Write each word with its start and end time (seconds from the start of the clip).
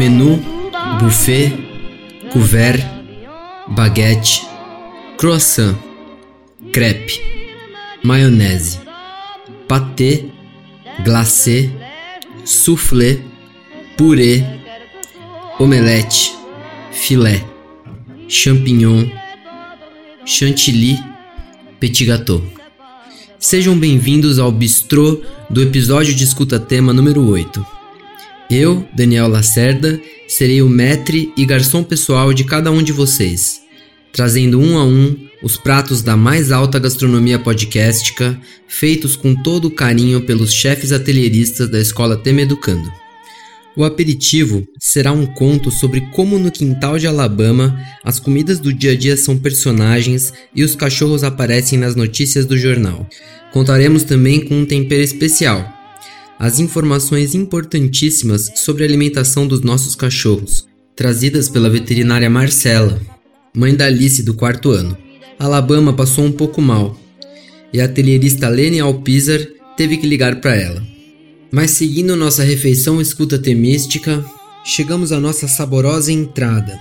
Menu, 0.00 0.42
buffet, 0.98 1.52
couvert, 2.32 2.80
baguete, 3.68 4.46
croissant, 5.18 5.76
crepe, 6.72 7.20
maionese, 8.02 8.78
pâté, 9.68 10.24
glacê, 11.04 11.68
soufflé, 12.46 13.20
purê, 13.98 14.42
omelete, 15.58 16.32
filé, 16.92 17.44
champignon, 18.26 19.06
chantilly, 20.24 20.98
petit 21.78 22.06
gâteau. 22.06 22.42
Sejam 23.38 23.78
bem-vindos 23.78 24.38
ao 24.38 24.50
bistrô 24.50 25.20
do 25.50 25.60
episódio 25.60 26.14
de 26.14 26.24
escuta 26.24 26.58
tema 26.58 26.90
número 26.90 27.22
8. 27.28 27.79
Eu, 28.50 28.84
Daniel 28.92 29.28
Lacerda, 29.28 30.00
serei 30.26 30.60
o 30.60 30.68
maître 30.68 31.32
e 31.36 31.46
garçom 31.46 31.84
pessoal 31.84 32.34
de 32.34 32.42
cada 32.42 32.72
um 32.72 32.82
de 32.82 32.90
vocês, 32.90 33.60
trazendo 34.12 34.58
um 34.58 34.76
a 34.76 34.84
um 34.84 35.16
os 35.40 35.56
pratos 35.56 36.02
da 36.02 36.16
mais 36.16 36.50
alta 36.50 36.76
gastronomia 36.80 37.38
podcastica, 37.38 38.36
feitos 38.66 39.14
com 39.14 39.36
todo 39.36 39.66
o 39.66 39.70
carinho 39.70 40.22
pelos 40.22 40.52
chefes 40.52 40.90
atelieristas 40.90 41.70
da 41.70 41.78
Escola 41.78 42.16
Tema 42.16 42.40
Educando. 42.40 42.90
O 43.76 43.84
aperitivo 43.84 44.66
será 44.80 45.12
um 45.12 45.26
conto 45.26 45.70
sobre 45.70 46.00
como 46.10 46.36
no 46.36 46.50
quintal 46.50 46.98
de 46.98 47.06
Alabama 47.06 47.80
as 48.02 48.18
comidas 48.18 48.58
do 48.58 48.74
dia 48.74 48.92
a 48.92 48.96
dia 48.96 49.16
são 49.16 49.38
personagens 49.38 50.34
e 50.52 50.64
os 50.64 50.74
cachorros 50.74 51.22
aparecem 51.22 51.78
nas 51.78 51.94
notícias 51.94 52.44
do 52.46 52.58
jornal. 52.58 53.08
Contaremos 53.52 54.02
também 54.02 54.44
com 54.44 54.60
um 54.60 54.66
tempero 54.66 55.02
especial, 55.02 55.79
as 56.40 56.58
informações 56.58 57.34
importantíssimas 57.34 58.50
sobre 58.54 58.82
a 58.82 58.86
alimentação 58.86 59.46
dos 59.46 59.60
nossos 59.60 59.94
cachorros, 59.94 60.66
trazidas 60.96 61.50
pela 61.50 61.68
veterinária 61.68 62.30
Marcela, 62.30 62.98
mãe 63.54 63.76
da 63.76 63.84
Alice 63.84 64.22
do 64.22 64.32
quarto 64.32 64.70
ano. 64.70 64.96
Alabama 65.38 65.92
passou 65.92 66.24
um 66.24 66.32
pouco 66.32 66.62
mal 66.62 66.98
e 67.74 67.78
a 67.78 67.84
atelierista 67.84 68.48
Lene 68.48 68.80
Alpizar 68.80 69.46
teve 69.76 69.98
que 69.98 70.06
ligar 70.06 70.40
para 70.40 70.56
ela. 70.56 70.82
Mas 71.52 71.72
seguindo 71.72 72.16
nossa 72.16 72.42
refeição 72.42 73.02
escuta 73.02 73.38
temística, 73.38 74.24
chegamos 74.64 75.12
à 75.12 75.20
nossa 75.20 75.46
saborosa 75.46 76.10
entrada. 76.10 76.80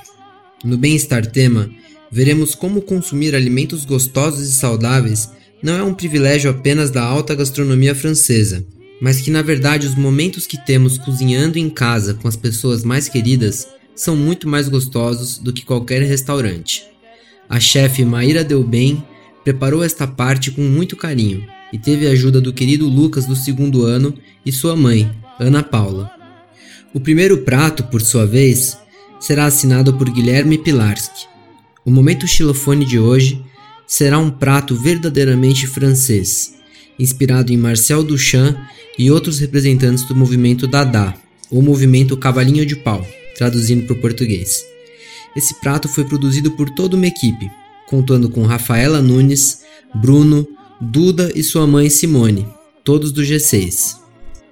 No 0.64 0.78
Bem-Estar 0.78 1.26
Tema, 1.26 1.70
veremos 2.10 2.56
como 2.56 2.82
consumir 2.82 3.36
alimentos 3.36 3.84
gostosos 3.84 4.48
e 4.48 4.54
saudáveis 4.54 5.30
não 5.62 5.76
é 5.76 5.84
um 5.84 5.94
privilégio 5.94 6.50
apenas 6.50 6.90
da 6.90 7.04
alta 7.04 7.36
gastronomia 7.36 7.94
francesa, 7.94 8.66
mas 9.02 9.22
que 9.22 9.32
na 9.32 9.42
verdade 9.42 9.88
os 9.88 9.96
momentos 9.96 10.46
que 10.46 10.58
temos 10.66 10.98
cozinhando 10.98 11.58
em 11.58 11.70
casa 11.70 12.14
com 12.14 12.28
as 12.28 12.36
pessoas 12.36 12.84
mais 12.84 13.08
queridas 13.08 13.68
são 13.96 14.16
muito 14.16 14.48
mais 14.48 14.70
gostosos 14.70 15.38
do 15.38 15.52
que 15.52 15.66
qualquer 15.66 16.02
restaurante. 16.02 16.86
A 17.48 17.60
chefe 17.60 18.06
Maíra 18.06 18.44
Delbem 18.44 19.04
preparou 19.44 19.84
esta 19.84 20.06
parte 20.06 20.52
com 20.52 20.62
muito 20.62 20.96
carinho 20.96 21.46
e 21.72 21.78
teve 21.78 22.08
a 22.08 22.12
ajuda 22.12 22.40
do 22.40 22.54
querido 22.54 22.88
Lucas 22.88 23.26
do 23.26 23.36
segundo 23.36 23.86
ano 23.86 24.14
e 24.46 24.52
sua 24.52 24.76
mãe, 24.76 25.12
Ana 25.40 25.64
Paula. 25.64 26.12
O 26.94 27.00
primeiro 27.00 27.40
prato, 27.40 27.84
por 27.84 28.02
sua 28.02 28.26
vez, 28.26 28.78
será 29.20 29.46
assinado 29.46 29.94
por 29.94 30.10
Guilherme 30.10 30.58
Pilarski. 30.58 31.28
O 31.86 31.92
momento 31.92 32.28
xilofone 32.28 32.86
de 32.86 32.98
hoje 33.00 33.44
será 33.86 34.18
um 34.18 34.30
prato 34.30 34.76
verdadeiramente 34.76 35.68
francês, 35.68 36.56
inspirado 37.00 37.52
em 37.52 37.58
Marcel 37.58 38.04
Duchamp 38.04 38.58
e 38.98 39.10
outros 39.10 39.40
representantes 39.40 40.04
do 40.04 40.16
movimento 40.16 40.68
Dada, 40.68 41.16
ou 41.50 41.62
movimento 41.62 42.18
Cavalinho 42.18 42.66
de 42.66 42.76
Pau, 42.76 43.08
traduzindo 43.38 43.86
para 43.86 43.94
o 43.94 44.02
português. 44.02 44.64
Esse 45.36 45.60
prato 45.62 45.88
foi 45.88 46.04
produzido 46.04 46.52
por 46.52 46.70
toda 46.70 46.96
uma 46.96 47.08
equipe, 47.08 47.50
contando 47.88 48.30
com 48.30 48.44
Rafaela 48.44 49.02
Nunes, 49.02 49.62
Bruno, 49.96 50.48
Duda 50.82 51.32
e 51.36 51.42
sua 51.42 51.66
mãe 51.66 51.90
Simone, 51.90 52.48
todos 52.84 53.12
do 53.12 53.22
G6. 53.22 53.98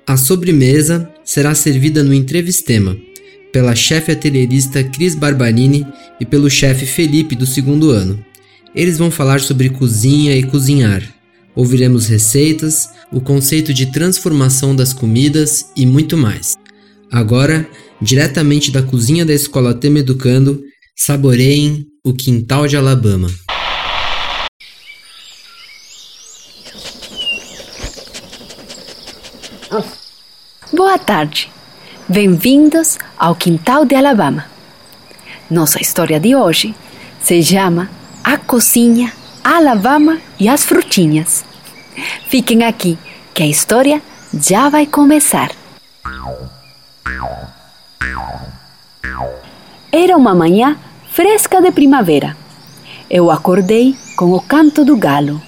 A 0.05 0.15
sobremesa 0.15 1.11
será 1.23 1.53
servida 1.53 2.03
no 2.03 2.13
entrevistema, 2.13 2.97
pela 3.51 3.75
chefe 3.75 4.11
atelierista 4.11 4.83
Cris 4.83 5.15
Barbarini 5.15 5.85
e 6.19 6.25
pelo 6.25 6.49
chefe 6.49 6.85
Felipe 6.85 7.35
do 7.35 7.45
segundo 7.45 7.91
ano. 7.91 8.23
Eles 8.75 8.97
vão 8.97 9.09
falar 9.09 9.41
sobre 9.41 9.69
cozinha 9.69 10.35
e 10.35 10.43
cozinhar. 10.43 11.16
Ouviremos 11.57 12.06
receitas, 12.06 12.88
o 13.12 13.19
conceito 13.19 13.73
de 13.73 13.91
transformação 13.91 14.75
das 14.75 14.94
comidas 14.94 15.72
e 15.75 15.88
muito 15.88 16.16
mais. 16.16 16.56
Agora, 17.12 17.68
diretamente 18.00 18.69
da 18.69 18.84
cozinha 18.84 19.25
da 19.25 19.34
Escola 19.34 19.73
Tema 19.73 19.97
Educando, 19.97 20.62
saboreiem 20.95 21.88
o 22.06 22.13
quintal 22.13 22.68
de 22.68 22.78
Alabama. 22.78 23.28
Boa 30.72 31.00
tarde. 31.00 31.50
Bem-vindos 32.07 33.00
ao 33.18 33.34
Quintal 33.34 33.84
de 33.84 33.95
Alabama. 33.95 34.45
Nossa 35.50 35.81
história 35.81 36.19
de 36.19 36.35
hoje 36.35 36.75
se 37.19 37.41
chama 37.41 37.89
A 38.24 38.38
Cozinha, 38.38 39.12
Alabama 39.44 40.22
e 40.39 40.47
as 40.47 40.63
Frutinhas. 40.63 41.46
Fiquem 42.37 42.63
aqui, 42.63 42.99
que 43.33 43.41
a 43.41 43.47
história 43.47 43.99
já 44.31 44.69
vai 44.69 44.85
começar. 44.85 45.49
Era 49.91 50.15
uma 50.15 50.35
manhã 50.35 50.77
fresca 51.09 51.59
de 51.59 51.71
primavera. 51.71 52.37
Eu 53.09 53.31
acordei 53.31 53.95
com 54.15 54.33
o 54.33 54.39
canto 54.39 54.85
do 54.85 54.95
galo. 54.95 55.41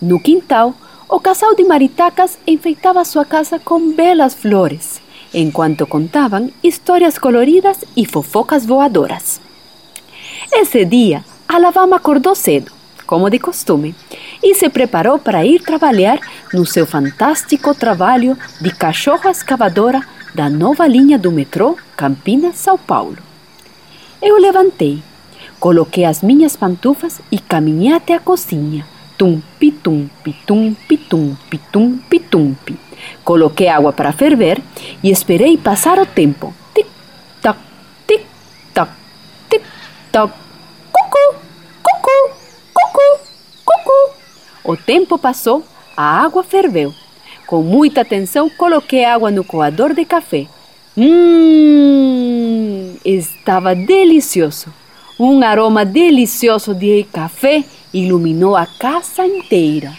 No 0.00 0.20
quintal, 0.20 0.74
o 1.08 1.18
casal 1.18 1.56
de 1.56 1.64
maritacas 1.64 2.38
enfeitava 2.46 3.04
sua 3.04 3.24
casa 3.24 3.58
com 3.58 3.90
belas 3.96 4.32
flores, 4.32 5.02
enquanto 5.34 5.88
contavam 5.88 6.52
histórias 6.62 7.18
coloridas 7.18 7.84
e 7.96 8.06
fofocas 8.06 8.64
voadoras. 8.64 9.47
Esse 10.52 10.84
dia, 10.84 11.24
Alabama 11.46 11.96
acordou 11.96 12.34
cedo, 12.34 12.72
como 13.06 13.30
de 13.30 13.38
costume, 13.38 13.94
e 14.42 14.54
se 14.54 14.68
preparou 14.68 15.18
para 15.18 15.44
ir 15.44 15.60
trabalhar 15.60 16.18
no 16.52 16.66
seu 16.66 16.86
fantástico 16.86 17.74
trabalho 17.74 18.36
de 18.60 18.70
cachorra 18.70 19.30
escavadora 19.30 20.02
da 20.34 20.48
nova 20.48 20.86
linha 20.86 21.18
do 21.18 21.30
metrô 21.30 21.76
Campinas-São 21.96 22.78
Paulo. 22.78 23.18
Eu 24.20 24.36
levantei, 24.38 25.02
coloquei 25.60 26.04
as 26.04 26.22
minhas 26.22 26.56
pantufas 26.56 27.20
e 27.30 27.38
caminhei 27.38 27.92
até 27.92 28.14
a 28.14 28.20
cozinha. 28.20 28.86
Tumpi, 29.16 29.70
tumpi, 29.70 30.32
tumpi, 30.46 30.96
tumpi, 30.96 31.60
tumpi, 31.72 32.20
tumpi. 32.20 32.76
Coloquei 33.24 33.68
água 33.68 33.92
para 33.92 34.12
ferver 34.12 34.60
e 35.02 35.10
esperei 35.10 35.56
passar 35.56 35.98
o 35.98 36.06
tempo. 36.06 36.54
Tic-tac. 40.08 40.32
Cucu, 40.92 41.36
cucu, 41.82 42.30
cucu, 42.74 43.20
cucu. 43.64 44.14
O 44.64 44.76
tempo 44.76 45.18
passou, 45.18 45.62
a 45.96 46.22
água 46.22 46.42
ferveu. 46.42 46.92
Com 47.46 47.62
muita 47.62 48.00
atenção, 48.00 48.50
coloquei 48.50 49.04
água 49.04 49.30
no 49.30 49.44
coador 49.44 49.94
de 49.94 50.04
café. 50.04 50.46
Hum, 50.96 52.96
estava 53.04 53.74
delicioso. 53.74 54.72
Um 55.18 55.42
aroma 55.42 55.84
delicioso 55.84 56.74
de 56.74 57.04
café 57.12 57.64
iluminou 57.92 58.56
a 58.56 58.66
casa 58.66 59.26
inteira. 59.26 59.92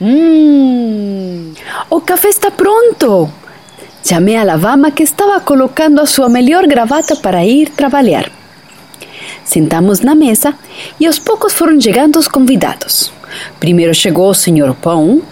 Hum, 0.00 1.52
o 1.90 2.00
café 2.00 2.28
está 2.28 2.50
pronto! 2.50 3.30
Chamei 4.02 4.36
a 4.36 4.42
Alabama 4.42 4.90
que 4.90 5.02
estava 5.02 5.40
colocando 5.40 6.00
a 6.00 6.06
sua 6.06 6.28
melhor 6.28 6.66
gravata 6.66 7.16
para 7.16 7.44
ir 7.44 7.70
trabalhar. 7.70 8.30
Sentamos 9.44 10.00
na 10.00 10.14
mesa 10.14 10.54
e 10.98 11.06
aos 11.06 11.18
poucos 11.18 11.52
foram 11.52 11.80
chegando 11.80 12.18
os 12.18 12.26
convidados. 12.26 13.12
Primeiro 13.60 13.94
chegou 13.94 14.30
o 14.30 14.34
senhor 14.34 14.74
pão, 14.74 15.22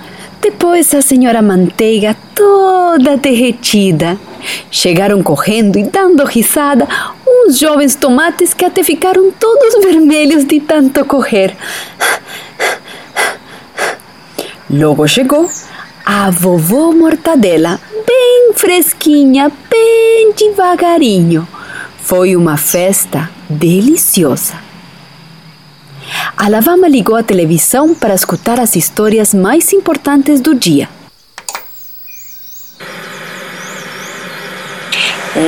depois 0.40 0.92
a 0.94 1.00
senhora 1.00 1.40
manteiga 1.40 2.16
toda 2.34 3.16
derretida. 3.16 4.18
Chegaram 4.70 5.22
correndo 5.22 5.78
e 5.78 5.84
dando 5.84 6.24
risada 6.24 6.86
uns 7.26 7.58
jovens 7.58 7.94
tomates 7.94 8.52
que 8.52 8.64
até 8.64 8.82
ficaram 8.82 9.30
todos 9.30 9.82
vermelhos 9.82 10.44
de 10.44 10.60
tanto 10.60 11.04
correr. 11.04 11.56
Logo 14.68 15.06
chegou 15.06 15.48
a 16.04 16.30
vovó 16.30 16.92
Mortadela, 16.92 17.80
bem 18.06 18.52
fresquinha, 18.54 19.50
bem 19.70 20.32
devagarinho. 20.32 21.46
Foi 22.00 22.34
uma 22.34 22.56
festa 22.56 23.30
deliciosa. 23.52 24.54
A 26.36 26.48
Lavama 26.48 26.88
ligou 26.88 27.16
a 27.16 27.22
televisão 27.22 27.94
para 27.94 28.14
escutar 28.14 28.58
as 28.58 28.76
histórias 28.76 29.32
mais 29.32 29.72
importantes 29.72 30.40
do 30.40 30.54
dia. 30.54 30.88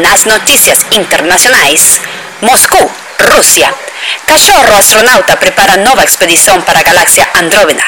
Nas 0.02 0.24
notícias 0.24 0.86
internacionais, 0.92 2.00
Moscou, 2.40 2.90
Rússia. 3.32 3.72
Cachorro 4.26 4.74
astronauta 4.76 5.36
prepara 5.36 5.76
nova 5.78 6.04
expedição 6.04 6.60
para 6.62 6.80
a 6.80 6.82
galáxia 6.82 7.28
Andrómeda. 7.34 7.82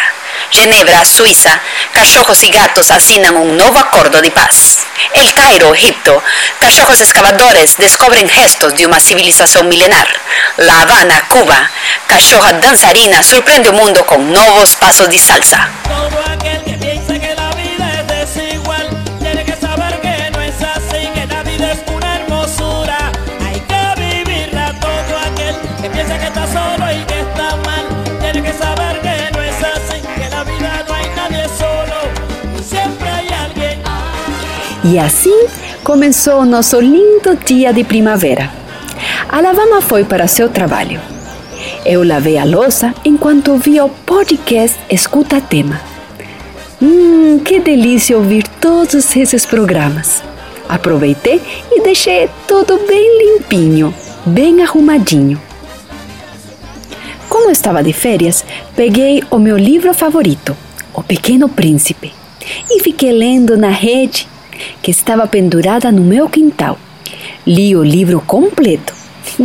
Ginebra, 0.50 1.04
Suiza, 1.04 1.60
cachorros 1.92 2.42
y 2.44 2.50
gatos 2.50 2.90
asignan 2.90 3.36
un 3.36 3.56
nuevo 3.56 3.78
acuerdo 3.78 4.20
de 4.20 4.30
paz. 4.30 4.86
El 5.14 5.32
Cairo, 5.34 5.74
Egipto, 5.74 6.22
cachorros 6.60 7.00
excavadores 7.00 7.76
descubren 7.78 8.28
gestos 8.28 8.74
de 8.74 8.86
una 8.86 9.00
civilización 9.00 9.68
milenar. 9.68 10.08
La 10.58 10.82
Habana, 10.82 11.26
Cuba, 11.28 11.70
cachorra 12.06 12.52
danzarina 12.54 13.22
sorprende 13.22 13.68
el 13.68 13.74
mundo 13.74 14.06
con 14.06 14.32
nuevos 14.32 14.76
pasos 14.76 15.08
de 15.08 15.18
salsa. 15.18 15.68
E 34.88 35.00
assim 35.00 35.48
começou 35.82 36.44
nosso 36.44 36.78
lindo 36.78 37.36
dia 37.44 37.72
de 37.72 37.82
primavera. 37.82 38.52
Alabama 39.28 39.82
foi 39.82 40.04
para 40.04 40.28
seu 40.28 40.48
trabalho. 40.48 41.00
Eu 41.84 42.04
lavei 42.04 42.38
a 42.38 42.44
louça 42.44 42.94
enquanto 43.04 43.50
ouvia 43.50 43.84
o 43.84 43.88
podcast 43.88 44.78
Escuta 44.88 45.40
Tema. 45.40 45.80
Hum, 46.80 47.40
que 47.44 47.58
delícia 47.58 48.16
ouvir 48.16 48.46
todos 48.60 49.16
esses 49.16 49.44
programas. 49.44 50.22
Aproveitei 50.68 51.42
e 51.72 51.82
deixei 51.82 52.30
tudo 52.46 52.78
bem 52.86 53.38
limpinho, 53.38 53.92
bem 54.24 54.62
arrumadinho. 54.62 55.42
Como 57.28 57.50
estava 57.50 57.82
de 57.82 57.92
férias, 57.92 58.44
peguei 58.76 59.24
o 59.32 59.38
meu 59.40 59.56
livro 59.56 59.92
favorito, 59.92 60.56
O 60.94 61.02
Pequeno 61.02 61.48
Príncipe, 61.48 62.14
e 62.70 62.80
fiquei 62.84 63.10
lendo 63.10 63.56
na 63.56 63.70
rede 63.70 64.28
que 64.82 64.90
estava 64.90 65.26
pendurada 65.26 65.90
no 65.92 66.02
meu 66.02 66.28
quintal. 66.28 66.78
Li 67.46 67.76
o 67.76 67.82
livro 67.82 68.20
completo. 68.20 68.94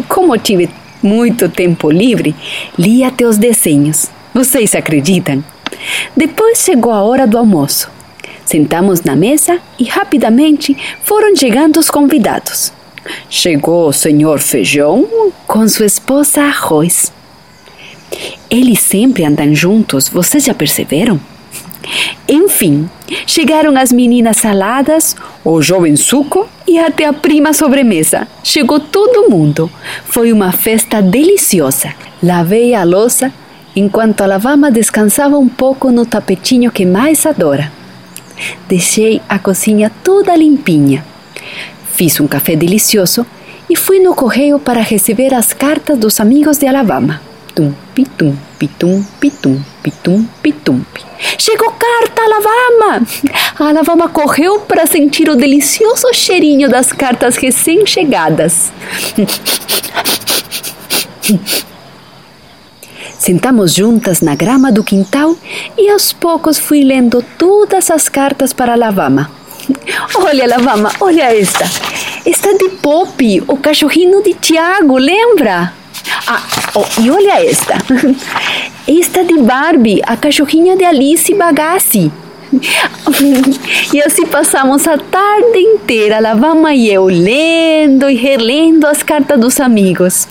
Como 0.07 0.37
tive 0.37 0.69
muito 1.01 1.49
tempo 1.49 1.89
livre, 1.89 2.35
li 2.77 3.03
até 3.03 3.25
os 3.25 3.37
desenhos. 3.37 4.09
Vocês 4.33 4.75
acreditam? 4.75 5.43
Depois 6.15 6.59
chegou 6.59 6.91
a 6.91 7.01
hora 7.03 7.25
do 7.25 7.37
almoço. 7.37 7.89
Sentamos 8.45 9.01
na 9.01 9.15
mesa 9.15 9.59
e 9.79 9.85
rapidamente 9.85 10.75
foram 11.03 11.35
chegando 11.35 11.79
os 11.79 11.89
convidados. 11.89 12.73
Chegou 13.29 13.87
o 13.87 13.93
senhor 13.93 14.39
Feijão 14.39 15.07
com 15.47 15.67
sua 15.67 15.85
esposa 15.85 16.41
Arroz. 16.41 17.11
Eles 18.49 18.79
sempre 18.79 19.23
andam 19.23 19.55
juntos, 19.55 20.09
vocês 20.09 20.43
já 20.43 20.53
perceberam? 20.53 21.19
Enfim, 22.27 22.89
chegaram 23.25 23.77
as 23.77 23.91
meninas 23.91 24.37
saladas, 24.37 25.15
o 25.43 25.61
jovem 25.61 25.95
suco 25.95 26.47
e 26.67 26.79
até 26.79 27.05
a 27.05 27.13
prima 27.13 27.53
sobremesa. 27.53 28.27
Chegou 28.43 28.79
todo 28.79 29.29
mundo. 29.29 29.69
Foi 30.05 30.31
uma 30.31 30.51
festa 30.51 31.01
deliciosa. 31.01 31.93
Lavei 32.21 32.73
a 32.73 32.83
louça 32.83 33.33
enquanto 33.75 34.21
a 34.21 34.25
lavama 34.25 34.71
descansava 34.71 35.37
um 35.37 35.47
pouco 35.47 35.91
no 35.91 36.05
tapetinho 36.05 36.71
que 36.71 36.85
mais 36.85 37.25
adora. 37.25 37.71
Deixei 38.67 39.21
a 39.27 39.37
cozinha 39.39 39.91
toda 40.03 40.35
limpinha. 40.35 41.05
Fiz 41.93 42.19
um 42.19 42.27
café 42.27 42.55
delicioso 42.55 43.25
e 43.69 43.75
fui 43.75 43.99
no 43.99 44.15
correio 44.15 44.59
para 44.59 44.81
receber 44.81 45.33
as 45.33 45.53
cartas 45.53 45.97
dos 45.97 46.19
amigos 46.19 46.57
de 46.57 46.67
Alabama. 46.67 47.21
Tum, 47.53 47.73
pitum, 47.93 48.33
pitum, 48.57 49.03
pitum, 49.19 49.61
pitum, 49.83 50.25
pitum. 50.41 50.81
Chegou 51.37 51.69
carta, 51.71 52.21
Alabama! 52.21 53.05
A 53.59 53.67
Alabama 53.67 54.07
correu 54.07 54.61
para 54.61 54.85
sentir 54.85 55.29
o 55.29 55.35
delicioso 55.35 56.13
cheirinho 56.13 56.69
das 56.69 56.93
cartas 56.93 57.35
recém-chegadas. 57.35 58.71
Sentamos 63.19 63.73
juntas 63.73 64.21
na 64.21 64.33
grama 64.33 64.71
do 64.71 64.83
quintal 64.83 65.35
e 65.77 65.89
aos 65.89 66.13
poucos 66.13 66.57
fui 66.57 66.83
lendo 66.85 67.23
todas 67.37 67.91
as 67.91 68.07
cartas 68.07 68.53
para 68.53 68.73
Alabama. 68.73 69.29
Olha, 70.15 70.45
Alabama, 70.45 70.91
olha 71.01 71.35
esta. 71.35 71.65
Esta 72.25 72.57
de 72.57 72.69
Pop, 72.69 73.43
o 73.47 73.57
cachorrinho 73.57 74.23
de 74.23 74.33
Tiago, 74.35 74.97
lembra? 74.97 75.80
Ah, 76.27 76.43
oh, 76.75 76.85
e 77.01 77.09
olha 77.09 77.43
esta. 77.45 77.75
Esta 78.87 79.23
de 79.23 79.37
Barbie, 79.37 80.01
a 80.05 80.17
cachorrinha 80.17 80.75
de 80.75 80.83
Alice 80.83 81.33
Bagassi. 81.33 82.11
E 83.93 84.01
assim 84.01 84.25
passamos 84.25 84.87
a 84.87 84.97
tarde 84.97 85.59
inteira, 85.59 86.19
Lavama 86.19 86.73
e 86.73 86.91
eu, 86.91 87.05
lendo 87.05 88.09
e 88.09 88.15
relendo 88.15 88.85
as 88.85 89.03
cartas 89.03 89.39
dos 89.39 89.59
amigos. 89.59 90.27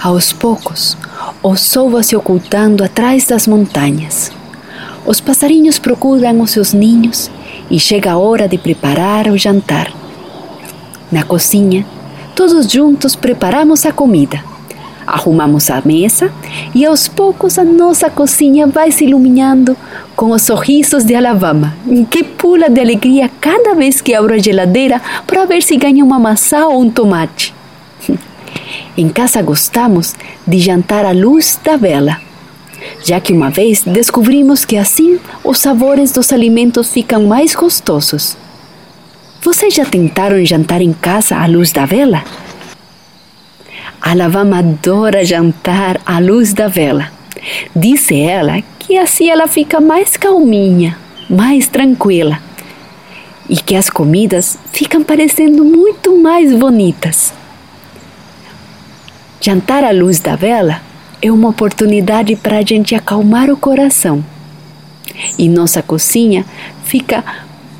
Aos 0.00 0.32
poucos, 0.32 0.96
o 1.42 1.56
sol 1.56 1.90
vai 1.90 2.04
se 2.04 2.14
ocultando 2.14 2.84
atrás 2.84 3.24
das 3.24 3.46
montanhas. 3.46 4.30
Os 5.04 5.20
passarinhos 5.20 5.78
procuram 5.78 6.40
os 6.40 6.50
seus 6.50 6.72
ninhos 6.72 7.30
e 7.70 7.80
chega 7.80 8.12
a 8.12 8.18
hora 8.18 8.46
de 8.46 8.58
preparar 8.58 9.26
o 9.28 9.36
jantar. 9.36 9.97
Na 11.10 11.22
cozinha, 11.22 11.86
todos 12.34 12.70
juntos 12.70 13.16
preparamos 13.16 13.86
a 13.86 13.92
comida. 13.92 14.44
Arrumamos 15.06 15.70
a 15.70 15.80
mesa 15.82 16.30
e 16.74 16.84
aos 16.84 17.08
poucos 17.08 17.58
a 17.58 17.64
nossa 17.64 18.10
cozinha 18.10 18.66
vai 18.66 18.92
se 18.92 19.06
iluminando 19.06 19.74
com 20.14 20.32
os 20.32 20.42
sorrisos 20.42 21.02
de 21.02 21.14
Alabama, 21.14 21.74
que 22.10 22.22
pula 22.22 22.68
de 22.68 22.78
alegria 22.78 23.30
cada 23.40 23.74
vez 23.74 24.02
que 24.02 24.14
abro 24.14 24.34
a 24.34 24.38
geladeira 24.38 25.00
para 25.26 25.46
ver 25.46 25.62
se 25.62 25.78
ganha 25.78 26.04
uma 26.04 26.18
maçã 26.18 26.66
ou 26.66 26.82
um 26.82 26.90
tomate. 26.90 27.54
Em 28.98 29.08
casa 29.08 29.40
gostamos 29.40 30.14
de 30.46 30.58
jantar 30.58 31.06
à 31.06 31.12
luz 31.12 31.58
da 31.64 31.76
vela, 31.78 32.18
já 33.02 33.18
que 33.18 33.32
uma 33.32 33.48
vez 33.48 33.82
descobrimos 33.82 34.66
que 34.66 34.76
assim 34.76 35.18
os 35.42 35.58
sabores 35.58 36.12
dos 36.12 36.34
alimentos 36.34 36.92
ficam 36.92 37.26
mais 37.26 37.54
gostosos. 37.54 38.36
Vocês 39.48 39.72
já 39.72 39.86
tentaram 39.86 40.44
jantar 40.44 40.82
em 40.82 40.92
casa 40.92 41.34
à 41.34 41.46
luz 41.46 41.72
da 41.72 41.86
vela? 41.86 42.22
A 43.98 44.12
Lavama 44.12 44.58
adora 44.58 45.24
jantar 45.24 45.98
à 46.04 46.18
luz 46.18 46.52
da 46.52 46.68
vela. 46.68 47.10
Disse 47.74 48.20
ela 48.20 48.60
que 48.78 48.98
assim 48.98 49.30
ela 49.30 49.48
fica 49.48 49.80
mais 49.80 50.18
calminha, 50.18 50.98
mais 51.30 51.66
tranquila 51.66 52.38
e 53.48 53.56
que 53.56 53.74
as 53.74 53.88
comidas 53.88 54.58
ficam 54.70 55.02
parecendo 55.02 55.64
muito 55.64 56.14
mais 56.20 56.54
bonitas. 56.54 57.32
Jantar 59.40 59.82
à 59.82 59.92
luz 59.92 60.20
da 60.20 60.36
vela 60.36 60.82
é 61.22 61.32
uma 61.32 61.48
oportunidade 61.48 62.36
para 62.36 62.58
a 62.58 62.62
gente 62.62 62.94
acalmar 62.94 63.48
o 63.48 63.56
coração. 63.56 64.22
E 65.38 65.48
nossa 65.48 65.82
cozinha 65.82 66.44
fica 66.84 67.24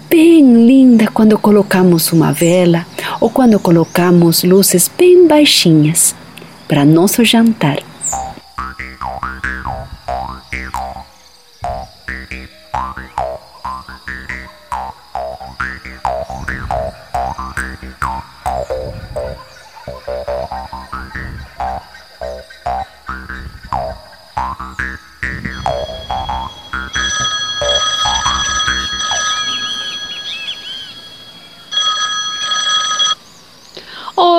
bem 0.09 0.67
linda 0.67 1.09
quando 1.13 1.39
colocamos 1.39 2.13
uma 2.13 2.33
vela 2.33 2.87
ou 3.21 3.29
quando 3.31 3.59
colocamos 3.59 4.43
luzes 4.43 4.91
bem 4.97 5.27
baixinhas 5.27 6.15
para 6.67 6.85
nosso 6.85 7.25
jantar. 7.25 7.88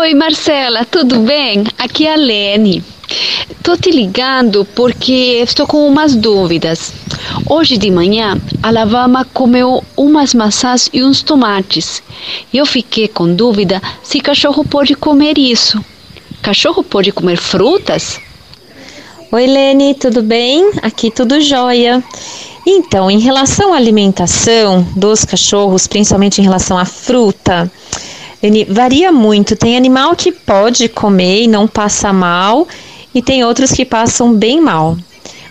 Oi, 0.10 0.16
Marcela, 0.16 0.84
tudo 0.86 1.20
bem? 1.20 1.66
Aqui 1.78 2.08
é 2.08 2.13
a 2.13 2.18
Lene. 2.18 2.84
Tô 3.62 3.78
te 3.78 3.92
ligando 3.92 4.66
porque 4.74 5.39
estou 5.44 5.68
com 5.68 5.88
umas 5.88 6.16
dúvidas. 6.16 6.92
Hoje 7.48 7.78
de 7.78 7.92
manhã, 7.92 8.36
a 8.63 8.72
Lavama 8.72 9.24
comeu 9.24 9.84
umas 9.96 10.34
maçãs 10.34 10.89
e 10.92 11.04
uns 11.04 11.22
tomates. 11.22 12.01
Eu 12.51 12.66
fiquei 12.66 13.08
com 13.08 13.36
dúvida 13.36 13.80
se 14.01 14.20
cachorro 14.20 14.66
pode 14.66 14.96
comer 14.96 15.38
isso. 15.38 15.80
Cachorro 16.42 16.82
pode 16.82 17.12
comer 17.12 17.38
frutas? 17.38 18.20
Oi, 19.32 19.46
Lene, 19.46 19.94
tudo 19.94 20.24
bem? 20.24 20.72
Aqui 20.82 21.12
tudo 21.12 21.39
jóia. 21.39 22.04
Então, 22.66 23.12
em 23.12 23.20
relação 23.20 23.75
à 23.75 23.78
alimentação 23.78 24.82
dos 24.96 25.24
cachorros, 25.24 25.86
principalmente 25.86 26.42
em 26.42 26.44
relação 26.44 26.80
à 26.80 26.86
fruta, 26.86 27.72
Varia 28.69 29.12
muito. 29.12 29.55
Tem 29.55 29.75
animal 29.75 30.15
que 30.15 30.31
pode 30.31 30.88
comer 30.88 31.43
e 31.43 31.48
não 31.48 31.67
passa 31.67 32.13
mal, 32.13 32.67
e 33.13 33.22
tem 33.22 33.43
outros 33.43 33.72
que 33.72 33.84
passam 33.84 34.34
bem 34.34 34.62
mal. 34.62 34.98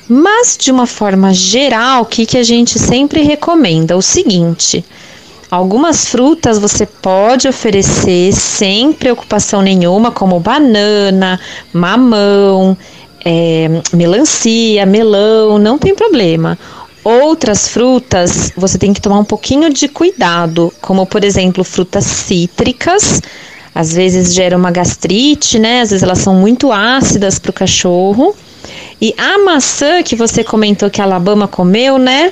Mas, 0.08 0.56
de 0.58 0.70
uma 0.70 0.86
forma 0.86 1.34
geral, 1.34 2.02
o 2.02 2.06
que, 2.06 2.24
que 2.24 2.38
a 2.38 2.42
gente 2.42 2.78
sempre 2.78 3.20
recomenda? 3.20 3.94
O 3.96 4.00
seguinte: 4.00 4.82
algumas 5.50 6.06
frutas 6.06 6.58
você 6.58 6.86
pode 6.86 7.46
oferecer 7.46 8.32
sem 8.32 8.92
preocupação 8.92 9.60
nenhuma, 9.60 10.10
como 10.10 10.40
banana, 10.40 11.38
mamão, 11.74 12.74
é, 13.22 13.68
melancia, 13.92 14.86
melão, 14.86 15.58
não 15.58 15.76
tem 15.76 15.94
problema. 15.94 16.58
Outras 17.08 17.68
frutas 17.68 18.52
você 18.54 18.76
tem 18.76 18.92
que 18.92 19.00
tomar 19.00 19.18
um 19.18 19.24
pouquinho 19.24 19.72
de 19.72 19.88
cuidado, 19.88 20.70
como 20.78 21.06
por 21.06 21.24
exemplo 21.24 21.64
frutas 21.64 22.04
cítricas, 22.04 23.22
às 23.74 23.94
vezes 23.94 24.34
gera 24.34 24.54
uma 24.54 24.70
gastrite, 24.70 25.58
né? 25.58 25.80
Às 25.80 25.88
vezes 25.88 26.02
elas 26.02 26.18
são 26.18 26.34
muito 26.34 26.70
ácidas 26.70 27.38
para 27.38 27.48
o 27.48 27.54
cachorro. 27.54 28.36
E 29.00 29.14
a 29.16 29.38
maçã 29.38 30.02
que 30.02 30.14
você 30.14 30.44
comentou 30.44 30.90
que 30.90 31.00
a 31.00 31.04
Alabama 31.04 31.48
comeu, 31.48 31.96
né? 31.96 32.30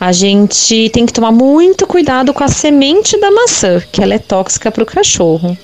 A 0.00 0.10
gente 0.10 0.90
tem 0.92 1.06
que 1.06 1.12
tomar 1.12 1.30
muito 1.30 1.86
cuidado 1.86 2.34
com 2.34 2.42
a 2.42 2.48
semente 2.48 3.16
da 3.20 3.30
maçã, 3.30 3.80
que 3.92 4.02
ela 4.02 4.14
é 4.14 4.18
tóxica 4.18 4.72
para 4.72 4.82
o 4.82 4.86
cachorro. 4.86 5.56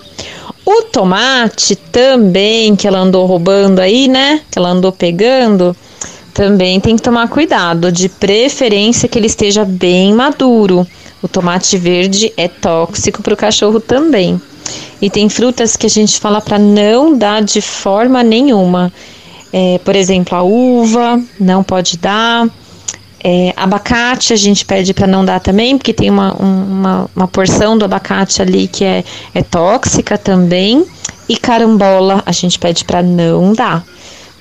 O 0.64 0.82
tomate 0.82 1.74
também, 1.74 2.76
que 2.76 2.86
ela 2.86 3.00
andou 3.00 3.26
roubando 3.26 3.80
aí, 3.80 4.06
né? 4.06 4.42
Que 4.48 4.60
ela 4.60 4.68
andou 4.68 4.92
pegando, 4.92 5.76
também 6.34 6.80
tem 6.80 6.96
que 6.96 7.02
tomar 7.02 7.28
cuidado, 7.28 7.92
de 7.92 8.08
preferência 8.08 9.08
que 9.08 9.16
ele 9.16 9.28
esteja 9.28 9.64
bem 9.64 10.12
maduro. 10.12 10.84
O 11.22 11.28
tomate 11.28 11.78
verde 11.78 12.32
é 12.36 12.48
tóxico 12.48 13.22
para 13.22 13.32
o 13.32 13.36
cachorro 13.36 13.80
também. 13.80 14.42
E 15.00 15.08
tem 15.08 15.28
frutas 15.28 15.76
que 15.76 15.86
a 15.86 15.90
gente 15.90 16.18
fala 16.18 16.40
para 16.40 16.58
não 16.58 17.16
dar 17.16 17.40
de 17.40 17.60
forma 17.60 18.22
nenhuma. 18.22 18.92
É, 19.52 19.78
por 19.84 19.94
exemplo, 19.94 20.36
a 20.36 20.42
uva 20.42 21.22
não 21.38 21.62
pode 21.62 21.96
dar. 21.98 22.48
É, 23.22 23.54
abacate 23.56 24.32
a 24.32 24.36
gente 24.36 24.66
pede 24.66 24.92
para 24.92 25.06
não 25.06 25.24
dar 25.24 25.40
também, 25.40 25.78
porque 25.78 25.94
tem 25.94 26.10
uma, 26.10 26.34
uma, 26.34 27.10
uma, 27.16 27.28
porção 27.28 27.78
do 27.78 27.84
abacate 27.84 28.42
ali 28.42 28.68
que 28.68 28.84
é, 28.84 29.02
é 29.32 29.42
tóxica 29.42 30.18
também. 30.18 30.84
E 31.28 31.36
carambola 31.36 32.22
a 32.26 32.32
gente 32.32 32.58
pede 32.58 32.84
para 32.84 33.02
não 33.02 33.52
dar. 33.54 33.84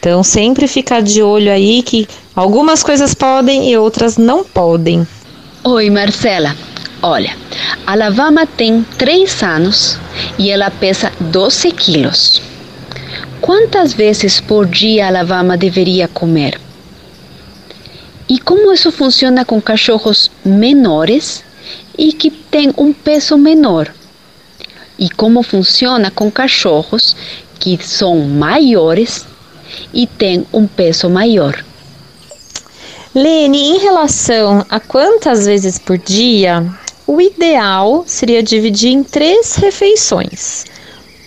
Então 0.04 0.22
sempre 0.22 0.68
ficar 0.68 1.02
de 1.02 1.24
olho 1.24 1.50
aí 1.50 1.82
que 1.82 2.06
algumas 2.36 2.84
coisas 2.84 3.14
podem 3.14 3.72
e 3.72 3.78
outras 3.78 4.18
não 4.18 4.44
podem. 4.44 5.08
Oi, 5.64 5.90
Marcela. 5.90 6.54
Olha, 7.02 7.34
a 7.88 7.96
Lavama 7.96 8.46
tem 8.46 8.86
3 8.98 9.44
anos 9.44 9.98
e 10.38 10.52
ela 10.52 10.70
pesa 10.70 11.10
12 11.22 11.72
quilos. 11.72 12.42
Quantas 13.40 13.94
vezes 13.94 14.42
por 14.42 14.66
dia 14.66 15.08
a 15.08 15.10
Lavama 15.10 15.56
deveria 15.56 16.10
comer? 16.10 16.60
E 18.28 18.40
como 18.40 18.74
isso 18.74 18.92
funciona 18.92 19.46
com 19.46 19.62
cachorros 19.62 20.30
menores 20.44 21.46
e 21.98 22.12
que 22.12 22.30
têm 22.30 22.74
um 22.78 22.92
peso 22.92 23.38
menor? 23.38 23.90
E 25.00 25.10
como 25.10 25.42
funciona 25.42 26.12
com 26.12 26.30
cachorros 26.30 27.16
que 27.58 27.80
são 27.82 28.20
maiores 28.20 29.32
e 29.94 30.08
têm 30.08 30.46
um 30.54 30.68
peso 30.68 31.10
maior? 31.10 31.64
Lene, 33.16 33.60
em 33.60 33.78
relação 33.78 34.66
a 34.70 34.80
quantas 34.80 35.46
vezes 35.46 35.78
por 35.78 35.98
dia, 35.98 36.66
o 37.06 37.22
ideal 37.22 38.04
seria 38.08 38.42
dividir 38.42 38.92
em 38.92 39.04
três 39.04 39.56
refeições. 39.56 40.66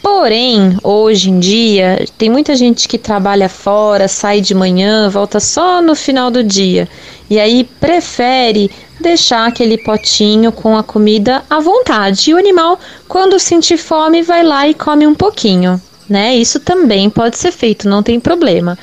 Porém, 0.03 0.79
hoje 0.85 1.31
em 1.31 1.41
dia, 1.41 2.05
tem 2.17 2.31
muita 2.31 2.55
gente 2.55 2.87
que 2.87 2.97
trabalha 2.97 3.49
fora, 3.49 4.07
sai 4.07 4.41
de 4.41 4.55
manhã, 4.55 5.09
volta 5.09 5.41
só 5.41 5.83
no 5.83 5.97
final 5.97 6.31
do 6.31 6.45
dia. 6.45 6.88
E 7.29 7.41
aí 7.41 7.65
prefere 7.81 8.71
deixar 9.00 9.47
aquele 9.47 9.76
potinho 9.79 10.53
com 10.53 10.76
a 10.76 10.83
comida 10.83 11.45
à 11.50 11.61
vontade. 11.61 12.31
E 12.31 12.35
o 12.35 12.38
animal, 12.38 12.79
quando 13.09 13.38
sentir 13.38 13.76
fome, 13.76 14.23
vai 14.23 14.43
lá 14.43 14.69
e 14.69 14.75
come 14.75 15.07
um 15.07 15.15
pouquinho, 15.15 15.81
né? 16.09 16.35
Isso 16.35 16.61
também 16.61 17.11
pode 17.11 17.37
ser 17.39 17.53
feito, 17.53 17.89
não 17.89 18.03
tem 18.03 18.19
problema. 18.21 18.79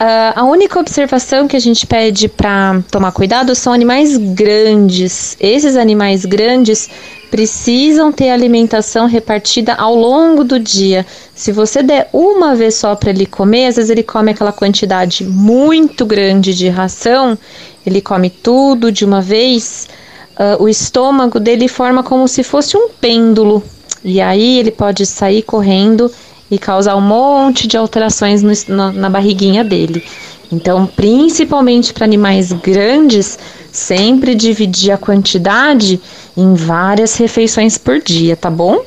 Uh, 0.00 0.32
a 0.34 0.44
única 0.44 0.80
observação 0.80 1.46
que 1.46 1.54
a 1.54 1.60
gente 1.60 1.86
pede 1.86 2.26
para 2.26 2.82
tomar 2.90 3.12
cuidado 3.12 3.54
são 3.54 3.70
animais 3.70 4.16
grandes. 4.16 5.36
Esses 5.38 5.76
animais 5.76 6.24
grandes 6.24 6.88
precisam 7.30 8.10
ter 8.10 8.30
alimentação 8.30 9.06
repartida 9.06 9.74
ao 9.74 9.94
longo 9.94 10.42
do 10.42 10.58
dia. 10.58 11.04
Se 11.34 11.52
você 11.52 11.82
der 11.82 12.08
uma 12.14 12.54
vez 12.54 12.76
só 12.76 12.96
para 12.96 13.10
ele 13.10 13.26
comer, 13.26 13.66
às 13.66 13.76
vezes 13.76 13.90
ele 13.90 14.02
come 14.02 14.30
aquela 14.30 14.52
quantidade 14.52 15.22
muito 15.22 16.06
grande 16.06 16.54
de 16.54 16.70
ração, 16.70 17.36
ele 17.84 18.00
come 18.00 18.30
tudo 18.30 18.90
de 18.90 19.04
uma 19.04 19.20
vez. 19.20 19.86
Uh, 20.32 20.62
o 20.62 20.68
estômago 20.70 21.38
dele 21.38 21.68
forma 21.68 22.02
como 22.02 22.26
se 22.26 22.42
fosse 22.42 22.74
um 22.74 22.88
pêndulo. 22.88 23.62
E 24.02 24.18
aí 24.18 24.58
ele 24.58 24.70
pode 24.70 25.04
sair 25.04 25.42
correndo 25.42 26.10
e 26.50 26.58
causar 26.58 26.96
um 26.96 27.00
monte 27.00 27.66
de 27.66 27.76
alterações 27.76 28.42
no, 28.42 28.52
no, 28.68 28.92
na 28.92 29.08
barriguinha 29.08 29.62
dele. 29.62 30.04
Então, 30.52 30.86
principalmente 30.86 31.92
para 31.92 32.04
animais 32.04 32.50
grandes, 32.52 33.38
sempre 33.70 34.34
dividir 34.34 34.90
a 34.90 34.98
quantidade 34.98 36.00
em 36.36 36.54
várias 36.54 37.16
refeições 37.16 37.78
por 37.78 38.00
dia, 38.00 38.36
tá 38.36 38.50
bom? 38.50 38.84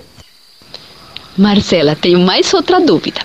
Marcela, 1.38 1.96
tenho 1.96 2.20
mais 2.20 2.54
outra 2.54 2.82
dúvida. 2.82 3.22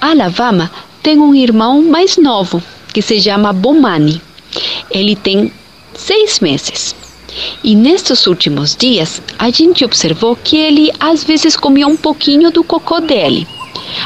A 0.00 0.10
Alabama 0.10 0.70
tem 1.02 1.18
um 1.18 1.34
irmão 1.34 1.82
mais 1.82 2.16
novo 2.16 2.62
que 2.92 3.00
se 3.00 3.20
chama 3.20 3.52
Bomani. 3.52 4.20
Ele 4.90 5.16
tem 5.16 5.52
seis 5.94 6.40
meses. 6.40 6.94
E 7.62 7.74
nestes 7.74 8.26
últimos 8.26 8.76
dias, 8.76 9.22
a 9.38 9.50
gente 9.50 9.84
observou 9.84 10.36
que 10.36 10.56
ele 10.56 10.92
às 10.98 11.24
vezes 11.24 11.56
comia 11.56 11.86
um 11.86 11.96
pouquinho 11.96 12.50
do 12.50 12.62
cocô 12.64 13.00
dele. 13.00 13.46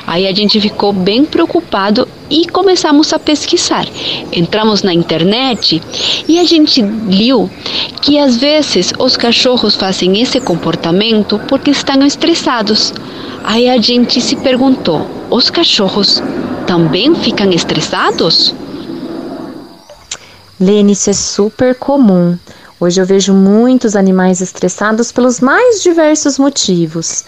Aí 0.06 0.26
a 0.26 0.32
gente 0.32 0.60
ficou 0.60 0.92
bem 0.92 1.24
preocupado 1.24 2.08
e 2.30 2.46
começamos 2.48 3.12
a 3.12 3.18
pesquisar. 3.18 3.86
Entramos 4.32 4.82
na 4.82 4.92
internet 4.92 5.82
e 6.28 6.38
a 6.38 6.44
gente 6.44 6.82
viu 6.82 7.50
que 8.00 8.18
às 8.18 8.36
vezes 8.36 8.92
os 8.98 9.16
cachorros 9.16 9.76
fazem 9.76 10.20
esse 10.20 10.40
comportamento 10.40 11.40
porque 11.48 11.70
estão 11.70 12.04
estressados. 12.04 12.92
Aí 13.44 13.68
a 13.68 13.78
gente 13.78 14.20
se 14.20 14.36
perguntou: 14.36 15.06
os 15.30 15.50
cachorros 15.50 16.22
também 16.66 17.14
ficam 17.14 17.50
estressados? 17.52 18.54
Lene, 20.58 20.92
isso 20.92 21.10
é 21.10 21.12
super 21.12 21.74
comum. 21.74 22.38
Hoje 22.78 23.00
eu 23.00 23.06
vejo 23.06 23.32
muitos 23.32 23.96
animais 23.96 24.42
estressados 24.42 25.10
pelos 25.10 25.40
mais 25.40 25.82
diversos 25.82 26.38
motivos. 26.38 27.24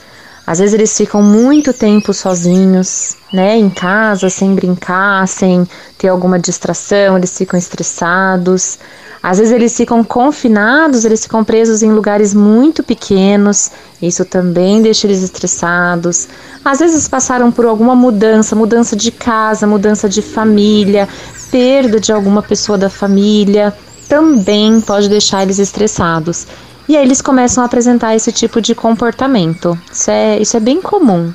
Às 0.47 0.59
vezes 0.59 0.75
eles 0.75 0.95
ficam 0.95 1.23
muito 1.23 1.73
tempo 1.73 2.13
sozinhos, 2.13 3.17
né, 3.33 3.57
em 3.57 3.71
casa, 3.71 4.29
sem 4.29 4.55
brincar, 4.55 5.27
sem 5.27 5.67
ter 5.97 6.09
alguma 6.09 6.39
distração, 6.39 7.17
eles 7.17 7.37
ficam 7.37 7.59
estressados. 7.59 8.79
Às 9.23 9.39
vezes 9.39 9.53
eles 9.55 9.75
ficam 9.75 10.05
confinados, 10.05 11.07
eles 11.07 11.23
ficam 11.23 11.43
presos 11.43 11.83
em 11.83 11.93
lugares 11.93 12.35
muito 12.35 12.83
pequenos, 12.83 13.71
isso 14.03 14.27
também 14.27 14.83
deixa 14.83 15.07
eles 15.07 15.23
estressados. 15.23 16.29
Às 16.63 16.79
vezes 16.79 17.09
passaram 17.09 17.51
por 17.51 17.65
alguma 17.65 17.95
mudança, 17.95 18.55
mudança 18.55 18.95
de 18.95 19.11
casa, 19.11 19.67
mudança 19.67 20.11
de 20.11 20.21
família, 20.21 21.09
perda 21.51 21.99
de 21.99 22.13
alguma 22.13 22.43
pessoa 22.43 22.77
da 22.77 22.91
família 22.91 23.75
também 24.09 24.81
pode 24.81 25.09
deixar 25.09 25.43
eles 25.43 25.59
estressados. 25.59 26.47
E 26.89 26.97
aí 26.97 27.05
eles 27.05 27.21
começam 27.21 27.63
a 27.63 27.67
apresentar 27.67 28.17
esse 28.17 28.33
tipo 28.33 28.61
de 28.61 28.75
comportamento. 28.75 29.79
Isso 29.93 30.11
é, 30.11 30.41
isso 30.41 30.57
é 30.57 30.61
bem 30.61 30.81
comum. 30.81 31.33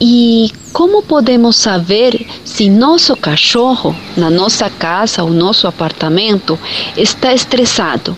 E 0.00 0.52
como 0.72 1.02
podemos 1.02 1.56
saber 1.56 2.24
se 2.44 2.70
nosso 2.70 3.16
cachorro, 3.16 3.96
na 4.16 4.30
nossa 4.30 4.70
casa 4.70 5.24
ou 5.24 5.30
nosso 5.30 5.66
apartamento, 5.66 6.56
está 6.96 7.34
estressado? 7.34 8.16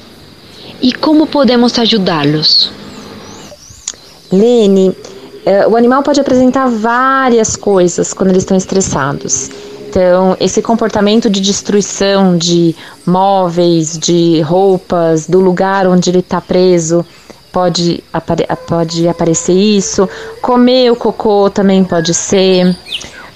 E 0.82 0.92
como 0.92 1.26
podemos 1.26 1.78
ajudá-los? 1.78 2.70
Lene, 4.30 4.94
é, 5.46 5.66
o 5.66 5.74
animal 5.74 6.02
pode 6.02 6.20
apresentar 6.20 6.68
várias 6.68 7.56
coisas 7.56 8.12
quando 8.12 8.30
eles 8.30 8.42
estão 8.42 8.56
estressados. 8.56 9.50
Então, 9.90 10.36
esse 10.38 10.62
comportamento 10.62 11.28
de 11.28 11.40
destruição 11.40 12.38
de 12.38 12.76
móveis, 13.04 13.98
de 13.98 14.40
roupas, 14.40 15.26
do 15.26 15.40
lugar 15.40 15.84
onde 15.88 16.10
ele 16.10 16.20
está 16.20 16.40
preso, 16.40 17.04
pode, 17.50 18.02
apare 18.12 18.46
pode 18.68 19.08
aparecer 19.08 19.52
isso. 19.52 20.08
Comer 20.40 20.92
o 20.92 20.96
cocô 20.96 21.50
também 21.50 21.82
pode 21.82 22.14
ser. 22.14 22.68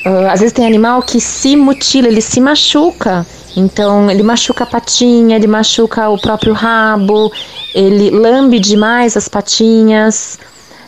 Uh, 0.06 0.30
às 0.30 0.38
vezes 0.38 0.52
tem 0.52 0.64
animal 0.64 1.02
que 1.02 1.20
se 1.20 1.56
mutila, 1.56 2.06
ele 2.06 2.20
se 2.20 2.40
machuca. 2.40 3.26
Então, 3.56 4.08
ele 4.08 4.23
machuca 4.23 4.62
a 4.62 4.66
patinha, 4.66 5.34
ele 5.34 5.49
machuca 5.49 6.08
o 6.08 6.20
próprio 6.20 6.52
rabo, 6.52 7.32
ele 7.75 8.11
lambe 8.11 8.61
demais 8.61 9.16
as 9.16 9.26
patinhas. 9.26 10.38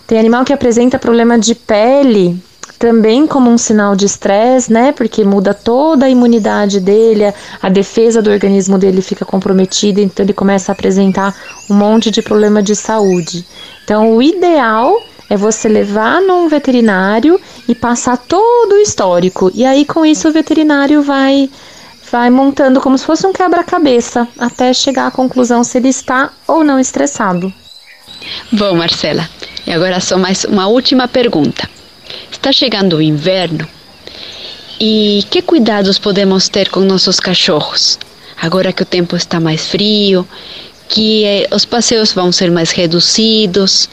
Tem 0.06 0.16
animal 0.16 0.44
que 0.44 0.52
apresenta 0.52 0.96
problema 0.96 1.36
de 1.36 1.56
pele, 1.56 2.40
também 2.78 3.26
como 3.26 3.50
um 3.50 3.58
sinal 3.58 3.96
de 3.96 4.06
estresse, 4.06 4.72
né? 4.72 4.92
Porque 4.92 5.24
muda 5.24 5.54
toda 5.54 6.06
a 6.06 6.10
imunidade 6.10 6.80
dele, 6.80 7.32
a 7.60 7.68
defesa 7.68 8.22
do 8.22 8.30
organismo 8.30 8.78
dele 8.78 9.02
fica 9.02 9.24
comprometida, 9.24 10.00
então 10.00 10.24
ele 10.24 10.32
começa 10.32 10.70
a 10.70 10.74
apresentar 10.74 11.34
um 11.70 11.74
monte 11.74 12.10
de 12.10 12.22
problema 12.22 12.62
de 12.62 12.76
saúde. 12.76 13.44
Então, 13.84 14.14
o 14.14 14.22
ideal 14.22 15.00
é 15.28 15.36
você 15.36 15.68
levar 15.68 16.20
num 16.20 16.48
veterinário 16.48 17.40
e 17.68 17.74
passar 17.74 18.16
todo 18.16 18.74
o 18.74 18.78
histórico. 18.78 19.50
E 19.54 19.64
aí, 19.64 19.84
com 19.84 20.04
isso, 20.04 20.28
o 20.28 20.32
veterinário 20.32 21.02
vai 21.02 21.50
vai 22.10 22.30
montando 22.30 22.80
como 22.80 22.96
se 22.96 23.04
fosse 23.04 23.26
um 23.26 23.32
quebra-cabeça 23.32 24.28
até 24.38 24.72
chegar 24.72 25.08
à 25.08 25.10
conclusão 25.10 25.64
se 25.64 25.78
ele 25.78 25.88
está 25.88 26.30
ou 26.46 26.62
não 26.62 26.78
estressado. 26.78 27.52
Bom, 28.52 28.76
Marcela, 28.76 29.28
e 29.66 29.72
agora 29.72 29.98
só 29.98 30.16
mais 30.16 30.44
uma 30.44 30.68
última 30.68 31.08
pergunta. 31.08 31.68
Está 32.30 32.52
chegando 32.52 32.96
o 32.96 33.02
inverno 33.02 33.68
e 34.78 35.24
que 35.30 35.40
cuidados 35.42 35.98
podemos 35.98 36.48
ter 36.48 36.68
com 36.68 36.80
nossos 36.80 37.18
cachorros? 37.18 37.98
Agora 38.40 38.72
que 38.72 38.82
o 38.82 38.86
tempo 38.86 39.16
está 39.16 39.40
mais 39.40 39.66
frio, 39.66 40.28
que 40.88 41.24
eh, 41.24 41.48
os 41.50 41.64
passeios 41.64 42.12
vão 42.12 42.30
ser 42.30 42.50
mais 42.50 42.70
reduzidos. 42.70 43.88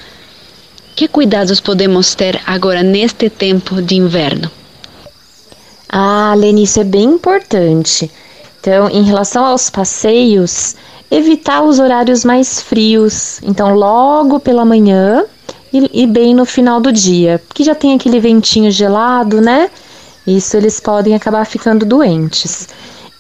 Que 0.96 1.08
cuidados 1.08 1.60
podemos 1.60 2.13
ter 2.13 2.39
agora 2.46 2.84
neste 2.84 3.29
tempo 3.29 3.82
de 3.82 3.96
inverno? 3.96 4.51
Ah, 5.89 6.34
Leni, 6.38 6.63
isso 6.63 6.79
é 6.79 6.84
bem 6.84 7.03
importante. 7.03 8.12
Então, 8.60 8.89
em 8.89 9.03
relação 9.03 9.46
aos 9.46 9.70
passeios, 9.70 10.75
evitar 11.10 11.63
os 11.63 11.79
horários 11.79 12.24
mais 12.24 12.62
frios. 12.62 13.39
Então, 13.43 13.74
logo 13.74 14.39
pela 14.39 14.65
manhã 14.65 15.25
e, 15.74 16.03
e 16.03 16.08
bem 16.08 16.36
no 16.36 16.46
final 16.46 16.80
do 16.80 16.92
dia, 16.92 17.42
porque 17.48 17.63
já 17.63 17.74
tem 17.74 17.96
aquele 17.96 18.20
ventinho 18.20 18.70
gelado, 18.70 19.42
né? 19.42 19.70
Isso 20.25 20.56
eles 20.56 20.80
podem 20.80 21.15
acabar 21.15 21.46
ficando 21.46 21.86
doentes. 21.86 22.70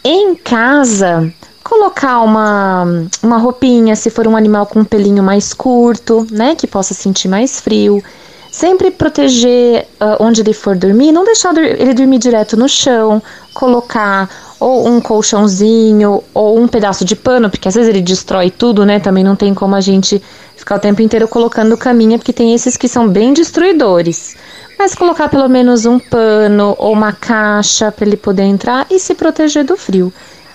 Em 0.03 0.35
casa, 0.35 1.33
colocar 1.63 2.21
uma, 2.21 2.85
uma 3.21 3.37
roupinha, 3.37 3.95
se 3.95 4.09
for 4.09 4.27
um 4.27 4.37
animal 4.37 4.65
com 4.67 4.79
um 4.79 4.85
pelinho 4.85 5.23
mais 5.23 5.53
curto, 5.53 6.27
né, 6.29 6.55
que 6.55 6.67
possa 6.67 6.93
sentir 6.93 7.27
mais 7.27 7.59
frio. 7.59 8.03
Sempre 8.51 8.91
proteger 8.91 9.87
uh, 9.99 10.23
onde 10.23 10.41
ele 10.41 10.53
for 10.53 10.75
dormir, 10.75 11.11
não 11.11 11.25
deixar 11.25 11.57
ele 11.57 11.91
dormir 11.91 12.19
direto 12.19 12.55
no 12.55 12.69
chão, 12.69 13.19
colocar 13.51 14.29
ou 14.59 14.87
um 14.87 15.01
colchãozinho 15.01 16.23
ou 16.35 16.59
um 16.59 16.67
pedaço 16.67 17.03
de 17.03 17.15
pano, 17.15 17.49
porque 17.49 17.67
às 17.67 17.73
vezes 17.73 17.89
ele 17.89 18.01
destrói 18.01 18.51
tudo, 18.51 18.85
né? 18.85 18.99
Também 18.99 19.23
não 19.23 19.35
tem 19.35 19.55
como 19.55 19.73
a 19.73 19.81
gente 19.81 20.21
ficar 20.63 20.77
o 20.77 20.79
tempo 20.79 21.01
inteiro 21.01 21.27
colocando 21.27 21.77
caminha, 21.77 22.17
porque 22.17 22.31
tem 22.31 22.53
esses 22.53 22.77
que 22.77 22.87
são 22.87 23.07
bem 23.07 23.33
destruidores. 23.33 24.35
Mas 24.79 24.95
colocar 24.95 25.27
pelo 25.29 25.47
menos 25.49 25.85
um 25.85 25.99
pano 25.99 26.73
ou 26.79 26.93
uma 26.93 27.11
caixa 27.11 27.91
para 27.91 28.05
ele 28.05 28.17
poder 28.17 28.43
entrar 28.43 28.87
e 28.89 28.97
se 28.97 29.13
proteger 29.13 29.65
do 29.65 29.75
frio. 29.77 30.11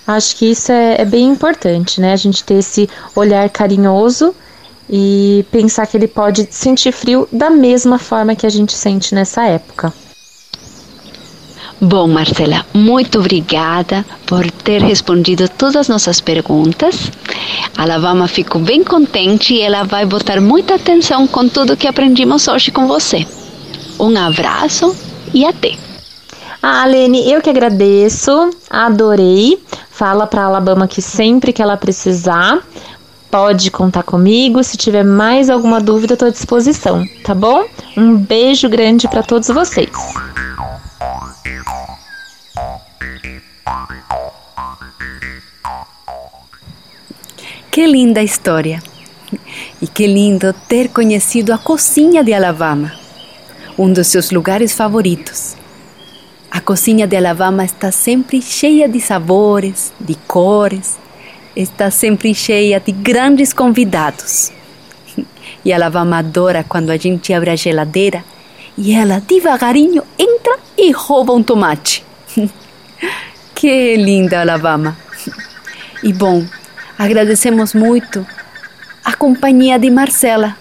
Acho 0.07 0.35
que 0.37 0.51
isso 0.51 0.73
é, 0.73 1.03
é 1.03 1.05
bem 1.05 1.29
importante, 1.29 2.01
né? 2.01 2.15
A 2.15 2.17
gente 2.17 2.43
ter 2.43 2.55
esse 2.55 2.89
olhar 3.15 3.49
carinhoso 3.51 4.35
e 4.89 5.45
pensar 5.53 5.87
que 5.87 5.97
ele 5.97 6.09
pode 6.09 6.49
sentir 6.51 6.93
frio 6.93 7.29
da 7.31 7.51
mesma 7.51 7.99
forma 7.99 8.35
que 8.35 8.47
a 8.47 8.51
gente 8.51 8.73
sente 8.73 9.15
nessa 9.15 9.45
época. 9.45 9.93
Bom, 11.81 12.09
Marcela, 12.09 12.67
muito 12.75 13.21
obrigada 13.21 14.05
por 14.27 14.51
ter 14.51 14.83
respondido 14.83 15.49
todas 15.49 15.77
as 15.77 15.89
nossas 15.89 16.21
perguntas. 16.21 17.09
A 17.77 17.83
Alabama 17.83 18.27
ficou 18.27 18.61
bem 18.61 18.83
contente 18.83 19.55
e 19.55 19.61
ela 19.61 19.85
vai 19.85 20.05
botar 20.05 20.41
muita 20.41 20.75
atenção 20.75 21.25
com 21.29 21.49
tudo 21.49 21.77
que 21.77 21.87
aprendemos 21.87 22.49
hoje 22.49 22.73
com 22.73 22.89
você. 22.89 23.25
Um 23.99 24.17
abraço 24.19 24.93
e 25.33 25.45
até. 25.45 25.77
Ah, 26.61 26.85
Lene, 26.85 27.31
eu 27.31 27.41
que 27.41 27.51
agradeço, 27.51 28.51
adorei. 28.69 29.63
Fala 29.89 30.27
para 30.27 30.45
Alabama 30.45 30.89
que 30.89 31.01
sempre 31.01 31.53
que 31.53 31.63
ela 31.63 31.77
precisar, 31.77 32.59
pode 33.31 33.71
contar 33.71 34.03
comigo. 34.03 34.65
Se 34.65 34.77
tiver 34.77 35.05
mais 35.05 35.49
alguma 35.49 35.81
dúvida, 35.81 36.15
estou 36.15 36.27
à 36.27 36.33
disposição, 36.33 37.07
tá 37.23 37.37
bom? 37.37 37.65
Um 37.97 38.17
beijo 38.17 38.69
grande 38.69 39.07
para 39.07 39.23
todos 39.23 39.47
vocês. 39.47 39.91
Que 47.71 47.87
linda 47.87 48.23
história! 48.23 48.83
E 49.81 49.87
que 49.87 50.07
lindo 50.07 50.53
ter 50.53 50.89
conhecido 50.89 51.53
a 51.53 51.59
cozinha 51.59 52.25
de 52.25 52.35
Alabama, 52.35 52.93
um 53.79 53.93
dos 53.93 54.09
seus 54.09 54.31
lugares 54.31 54.73
favoritos. 54.73 55.55
A 56.51 56.61
cozinha 56.61 57.07
de 57.07 57.17
Alabama 57.17 57.65
está 57.65 57.93
sempre 57.93 58.43
cheia 58.43 58.89
de 58.89 59.01
sabores, 59.01 59.93
de 60.01 60.15
cores, 60.15 60.97
está 61.55 61.91
sempre 61.91 62.35
cheia 62.35 62.81
de 62.81 62.91
grandes 62.93 63.53
convidados. 63.53 64.51
E 65.65 65.73
Alabama 65.73 66.19
adora 66.19 66.65
quando 66.65 66.91
a 66.91 66.97
gente 66.97 67.35
abre 67.35 67.51
a 67.51 67.57
geladeira 67.57 68.25
e 68.79 68.95
ela 68.95 69.21
devagarinho 69.21 70.05
entra 70.17 70.57
e 70.77 70.93
rouba 70.93 71.33
um 71.33 71.43
tomate. 71.43 72.05
que 73.53 73.97
linda 73.97 74.41
Alabama! 74.41 74.97
E 76.01 76.13
bom, 76.13 76.47
agradecemos 76.97 77.75
muito 77.75 78.25
a 79.05 79.15
companhia 79.15 79.81
de 79.81 79.91
Marcela. 79.91 80.57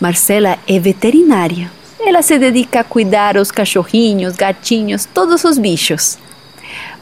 Marcela 0.00 0.58
é 0.66 0.78
veterinária. 0.78 1.70
Ela 2.00 2.22
se 2.22 2.38
dedica 2.38 2.80
a 2.80 2.84
cuidar 2.84 3.36
os 3.36 3.50
cachorrinhos, 3.50 4.36
gatinhos, 4.36 5.04
todos 5.04 5.44
os 5.44 5.58
bichos. 5.58 6.18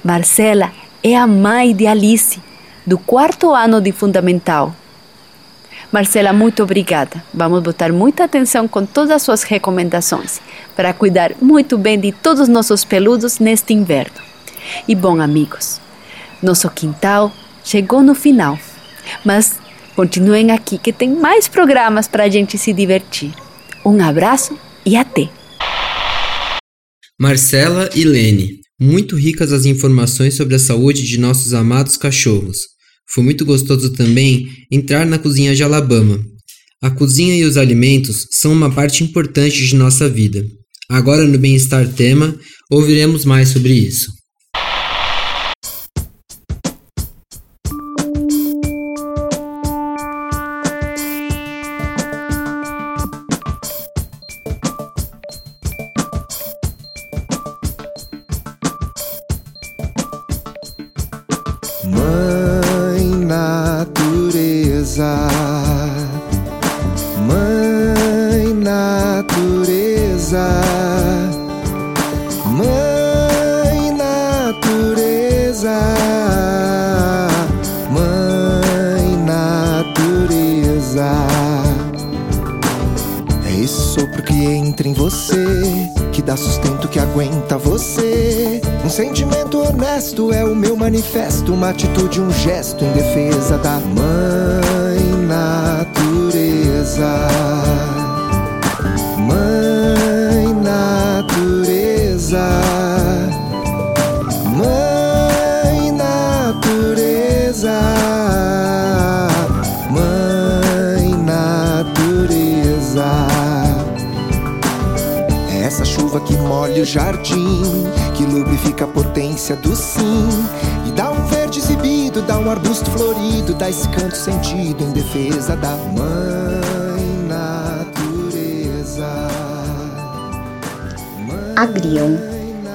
Marcela 0.03 0.73
é 1.05 1.17
a 1.17 1.25
mãe 1.25 1.73
de 1.73 1.87
Alice, 1.87 2.43
do 2.85 2.99
quarto 2.99 3.55
ano 3.55 3.81
de 3.81 3.93
fundamental. 3.93 4.75
Marcela, 5.91 6.33
muito 6.33 6.63
obrigada. 6.63 7.23
Vamos 7.33 7.63
botar 7.63 7.93
muita 7.93 8.25
atenção 8.25 8.69
com 8.69 8.85
todas 8.85 9.11
as 9.11 9.23
suas 9.23 9.43
recomendações 9.43 10.41
para 10.77 10.93
cuidar 10.93 11.33
muito 11.41 11.79
bem 11.79 11.99
de 11.99 12.13
todos 12.13 12.43
os 12.43 12.49
nossos 12.49 12.85
peludos 12.85 13.39
neste 13.39 13.73
inverno. 13.73 14.17
E 14.87 14.95
bom, 14.95 15.21
amigos, 15.21 15.81
nosso 16.43 16.69
quintal 16.71 17.33
chegou 17.65 18.03
no 18.03 18.15
final, 18.15 18.59
mas 19.25 19.59
continuem 19.97 20.51
aqui 20.51 20.77
que 20.77 20.93
tem 20.93 21.11
mais 21.11 21.49
programas 21.49 22.07
para 22.07 22.25
a 22.25 22.29
gente 22.29 22.59
se 22.59 22.73
divertir. 22.73 23.33
Um 23.85 24.03
abraço 24.03 24.59
e 24.85 24.95
até! 24.95 25.31
Marcela 27.19 27.89
e 27.95 28.05
Lene, 28.05 28.61
muito 28.79 29.17
ricas 29.17 29.53
as 29.53 29.65
informações 29.65 30.37
sobre 30.37 30.55
a 30.55 30.59
saúde 30.59 31.03
de 31.03 31.19
nossos 31.19 31.55
amados 31.55 31.97
cachorros. 31.97 32.78
Foi 33.11 33.25
muito 33.25 33.45
gostoso 33.45 33.93
também 33.93 34.47
entrar 34.71 35.07
na 35.07 35.19
cozinha 35.19 35.55
de 35.55 35.63
Alabama. 35.63 36.23
A 36.83 36.91
cozinha 36.91 37.35
e 37.37 37.45
os 37.45 37.57
alimentos 37.57 38.27
são 38.31 38.53
uma 38.53 38.71
parte 38.71 39.03
importante 39.03 39.67
de 39.67 39.75
nossa 39.75 40.09
vida. 40.09 40.45
Agora, 40.89 41.27
no 41.27 41.39
Bem-Estar 41.39 41.89
Tema, 41.95 42.39
ouviremos 42.71 43.25
mais 43.25 43.49
sobre 43.49 43.73
isso. 43.73 44.18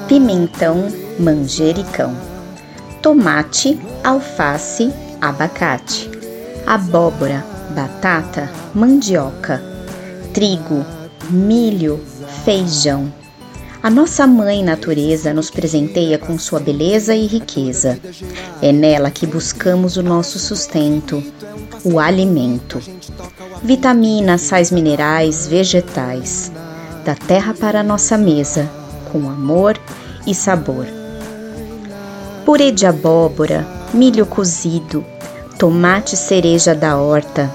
Pimentão, 0.08 0.88
manjericão, 1.19 2.15
tomate, 3.02 3.80
alface, 4.04 4.91
abacate, 5.21 6.10
abóbora, 6.65 7.45
batata, 7.76 8.49
mandioca, 8.73 9.62
trigo, 10.34 10.86
milho, 11.30 11.99
feijão. 12.43 13.12
A 13.82 13.89
nossa 13.89 14.26
mãe 14.26 14.63
natureza 14.63 15.34
nos 15.34 15.52
presenteia 15.52 16.17
com 16.17 16.38
sua 16.39 16.60
beleza 16.60 17.13
e 17.13 17.26
riqueza. 17.28 17.99
É 18.62 18.71
nela 18.71 19.12
que 19.12 19.28
buscamos 19.28 19.97
o 19.97 20.04
nosso 20.04 20.39
sustento, 20.39 21.21
o 21.84 21.99
alimento. 21.99 22.82
Vitaminas, 23.62 24.41
sais 24.41 24.71
minerais, 24.71 25.47
vegetais. 25.47 26.52
Da 27.04 27.15
terra 27.15 27.54
para 27.54 27.82
a 27.82 27.84
nossa 27.84 28.17
mesa, 28.17 28.69
com 29.13 29.30
amor 29.30 29.80
e 30.26 30.34
sabor. 30.34 30.88
Purê 32.43 32.71
de 32.71 32.88
abóbora, 32.88 33.65
milho 33.93 34.26
cozido, 34.26 35.06
tomate 35.60 36.17
cereja 36.17 36.73
da 36.73 36.97
horta, 36.97 37.49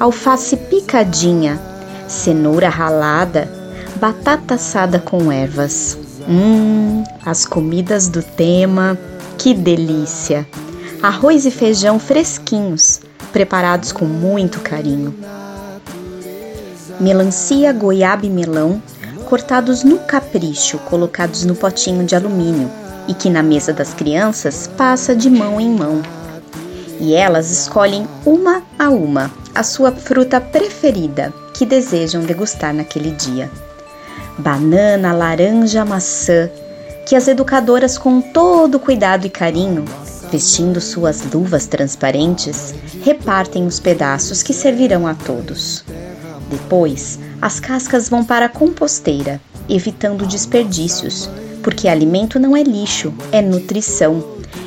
alface 0.00 0.56
picadinha, 0.56 1.60
cenoura 2.08 2.70
ralada, 2.70 3.48
batata 3.96 4.54
assada 4.54 4.98
com 4.98 5.30
ervas. 5.30 5.98
Hum, 6.26 7.04
as 7.24 7.44
comidas 7.44 8.08
do 8.08 8.22
tema, 8.22 8.98
que 9.36 9.52
delícia! 9.52 10.46
Arroz 11.02 11.44
e 11.44 11.50
feijão 11.50 11.98
fresquinhos, 11.98 13.00
preparados 13.32 13.92
com 13.92 14.04
muito 14.04 14.60
carinho. 14.60 15.14
Melancia, 17.00 17.72
goiaba 17.72 18.24
e 18.24 18.30
melão, 18.30 18.80
cortados 19.32 19.82
no 19.82 19.98
capricho, 20.00 20.76
colocados 20.80 21.42
no 21.46 21.54
potinho 21.54 22.04
de 22.04 22.14
alumínio 22.14 22.70
e 23.08 23.14
que 23.14 23.30
na 23.30 23.42
mesa 23.42 23.72
das 23.72 23.94
crianças 23.94 24.66
passa 24.76 25.16
de 25.16 25.30
mão 25.30 25.58
em 25.58 25.70
mão. 25.70 26.02
E 27.00 27.14
elas 27.14 27.50
escolhem 27.50 28.06
uma 28.26 28.62
a 28.78 28.90
uma 28.90 29.30
a 29.54 29.62
sua 29.62 29.90
fruta 29.90 30.38
preferida 30.38 31.32
que 31.54 31.64
desejam 31.64 32.20
degustar 32.20 32.74
naquele 32.74 33.10
dia. 33.12 33.50
Banana, 34.36 35.14
laranja, 35.14 35.82
maçã, 35.82 36.50
que 37.06 37.16
as 37.16 37.26
educadoras, 37.26 37.96
com 37.96 38.20
todo 38.20 38.78
cuidado 38.78 39.26
e 39.26 39.30
carinho, 39.30 39.86
vestindo 40.30 40.78
suas 40.78 41.22
luvas 41.32 41.64
transparentes, 41.64 42.74
repartem 43.02 43.66
os 43.66 43.80
pedaços 43.80 44.42
que 44.42 44.52
servirão 44.52 45.06
a 45.06 45.14
todos. 45.14 45.82
Depois, 46.52 47.18
as 47.40 47.58
cascas 47.58 48.10
vão 48.10 48.22
para 48.22 48.44
a 48.44 48.48
composteira, 48.48 49.40
evitando 49.70 50.26
desperdícios, 50.26 51.30
porque 51.62 51.88
alimento 51.88 52.38
não 52.38 52.54
é 52.54 52.62
lixo, 52.62 53.14
é 53.32 53.40
nutrição. 53.40 54.22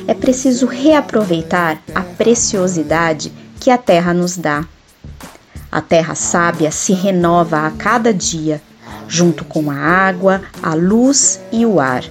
É 0.08 0.12
preciso 0.12 0.66
reaproveitar 0.66 1.80
a 1.94 2.00
preciosidade 2.00 3.32
que 3.60 3.70
a 3.70 3.78
terra 3.78 4.12
nos 4.12 4.36
dá. 4.36 4.66
A 5.70 5.80
terra 5.80 6.16
sábia 6.16 6.72
se 6.72 6.92
renova 6.92 7.68
a 7.68 7.70
cada 7.70 8.12
dia, 8.12 8.60
junto 9.06 9.44
com 9.44 9.70
a 9.70 9.76
água, 9.76 10.42
a 10.60 10.74
luz 10.74 11.38
e 11.52 11.64
o 11.64 11.78
ar, 11.78 12.02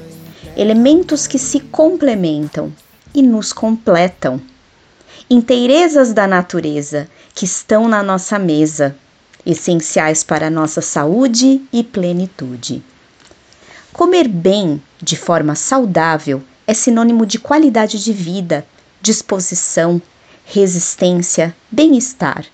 elementos 0.55 1.27
que 1.27 1.37
se 1.37 1.59
complementam 1.59 2.71
e 3.13 3.21
nos 3.21 3.51
completam. 3.51 4.39
Inteirezas 5.29 6.13
da 6.13 6.25
natureza 6.25 7.09
que 7.33 7.43
estão 7.43 7.89
na 7.89 8.01
nossa 8.01 8.39
mesa, 8.39 8.95
essenciais 9.45 10.23
para 10.23 10.47
a 10.47 10.49
nossa 10.49 10.81
saúde 10.81 11.61
e 11.71 11.83
plenitude. 11.83 12.83
Comer 13.93 14.27
bem, 14.27 14.81
de 15.01 15.15
forma 15.15 15.55
saudável, 15.55 16.43
é 16.67 16.73
sinônimo 16.73 17.25
de 17.25 17.39
qualidade 17.39 18.03
de 18.03 18.11
vida, 18.11 18.65
disposição, 19.01 20.01
resistência, 20.45 21.55
bem-estar. 21.71 22.45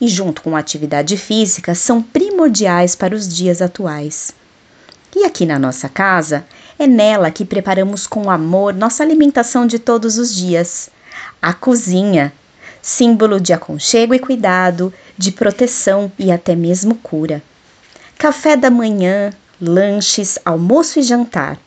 E, 0.00 0.08
junto 0.08 0.40
com 0.40 0.56
a 0.56 0.58
atividade 0.60 1.16
física, 1.16 1.74
são 1.74 2.02
primordiais 2.02 2.94
para 2.94 3.14
os 3.14 3.28
dias 3.28 3.60
atuais. 3.60 4.32
E 5.14 5.24
aqui 5.24 5.44
na 5.44 5.58
nossa 5.58 5.88
casa, 5.88 6.46
é 6.78 6.86
nela 6.86 7.30
que 7.30 7.44
preparamos 7.44 8.06
com 8.06 8.30
amor 8.30 8.72
nossa 8.72 9.02
alimentação 9.02 9.66
de 9.66 9.78
todos 9.78 10.16
os 10.16 10.34
dias. 10.34 10.88
A 11.42 11.52
cozinha, 11.52 12.32
símbolo 12.82 13.40
de 13.40 13.52
aconchego 13.52 14.14
e 14.14 14.18
cuidado, 14.18 14.92
de 15.16 15.32
proteção 15.32 16.10
e 16.18 16.30
até 16.30 16.54
mesmo 16.54 16.94
cura. 16.94 17.42
Café 18.18 18.56
da 18.56 18.70
manhã, 18.70 19.30
lanches, 19.60 20.38
almoço 20.44 20.98
e 20.98 21.02
jantar. 21.02 21.58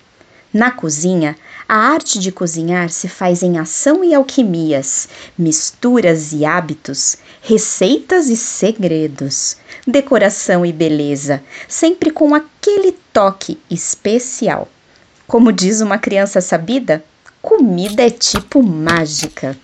Na 0.53 0.69
cozinha, 0.69 1.35
a 1.67 1.75
arte 1.75 2.19
de 2.19 2.31
cozinhar 2.31 2.89
se 2.89 3.07
faz 3.07 3.41
em 3.41 3.57
ação 3.57 4.03
e 4.03 4.13
alquimias, 4.13 5.09
misturas 5.35 6.31
e 6.31 6.45
hábitos, 6.45 7.17
receitas 7.41 8.29
e 8.29 8.37
segredos, 8.37 9.57
decoração 9.87 10.63
e 10.63 10.71
beleza, 10.71 11.41
sempre 11.67 12.11
com 12.11 12.35
aquele 12.35 12.91
toque 13.11 13.59
especial. 13.69 14.67
Como 15.25 15.51
diz 15.51 15.81
uma 15.81 15.97
criança 15.97 16.39
sabida, 16.41 17.03
comida 17.41 18.05
é 18.05 18.11
tipo 18.11 18.61
mágica. 18.61 19.57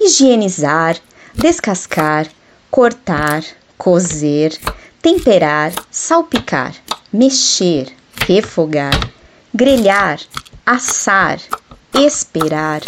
Higienizar, 0.00 0.96
descascar, 1.34 2.28
cortar, 2.70 3.44
cozer, 3.78 4.58
temperar, 5.00 5.72
salpicar, 5.90 6.74
mexer, 7.12 7.92
refogar, 8.26 8.92
grelhar, 9.54 10.20
assar, 10.66 11.38
esperar, 11.94 12.82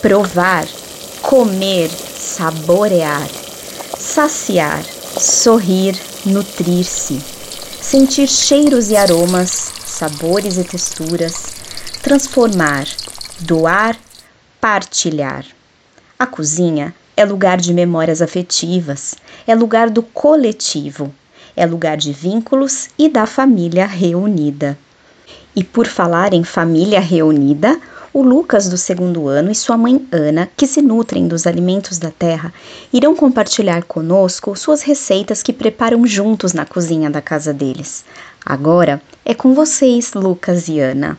provar, 0.00 0.66
comer, 1.20 1.90
saborear, 1.90 3.28
saciar, 3.98 4.84
sorrir, 4.84 5.98
nutrir-se, 6.24 7.20
sentir 7.82 8.28
cheiros 8.28 8.90
e 8.90 8.96
aromas, 8.96 9.72
sabores 9.84 10.56
e 10.56 10.64
texturas, 10.64 11.34
transformar, 12.02 12.86
doar, 13.40 13.98
partilhar. 14.60 15.57
A 16.20 16.26
cozinha 16.26 16.92
é 17.16 17.24
lugar 17.24 17.58
de 17.58 17.72
memórias 17.72 18.20
afetivas, 18.20 19.14
é 19.46 19.54
lugar 19.54 19.88
do 19.88 20.02
coletivo, 20.02 21.14
é 21.54 21.64
lugar 21.64 21.96
de 21.96 22.12
vínculos 22.12 22.88
e 22.98 23.08
da 23.08 23.24
família 23.24 23.86
reunida. 23.86 24.76
E 25.54 25.62
por 25.62 25.86
falar 25.86 26.34
em 26.34 26.42
família 26.42 26.98
reunida, 26.98 27.80
o 28.12 28.20
Lucas 28.20 28.68
do 28.68 28.76
segundo 28.76 29.28
ano 29.28 29.52
e 29.52 29.54
sua 29.54 29.76
mãe 29.76 30.08
Ana, 30.10 30.48
que 30.56 30.66
se 30.66 30.82
nutrem 30.82 31.28
dos 31.28 31.46
alimentos 31.46 31.98
da 31.98 32.10
terra, 32.10 32.52
irão 32.92 33.14
compartilhar 33.14 33.84
conosco 33.84 34.56
suas 34.56 34.82
receitas 34.82 35.40
que 35.40 35.52
preparam 35.52 36.04
juntos 36.04 36.52
na 36.52 36.66
cozinha 36.66 37.08
da 37.08 37.22
casa 37.22 37.54
deles. 37.54 38.04
Agora 38.44 39.00
é 39.24 39.34
com 39.34 39.54
vocês, 39.54 40.14
Lucas 40.14 40.66
e 40.66 40.80
Ana. 40.80 41.16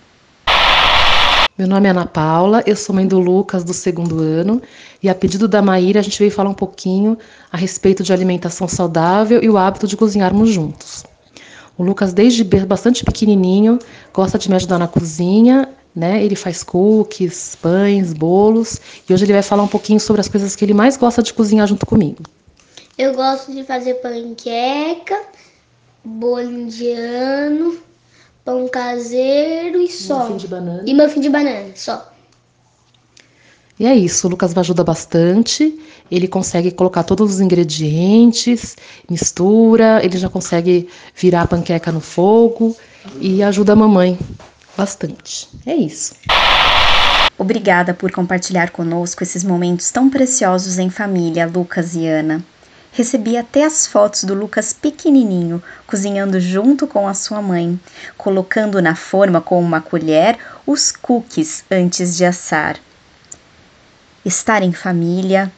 Meu 1.60 1.67
nome 1.67 1.88
é 1.88 1.91
Ana 1.91 2.06
Paula, 2.06 2.63
eu 2.65 2.74
sou 2.74 2.95
mãe 2.95 3.06
do 3.06 3.19
Lucas 3.19 3.65
do 3.65 3.74
segundo 3.74 4.19
ano 4.19 4.62
e 5.04 5.10
a 5.10 5.13
pedido 5.13 5.45
da 5.45 5.62
Maíra 5.62 6.00
a 6.00 6.02
gente 6.02 6.17
veio 6.17 6.32
falar 6.32 6.50
um 6.50 6.54
pouquinho 6.54 7.17
a 7.52 7.58
respeito 7.58 8.02
de 8.02 8.13
alimentação 8.13 8.65
saudável 8.65 9.43
e 9.43 9.50
o 9.50 9.58
hábito 9.58 9.86
de 9.86 9.98
cozinharmos 9.98 10.52
juntos. 10.52 11.04
O 11.78 11.84
Lucas, 11.84 12.13
desde 12.13 12.45
bastante 12.45 13.04
pequenininho, 13.04 13.78
gosta 14.13 14.39
de 14.39 14.48
me 14.50 14.56
ajudar 14.56 14.78
na 14.78 14.88
cozinha, 14.88 15.67
né? 15.93 16.24
Ele 16.24 16.34
faz 16.34 16.63
cookies, 16.63 17.58
pães, 17.62 18.13
bolos 18.13 18.80
e 19.10 19.13
hoje 19.13 19.26
ele 19.26 19.34
vai 19.34 19.43
falar 19.43 19.63
um 19.63 19.67
pouquinho 19.67 20.00
sobre 20.00 20.22
as 20.22 20.30
coisas 20.30 20.56
que 20.56 20.63
ele 20.63 20.74
mais 20.74 20.95
gosta 20.95 21.22
de 21.22 21.34
cozinhar 21.34 21.67
junto 21.67 21.86
comigo. 21.86 22.24
Eu 22.98 23.13
gosto 23.15 23.54
de 23.54 23.65
fazer 23.65 23.95
panqueca, 23.95 25.24
bolo 26.06 26.41
indiano, 26.50 27.88
pão 28.43 28.67
caseiro 28.67 29.82
e 29.82 29.89
só. 29.89 30.25
Muffin 30.25 30.38
de 30.38 30.47
banana. 30.47 30.84
E 30.86 30.93
muffin 30.93 31.21
de 31.21 31.30
banana, 31.30 31.71
só. 31.75 32.12
E 33.80 33.86
é 33.86 33.95
isso, 33.95 34.28
o 34.28 34.30
Lucas 34.30 34.58
ajuda 34.58 34.84
bastante. 34.84 35.80
Ele 36.12 36.28
consegue 36.28 36.71
colocar 36.71 37.04
todos 37.04 37.36
os 37.36 37.39
ingredientes, 37.39 38.75
mistura, 39.10 40.04
ele 40.04 40.17
já 40.17 40.28
consegue 40.28 40.89
virar 41.15 41.43
a 41.43 41.47
panqueca 41.47 41.91
no 41.91 42.02
fogo 42.02 42.75
e 43.21 43.41
ajuda 43.41 43.73
a 43.73 43.75
mamãe 43.75 44.19
bastante. 44.75 45.47
É 45.65 45.75
isso. 45.75 46.13
Obrigada 47.38 47.93
por 47.93 48.12
compartilhar 48.12 48.71
conosco 48.71 49.23
esses 49.23 49.45
momentos 49.45 49.89
tão 49.91 50.10
preciosos 50.10 50.78
em 50.78 50.89
família, 50.89 51.47
Lucas 51.47 51.95
e 51.95 52.06
Ana. 52.06 52.43
Recebi 52.91 53.38
até 53.38 53.63
as 53.63 53.86
fotos 53.86 54.23
do 54.23 54.34
Lucas 54.34 54.73
pequenininho, 54.73 55.63
cozinhando 55.86 56.39
junto 56.39 56.88
com 56.88 57.08
a 57.08 57.13
sua 57.13 57.41
mãe, 57.41 57.80
colocando 58.17 58.82
na 58.82 58.95
forma 58.95 59.39
com 59.39 59.62
uma 59.62 59.80
colher 59.80 60.38
os 60.65 60.91
cookies 60.91 61.63
antes 61.69 62.17
de 62.17 62.25
assar. 62.25 62.78
Estar 64.25 64.63
em 64.63 64.73
família, 64.73 65.52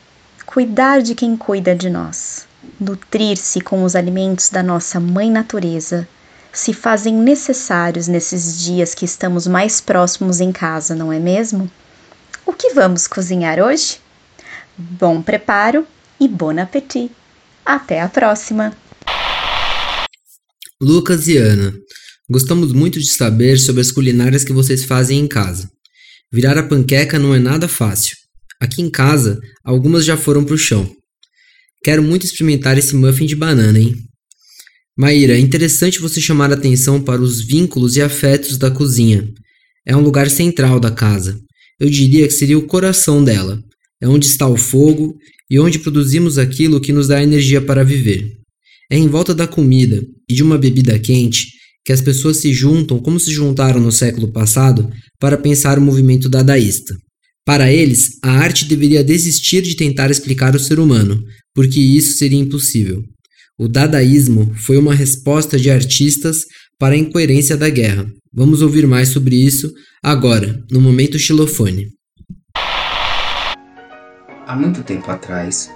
cuidar 0.46 1.02
de 1.02 1.15
quem 1.15 1.38
cuida 1.38 1.74
de 1.74 1.89
nós, 1.89 2.46
nutrir-se 2.80 3.62
com 3.62 3.84
os 3.84 3.96
alimentos 3.96 4.50
da 4.50 4.62
nossa 4.62 5.00
mãe 5.00 5.32
natureza, 5.32 6.08
se 6.52 6.74
fazem 6.74 7.13
necessários 7.13 8.10
nesses 8.10 8.60
dias 8.60 8.94
que 8.94 9.06
estamos 9.06 9.48
mais 9.48 9.80
próximos 9.80 10.41
em 10.41 10.52
casa, 10.52 10.94
não 10.94 11.12
é 11.12 11.17
mesmo? 11.17 11.72
O 12.46 12.52
que 12.52 12.74
vamos 12.74 13.08
cozinhar 13.08 13.58
hoje? 13.58 14.00
Bom 14.78 15.22
preparo 15.22 15.88
e 16.20 16.28
bon 16.28 16.60
appétit! 16.60 17.21
Até 17.65 18.02
a 18.02 18.10
próxima! 18.10 18.76
Lucas 20.82 21.28
e 21.28 21.38
Ana, 21.38 21.74
gostamos 22.30 22.74
muito 22.74 23.00
de 23.00 23.10
saber 23.10 23.60
sobre 23.60 23.82
as 23.82 23.91
culinárias 23.91 24.43
que 24.43 24.52
vocês 24.52 24.84
fazem 24.84 25.19
em 25.19 25.28
casa. 25.28 25.69
Virar 26.34 26.58
a 26.58 26.63
panqueca 26.63 27.19
não 27.19 27.36
é 27.36 27.39
nada 27.39 27.67
fácil. 27.67 28.15
Aqui 28.60 28.82
em 28.82 28.89
casa, 28.89 29.39
algumas 29.63 30.06
já 30.06 30.17
foram 30.17 30.43
para 30.43 30.56
o 30.56 30.58
chão. 30.58 30.89
Quero 31.84 32.02
muito 32.02 32.26
experimentar 32.26 32.78
esse 32.78 32.95
muffin 32.95 33.26
de 33.26 33.36
banana, 33.36 33.80
hein? 33.80 33.95
Maíra, 34.97 35.34
é 35.34 35.39
interessante 35.39 36.00
você 36.00 36.21
chamar 36.21 36.52
a 36.52 36.56
atenção 36.56 37.02
para 37.02 37.21
os 37.21 37.41
vínculos 37.41 37.95
e 37.95 38.02
afetos 38.02 38.58
da 38.58 38.69
cozinha. 38.69 39.28
É 39.86 39.95
um 39.95 40.02
lugar 40.02 40.30
central 40.30 40.80
da 40.80 40.91
casa. 40.91 41.39
Eu 41.80 41.89
diria 41.89 42.28
que 42.28 42.34
seria 42.34 42.58
o 42.58 42.67
coração 42.67 43.24
dela. 43.24 43.60
É 44.00 44.08
onde 44.08 44.28
está 44.28 44.47
o 44.47 44.58
fogo 44.58 45.15
e 45.52 45.60
onde 45.60 45.80
produzimos 45.80 46.38
aquilo 46.38 46.80
que 46.80 46.94
nos 46.94 47.10
dá 47.10 47.22
energia 47.22 47.62
para 47.62 47.84
viver. 47.84 48.26
É 48.90 48.98
em 48.98 49.10
volta 49.10 49.36
da 49.36 49.46
comida 49.46 50.02
e 50.30 50.34
de 50.34 50.42
uma 50.42 50.58
bebida 50.58 50.98
quente 50.98 51.48
que 51.84 51.92
as 51.92 52.00
pessoas 52.00 52.38
se 52.38 52.54
juntam 52.54 53.00
como 53.00 53.20
se 53.20 53.32
juntaram 53.32 53.82
no 53.82 53.92
século 53.92 54.32
passado 54.32 54.90
para 55.20 55.38
pensar 55.38 55.78
o 55.78 55.82
movimento 55.82 56.30
dadaísta. 56.30 56.96
Para 57.46 57.72
eles, 57.72 58.18
a 58.24 58.32
arte 58.32 58.64
deveria 58.64 59.04
desistir 59.04 59.62
de 59.62 59.76
tentar 59.76 60.10
explicar 60.10 60.56
o 60.56 60.60
ser 60.60 60.80
humano, 60.80 61.22
porque 61.54 61.80
isso 61.82 62.18
seria 62.18 62.40
impossível. 62.40 63.04
O 63.60 63.68
dadaísmo 63.68 64.54
foi 64.56 64.78
uma 64.78 64.96
resposta 64.96 65.60
de 65.60 65.70
artistas 65.70 66.46
para 66.80 66.94
a 66.96 66.98
incoerência 66.98 67.58
da 67.58 67.70
guerra. 67.70 68.10
Vamos 68.34 68.62
ouvir 68.62 68.88
mais 68.88 69.10
sobre 69.10 69.36
isso 69.36 69.70
agora, 70.02 70.64
no 70.72 70.80
momento 70.80 71.20
xilofone. 71.20 71.88
Há 74.52 74.56
muito 74.58 74.84
tempo 74.84 75.10
atrás, 75.10 75.72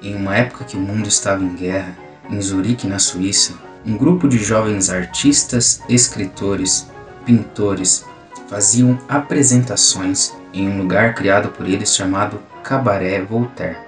em 0.00 0.14
uma 0.14 0.36
época 0.36 0.64
que 0.64 0.76
o 0.76 0.80
mundo 0.80 1.08
estava 1.08 1.42
em 1.42 1.52
guerra, 1.56 1.98
em 2.30 2.40
Zurique, 2.40 2.86
na 2.86 3.00
Suíça, 3.00 3.54
um 3.84 3.96
grupo 3.96 4.28
de 4.28 4.38
jovens 4.38 4.88
artistas, 4.88 5.82
escritores, 5.88 6.86
pintores 7.26 8.04
faziam 8.48 8.96
apresentações 9.08 10.32
em 10.54 10.68
um 10.68 10.78
lugar 10.78 11.12
criado 11.16 11.48
por 11.48 11.66
eles 11.66 11.92
chamado 11.92 12.40
Cabaré 12.62 13.20
Voltaire. 13.20 13.78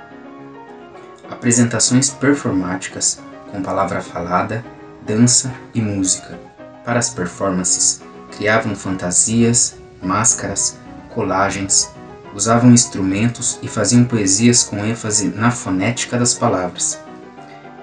Apresentações 1.30 2.10
performáticas 2.10 3.20
com 3.52 3.62
palavra 3.62 4.00
falada, 4.00 4.64
dança 5.06 5.54
e 5.72 5.80
música. 5.80 6.36
Para 6.84 6.98
as 6.98 7.10
performances, 7.10 8.02
criavam 8.36 8.74
fantasias, 8.74 9.76
máscaras, 10.02 10.80
colagens, 11.14 11.92
usavam 12.34 12.70
instrumentos 12.70 13.58
e 13.62 13.68
faziam 13.68 14.04
poesias 14.04 14.62
com 14.62 14.84
ênfase 14.84 15.28
na 15.28 15.50
fonética 15.50 16.18
das 16.18 16.34
palavras. 16.34 17.00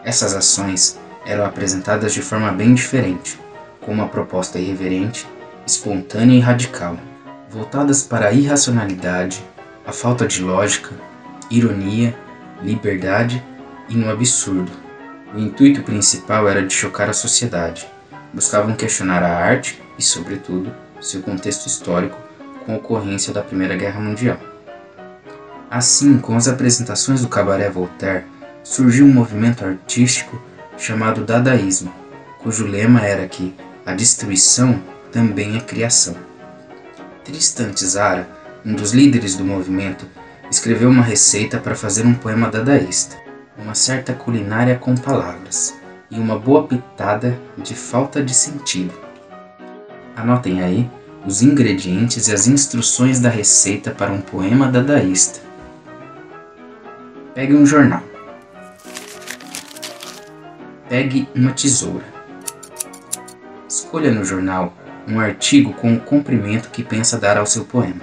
Essas 0.03 0.33
ações 0.33 0.99
eram 1.25 1.45
apresentadas 1.45 2.13
de 2.13 2.21
forma 2.21 2.51
bem 2.51 2.73
diferente, 2.73 3.39
com 3.81 3.91
uma 3.91 4.07
proposta 4.07 4.57
irreverente, 4.57 5.27
espontânea 5.65 6.35
e 6.35 6.39
radical, 6.39 6.97
voltadas 7.49 8.01
para 8.01 8.27
a 8.27 8.33
irracionalidade, 8.33 9.43
a 9.85 9.91
falta 9.91 10.25
de 10.25 10.41
lógica, 10.41 10.91
ironia, 11.49 12.17
liberdade 12.61 13.43
e 13.87 13.95
no 13.95 14.09
absurdo. 14.09 14.71
O 15.33 15.39
intuito 15.39 15.83
principal 15.83 16.47
era 16.47 16.65
de 16.65 16.73
chocar 16.73 17.09
a 17.09 17.13
sociedade. 17.13 17.87
Buscavam 18.33 18.75
questionar 18.75 19.23
a 19.23 19.37
arte 19.37 19.81
e, 19.97 20.03
sobretudo, 20.03 20.71
seu 20.99 21.21
contexto 21.21 21.67
histórico 21.67 22.28
com 22.69 22.75
ocorrência 22.75 23.33
da 23.33 23.41
Primeira 23.41 23.75
Guerra 23.75 23.99
Mundial. 23.99 24.37
Assim, 25.71 26.19
com 26.19 26.35
as 26.35 26.47
apresentações 26.47 27.19
do 27.19 27.27
Cabaré 27.27 27.67
Voltaire, 27.67 28.25
surgiu 28.63 29.07
um 29.07 29.11
movimento 29.11 29.65
artístico 29.65 30.39
chamado 30.77 31.25
Dadaísmo, 31.25 31.91
cujo 32.37 32.67
lema 32.67 33.01
era 33.01 33.27
que 33.27 33.55
a 33.83 33.95
destruição 33.95 34.79
também 35.11 35.57
é 35.57 35.61
criação. 35.61 36.15
Tristan 37.23 37.71
Tzara, 37.71 38.29
um 38.63 38.75
dos 38.75 38.91
líderes 38.91 39.35
do 39.35 39.43
movimento, 39.43 40.05
escreveu 40.51 40.89
uma 40.89 41.01
receita 41.01 41.57
para 41.57 41.73
fazer 41.73 42.05
um 42.05 42.13
poema 42.13 42.51
dadaísta, 42.51 43.17
uma 43.57 43.73
certa 43.73 44.13
culinária 44.13 44.75
com 44.75 44.93
palavras 44.93 45.73
e 46.11 46.19
uma 46.19 46.37
boa 46.37 46.67
pitada 46.67 47.35
de 47.57 47.73
falta 47.73 48.21
de 48.21 48.35
sentido. 48.35 48.93
Anotem 50.15 50.61
aí 50.61 50.98
os 51.25 51.41
ingredientes 51.41 52.27
e 52.27 52.33
as 52.33 52.47
instruções 52.47 53.19
da 53.19 53.29
receita 53.29 53.91
para 53.91 54.11
um 54.11 54.21
poema 54.21 54.71
dadaísta. 54.71 55.41
Pegue 57.35 57.53
um 57.53 57.65
jornal. 57.65 58.03
Pegue 60.87 61.27
uma 61.35 61.51
tesoura. 61.51 62.05
Escolha 63.67 64.11
no 64.11 64.23
jornal 64.23 64.73
um 65.07 65.19
artigo 65.19 65.73
com 65.73 65.93
o 65.93 65.99
comprimento 65.99 66.69
que 66.69 66.83
pensa 66.83 67.17
dar 67.17 67.37
ao 67.37 67.45
seu 67.45 67.65
poema. 67.65 68.01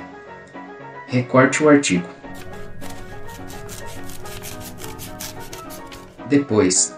Recorte 1.07 1.63
o 1.63 1.69
artigo. 1.69 2.07
Depois, 6.29 6.95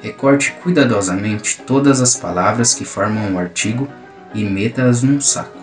recorte 0.00 0.52
cuidadosamente 0.62 1.60
todas 1.66 2.00
as 2.00 2.16
palavras 2.16 2.72
que 2.72 2.84
formam 2.84 3.34
o 3.34 3.38
artigo 3.38 3.86
e 4.34 4.44
meta-as 4.44 5.02
num 5.02 5.20
saco. 5.20 5.59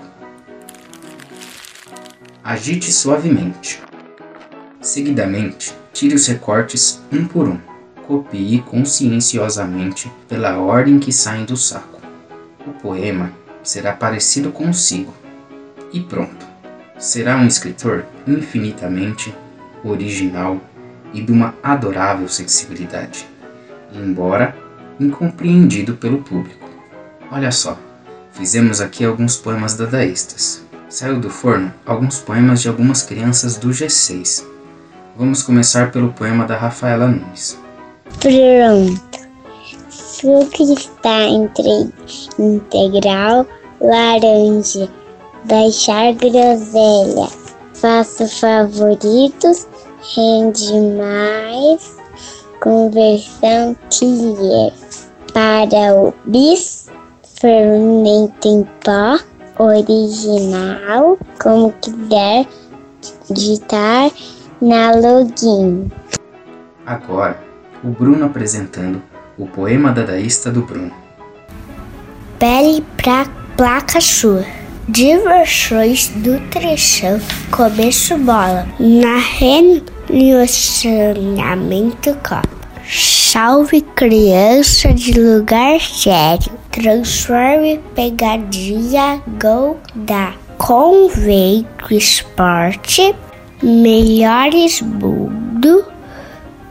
Agite 2.48 2.94
suavemente. 2.94 3.84
Seguidamente, 4.80 5.76
tire 5.92 6.16
os 6.16 6.28
recortes 6.28 7.02
um 7.12 7.26
por 7.26 7.46
um. 7.46 7.60
Copie 8.08 8.62
conscienciosamente 8.62 10.10
pela 10.30 10.58
ordem 10.58 10.98
que 10.98 11.12
saem 11.12 11.44
do 11.44 11.58
saco. 11.58 12.00
O 12.66 12.72
poema 12.72 13.34
será 13.62 13.92
parecido 13.92 14.50
consigo. 14.50 15.14
E 15.92 16.00
pronto. 16.00 16.48
Será 16.98 17.36
um 17.36 17.46
escritor 17.46 18.06
infinitamente 18.26 19.36
original 19.84 20.58
e 21.14 21.22
de 21.22 21.34
uma 21.34 21.54
adorável 21.62 22.30
sensibilidade, 22.30 23.28
embora 23.94 24.56
incompreendido 24.98 25.98
pelo 25.98 26.20
público. 26.20 26.70
Olha 27.30 27.52
só, 27.52 27.78
fizemos 28.32 28.80
aqui 28.80 29.04
alguns 29.04 29.36
poemas 29.36 29.76
dadaístas. 29.76 30.66
Saiu 30.90 31.20
do 31.20 31.30
forno 31.30 31.74
alguns 31.86 32.20
poemas 32.20 32.62
de 32.62 32.70
algumas 32.70 33.04
crianças 33.04 33.58
do 33.58 33.70
G6. 33.70 34.46
Vamos 35.18 35.44
começar 35.44 35.92
pelo 35.92 36.14
poema 36.14 36.46
da 36.46 36.56
Rafaela 36.56 37.08
Nunes. 37.08 37.60
Pronto. 38.20 39.28
Fruque 39.90 40.74
está 40.74 41.24
entre 41.26 41.92
integral, 42.40 43.46
laranja, 43.82 44.90
baixar 45.44 46.14
groselha. 46.14 47.28
Faço 47.74 48.26
favoritos, 48.40 49.68
rende 50.16 50.74
mais, 50.98 51.98
conversão 52.62 53.76
clear. 53.90 54.72
Para 55.34 55.96
o 55.96 56.14
bis, 56.26 56.88
fermento 57.40 58.48
em 58.48 58.64
pó, 58.84 59.20
original, 59.60 61.18
como 61.42 61.74
quiser 61.82 62.46
digitar 63.30 64.12
na 64.62 64.92
login. 64.92 65.92
Agora, 66.86 67.38
o 67.84 67.90
Bruno 67.90 68.26
apresentando 68.26 69.02
o 69.38 69.46
poema 69.46 69.92
dadaísta 69.92 70.50
do 70.52 70.62
Bruno. 70.62 70.92
pele 72.40 72.84
pra 72.96 73.26
placa 73.56 74.00
chua. 74.00 74.46
Diversões 74.90 76.08
do 76.16 76.40
trechão, 76.50 77.20
começo 77.52 78.18
bola. 78.20 78.66
Na 78.80 79.18
relacionamento 80.08 82.16
copo. 82.28 82.48
Salve 82.90 83.82
criança 83.82 84.94
de 84.94 85.12
lugar 85.20 85.82
sério. 85.82 86.54
Transforme 86.78 87.80
pegadinha 87.96 89.20
gol 89.42 89.80
da 89.96 90.32
Convém 90.60 91.66
esporte. 91.90 93.16
Melhores 93.64 94.84
mundo. 94.84 95.84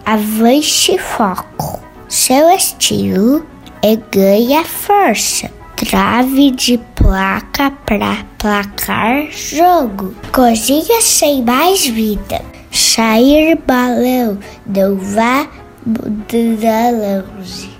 Avance 0.04 0.96
foco. 0.96 1.80
Seu 2.08 2.48
estilo 2.50 3.44
é 3.82 3.96
ganha 3.96 4.64
força. 4.64 5.50
Trave 5.74 6.52
de 6.52 6.78
placa 6.94 7.72
pra 7.84 8.24
placar 8.38 9.26
jogo. 9.32 10.14
Cozinha 10.30 11.00
sem 11.00 11.42
mais 11.42 11.84
vida. 11.84 12.40
Sair 12.70 13.58
balão, 13.66 14.38
não 14.64 14.94
vá 14.94 15.48
mudar 15.84 16.92
longe. 16.92 17.75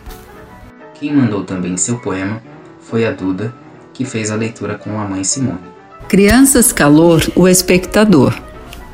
Quem 0.99 1.13
mandou 1.13 1.45
também 1.45 1.77
seu 1.77 1.99
poema 1.99 2.43
foi 2.81 3.07
a 3.07 3.11
Duda, 3.11 3.55
que 3.93 4.05
fez 4.05 4.31
a 4.31 4.35
leitura 4.35 4.77
com 4.77 4.99
a 4.99 5.05
mãe 5.05 5.23
Simone. 5.25 5.59
Crianças 6.09 6.73
Calor, 6.73 7.23
o 7.35 7.47
espectador. 7.47 8.35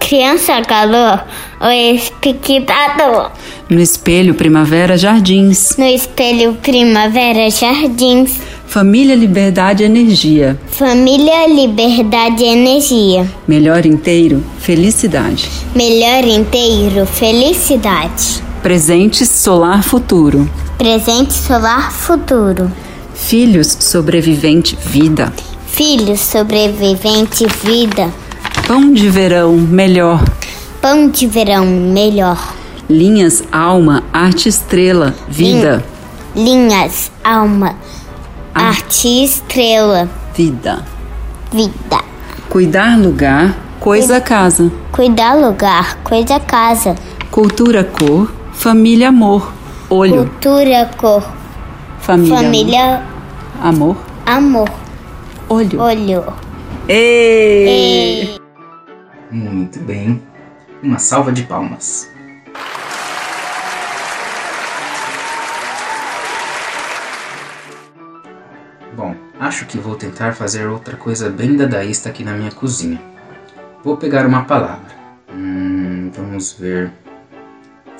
Criança 0.01 0.61
calor, 0.63 1.25
o 1.61 1.71
espectador. 1.71 3.31
No 3.71 3.81
espelho 3.81 4.35
Primavera 4.35 4.99
Jardins. 4.99 5.77
No 5.79 5.87
espelho 5.87 6.55
Primavera 6.61 7.49
Jardins. 7.49 8.39
Família 8.67 9.15
Liberdade 9.15 9.85
Energia. 9.85 10.61
Família 10.67 11.47
Liberdade 11.47 12.45
Energia. 12.45 13.27
Melhor 13.47 13.87
inteiro, 13.87 14.45
felicidade. 14.59 15.49
Melhor 15.75 16.25
inteiro, 16.25 17.07
felicidade. 17.07 18.43
Presentes 18.63 19.29
Solar 19.29 19.83
Futuro. 19.83 20.49
Presente 20.79 21.33
solar 21.33 21.91
futuro. 21.91 22.71
Filhos 23.13 23.67
Sobrevivente 23.67 24.77
Vida. 24.77 25.33
Filhos 25.67 26.21
sobrevivente 26.21 27.45
vida. 27.65 28.09
Pão 28.69 28.93
de 28.93 29.09
verão 29.09 29.53
melhor. 29.57 30.23
Pão 30.81 31.09
de 31.11 31.27
verão 31.27 31.67
melhor. 31.67 32.55
Linhas 32.89 33.43
Alma 33.51 34.05
Arte 34.13 34.49
Estrela 34.49 35.13
Vida. 35.29 35.85
Linhas 36.37 37.11
alma. 37.25 37.75
Arte 38.55 39.25
estrela. 39.25 40.09
Vida. 40.37 40.85
Vida. 41.51 42.01
Cuidar 42.49 42.97
lugar, 42.97 43.57
coisa 43.81 44.21
casa. 44.21 44.71
Cuidar 44.93 45.35
lugar, 45.35 45.99
coisa 46.05 46.39
casa. 46.39 46.95
Cultura 47.31 47.83
cor, 47.83 48.31
família 48.63 49.09
amor. 49.09 49.53
Olho, 49.91 50.19
Cultura 50.29 50.89
cor. 50.97 51.23
família, 51.99 52.37
Família 52.37 53.03
amor. 53.61 53.97
amor. 54.25 54.69
Olho. 55.49 55.81
Olho. 55.81 56.25
Ê! 56.89 58.39
Muito 59.33 59.81
bem. 59.81 60.23
Uma 60.81 60.99
salva 61.01 61.33
de 61.33 61.43
palmas. 61.43 62.09
Bom, 68.97 69.15
acho 69.41 69.67
que 69.67 69.79
vou 69.79 69.95
tentar 69.97 70.35
fazer 70.35 70.67
outra 70.67 70.97
coisa 70.97 71.31
bem 71.31 71.57
dadaísta 71.57 72.09
aqui 72.09 72.23
na 72.23 72.33
minha 72.35 72.51
cozinha. 72.53 73.01
Vou 73.83 73.97
pegar 73.97 74.27
uma 74.27 74.45
palavra. 74.45 74.93
Hum, 75.33 76.11
vamos 76.15 76.53
ver. 76.53 76.93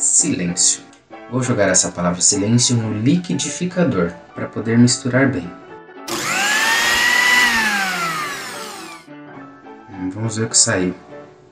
Silêncio. 0.03 0.83
Vou 1.31 1.41
jogar 1.45 1.69
essa 1.69 1.93
palavra 1.93 2.21
silêncio 2.21 2.75
no 2.75 2.93
liquidificador 2.93 4.13
para 4.35 4.49
poder 4.49 4.77
misturar 4.77 5.31
bem. 5.31 5.49
Hum, 9.89 10.11
Vamos 10.11 10.37
ver 10.37 10.47
o 10.47 10.49
que 10.49 10.59
saiu. 10.59 10.93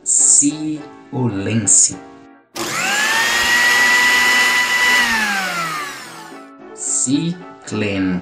Ciolência. 0.03 1.97
Cicleno. 6.75 8.21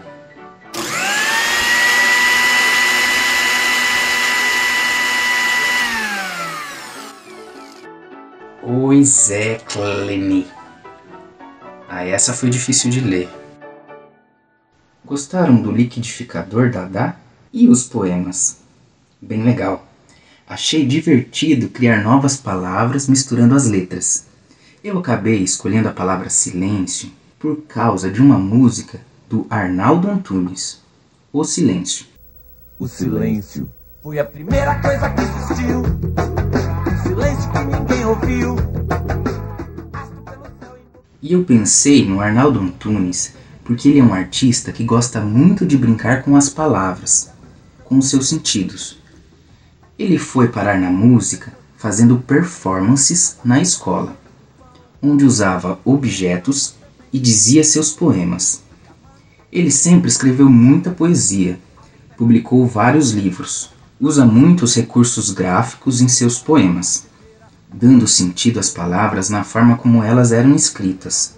Oiseclene. 8.70 10.46
Ah, 11.88 12.04
essa 12.04 12.34
foi 12.34 12.50
difícil 12.50 12.90
de 12.90 13.00
ler. 13.00 13.26
Gostaram 15.02 15.56
do 15.62 15.72
liquidificador 15.72 16.70
Dadá 16.70 17.16
e 17.50 17.66
os 17.66 17.84
poemas? 17.84 18.58
Bem 19.22 19.42
legal. 19.42 19.88
Achei 20.46 20.84
divertido 20.86 21.70
criar 21.70 22.02
novas 22.02 22.36
palavras 22.36 23.08
misturando 23.08 23.54
as 23.54 23.66
letras. 23.66 24.26
Eu 24.84 24.98
acabei 24.98 25.42
escolhendo 25.42 25.88
a 25.88 25.92
palavra 25.92 26.28
silêncio 26.28 27.10
por 27.38 27.62
causa 27.62 28.10
de 28.10 28.20
uma 28.20 28.36
música 28.36 29.00
do 29.30 29.46
Arnaldo 29.48 30.10
Antunes, 30.10 30.82
O 31.32 31.42
Silêncio. 31.42 32.04
O 32.78 32.86
silêncio 32.86 33.66
foi 34.02 34.18
a 34.18 34.24
primeira 34.26 34.78
coisa 34.78 35.08
que 35.08 35.22
existiu. 35.22 36.67
Silêncio 37.18 37.50
que 37.50 37.58
ninguém 37.58 38.04
ouviu. 38.04 38.56
E 41.20 41.32
eu 41.32 41.42
pensei 41.42 42.08
no 42.08 42.20
Arnaldo 42.20 42.60
Antunes 42.60 43.32
porque 43.64 43.88
ele 43.88 43.98
é 43.98 44.04
um 44.04 44.14
artista 44.14 44.70
que 44.70 44.84
gosta 44.84 45.20
muito 45.20 45.66
de 45.66 45.76
brincar 45.76 46.22
com 46.22 46.36
as 46.36 46.48
palavras, 46.48 47.30
com 47.84 47.98
os 47.98 48.08
seus 48.08 48.28
sentidos. 48.28 48.98
Ele 49.98 50.16
foi 50.16 50.46
parar 50.46 50.78
na 50.78 50.90
música 50.90 51.52
fazendo 51.76 52.18
performances 52.18 53.36
na 53.44 53.60
escola, 53.60 54.16
onde 55.02 55.24
usava 55.24 55.80
objetos 55.84 56.76
e 57.12 57.18
dizia 57.18 57.64
seus 57.64 57.90
poemas. 57.90 58.62
Ele 59.50 59.72
sempre 59.72 60.08
escreveu 60.08 60.48
muita 60.48 60.92
poesia, 60.92 61.58
publicou 62.16 62.64
vários 62.64 63.10
livros, 63.10 63.70
usa 64.00 64.24
muitos 64.24 64.76
recursos 64.76 65.32
gráficos 65.32 66.00
em 66.00 66.06
seus 66.06 66.38
poemas, 66.38 67.07
dando 67.72 68.06
sentido 68.06 68.58
às 68.58 68.70
palavras 68.70 69.28
na 69.28 69.44
forma 69.44 69.76
como 69.76 70.02
elas 70.02 70.32
eram 70.32 70.54
escritas. 70.54 71.36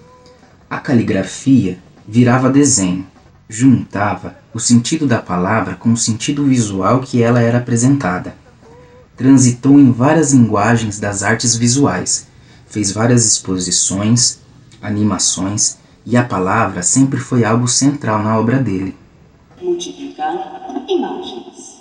A 0.68 0.78
caligrafia 0.78 1.78
virava 2.06 2.50
desenho, 2.50 3.06
juntava 3.48 4.36
o 4.54 4.60
sentido 4.60 5.06
da 5.06 5.18
palavra 5.18 5.74
com 5.74 5.92
o 5.92 5.96
sentido 5.96 6.44
visual 6.44 7.00
que 7.00 7.22
ela 7.22 7.40
era 7.40 7.58
apresentada. 7.58 8.34
Transitou 9.16 9.78
em 9.78 9.90
várias 9.92 10.32
linguagens 10.32 10.98
das 10.98 11.22
artes 11.22 11.54
visuais, 11.56 12.26
fez 12.66 12.92
várias 12.92 13.26
exposições, 13.26 14.40
animações 14.80 15.78
e 16.06 16.16
a 16.16 16.24
palavra 16.24 16.82
sempre 16.82 17.20
foi 17.20 17.44
algo 17.44 17.68
central 17.68 18.22
na 18.22 18.38
obra 18.38 18.58
dele. 18.58 18.96
Multiplicar 19.60 20.34
imagens. 20.88 21.80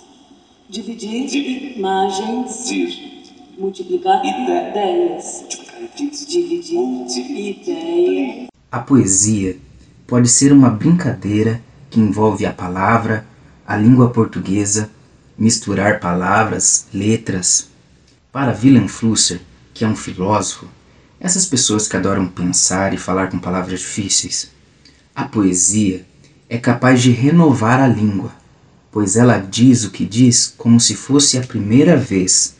Dividir 0.68 1.76
imagens. 1.78 3.09
Multiplicar 3.60 4.22
ideias. 4.24 5.44
Dividir 5.94 6.80
ideias. 7.28 8.48
A 8.72 8.78
poesia 8.78 9.58
pode 10.06 10.28
ser 10.28 10.50
uma 10.50 10.70
brincadeira 10.70 11.60
que 11.90 12.00
envolve 12.00 12.46
a 12.46 12.54
palavra, 12.54 13.26
a 13.66 13.76
língua 13.76 14.08
portuguesa, 14.08 14.90
misturar 15.36 16.00
palavras, 16.00 16.86
letras. 16.90 17.68
Para 18.32 18.56
Willem 18.56 18.88
Flusser, 18.88 19.42
que 19.74 19.84
é 19.84 19.88
um 19.88 19.94
filósofo, 19.94 20.66
essas 21.20 21.44
pessoas 21.44 21.86
que 21.86 21.98
adoram 21.98 22.26
pensar 22.26 22.94
e 22.94 22.96
falar 22.96 23.28
com 23.28 23.38
palavras 23.38 23.80
difíceis, 23.80 24.50
a 25.14 25.26
poesia 25.26 26.06
é 26.48 26.56
capaz 26.56 27.02
de 27.02 27.10
renovar 27.10 27.78
a 27.78 27.86
língua, 27.86 28.32
pois 28.90 29.16
ela 29.16 29.36
diz 29.36 29.84
o 29.84 29.90
que 29.90 30.06
diz 30.06 30.54
como 30.56 30.80
se 30.80 30.94
fosse 30.94 31.36
a 31.36 31.42
primeira 31.42 31.94
vez. 31.94 32.58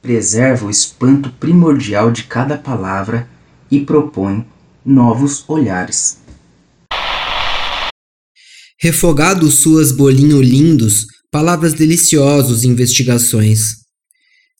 Preserva 0.00 0.66
o 0.66 0.70
espanto 0.70 1.30
primordial 1.32 2.10
de 2.10 2.24
cada 2.24 2.56
palavra 2.56 3.28
e 3.70 3.80
propõe 3.80 4.46
novos 4.84 5.44
olhares. 5.48 6.18
Refogado 8.80 9.50
suas 9.50 9.90
bolinho 9.90 10.40
lindos, 10.40 11.06
palavras 11.30 11.74
deliciosos 11.74 12.64
investigações. 12.64 13.76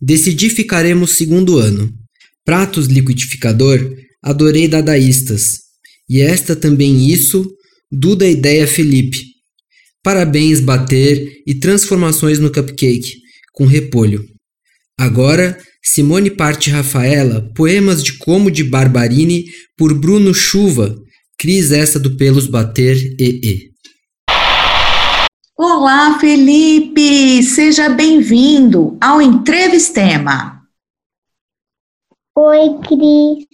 Decidi 0.00 0.50
ficaremos 0.50 1.12
segundo 1.12 1.58
ano. 1.58 1.92
Pratos 2.44 2.86
liquidificador, 2.86 3.78
adorei 4.22 4.66
dadaístas. 4.66 5.60
E 6.08 6.20
esta 6.20 6.56
também 6.56 7.08
isso, 7.10 7.46
Duda 7.90 8.28
ideia 8.28 8.66
Felipe. 8.66 9.24
Parabéns, 10.02 10.60
bater 10.60 11.42
e 11.46 11.54
transformações 11.54 12.38
no 12.38 12.52
cupcake, 12.52 13.14
com 13.52 13.64
repolho. 13.64 14.26
Agora, 15.00 15.56
Simone 15.80 16.28
Parte 16.28 16.70
Rafaela, 16.70 17.48
poemas 17.54 18.02
de 18.02 18.18
Como 18.18 18.50
de 18.50 18.64
Barbarini, 18.64 19.44
por 19.76 19.94
Bruno 19.94 20.34
Chuva, 20.34 20.92
Cris 21.38 21.70
essa 21.70 22.00
do 22.00 22.16
Pelos 22.16 22.48
Bater 22.48 22.96
e 23.16 23.40
e. 23.44 23.70
Olá, 25.56 26.18
Felipe! 26.18 27.44
Seja 27.44 27.88
bem-vindo 27.88 28.98
ao 29.00 29.22
Entrevistema. 29.22 30.62
Oi, 32.36 32.80
Cris. 32.80 33.46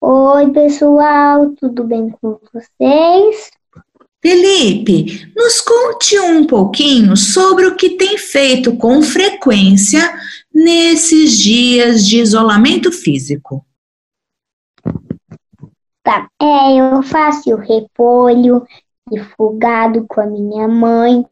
Oi, 0.00 0.50
pessoal, 0.50 1.54
tudo 1.54 1.84
bem 1.84 2.10
com 2.20 2.36
vocês? 2.52 3.50
Felipe, 4.20 5.32
nos 5.36 5.60
conte 5.60 6.18
um 6.18 6.44
pouquinho 6.44 7.16
sobre 7.16 7.66
o 7.66 7.76
que 7.76 7.90
tem 7.90 8.18
feito 8.18 8.76
com 8.76 9.00
frequência 9.00 10.12
nesses 10.52 11.38
dias 11.38 12.06
de 12.06 12.20
isolamento 12.20 12.90
físico. 12.90 13.64
Tá, 16.02 16.28
é, 16.40 16.76
eu 16.76 17.02
faço 17.02 17.54
repolho 17.56 18.66
refogado 19.10 20.06
com 20.06 20.20
a 20.20 20.26
minha 20.26 20.68
mãe, 20.68 21.24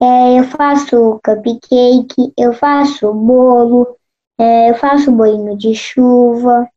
é, 0.00 0.38
eu 0.38 0.44
faço 0.44 1.20
cupcake, 1.24 2.32
eu 2.36 2.52
faço 2.52 3.12
bolo, 3.12 3.96
é, 4.38 4.70
eu 4.70 4.74
faço 4.76 5.10
bolinho 5.10 5.56
de 5.56 5.74
chuva. 5.74 6.68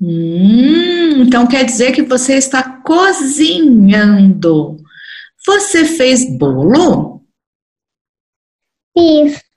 Hum, 0.00 1.22
então 1.22 1.48
quer 1.48 1.64
dizer 1.64 1.92
que 1.92 2.02
você 2.02 2.34
está 2.34 2.80
cozinhando. 2.82 4.76
Você 5.44 5.84
fez 5.84 6.24
bolo? 6.38 7.24
Fiz. 8.96 9.47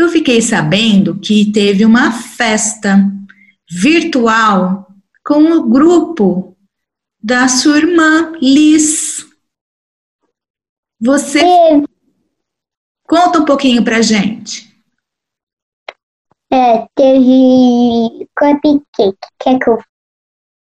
Eu 0.00 0.08
fiquei 0.08 0.40
sabendo 0.40 1.20
que 1.20 1.52
teve 1.52 1.84
uma 1.84 2.10
festa 2.10 2.96
virtual 3.70 4.90
com 5.22 5.52
o 5.52 5.68
grupo 5.68 6.56
da 7.22 7.46
sua 7.48 7.76
irmã 7.76 8.32
Liz. 8.40 9.26
Você 10.98 11.42
conta 13.06 13.40
um 13.40 13.44
pouquinho 13.44 13.84
pra 13.84 14.00
gente. 14.00 14.74
É, 16.50 16.88
teve 16.96 18.26
cupcake. 18.34 19.18
Quer 19.38 19.58
que 19.58 19.68
eu 19.68 19.78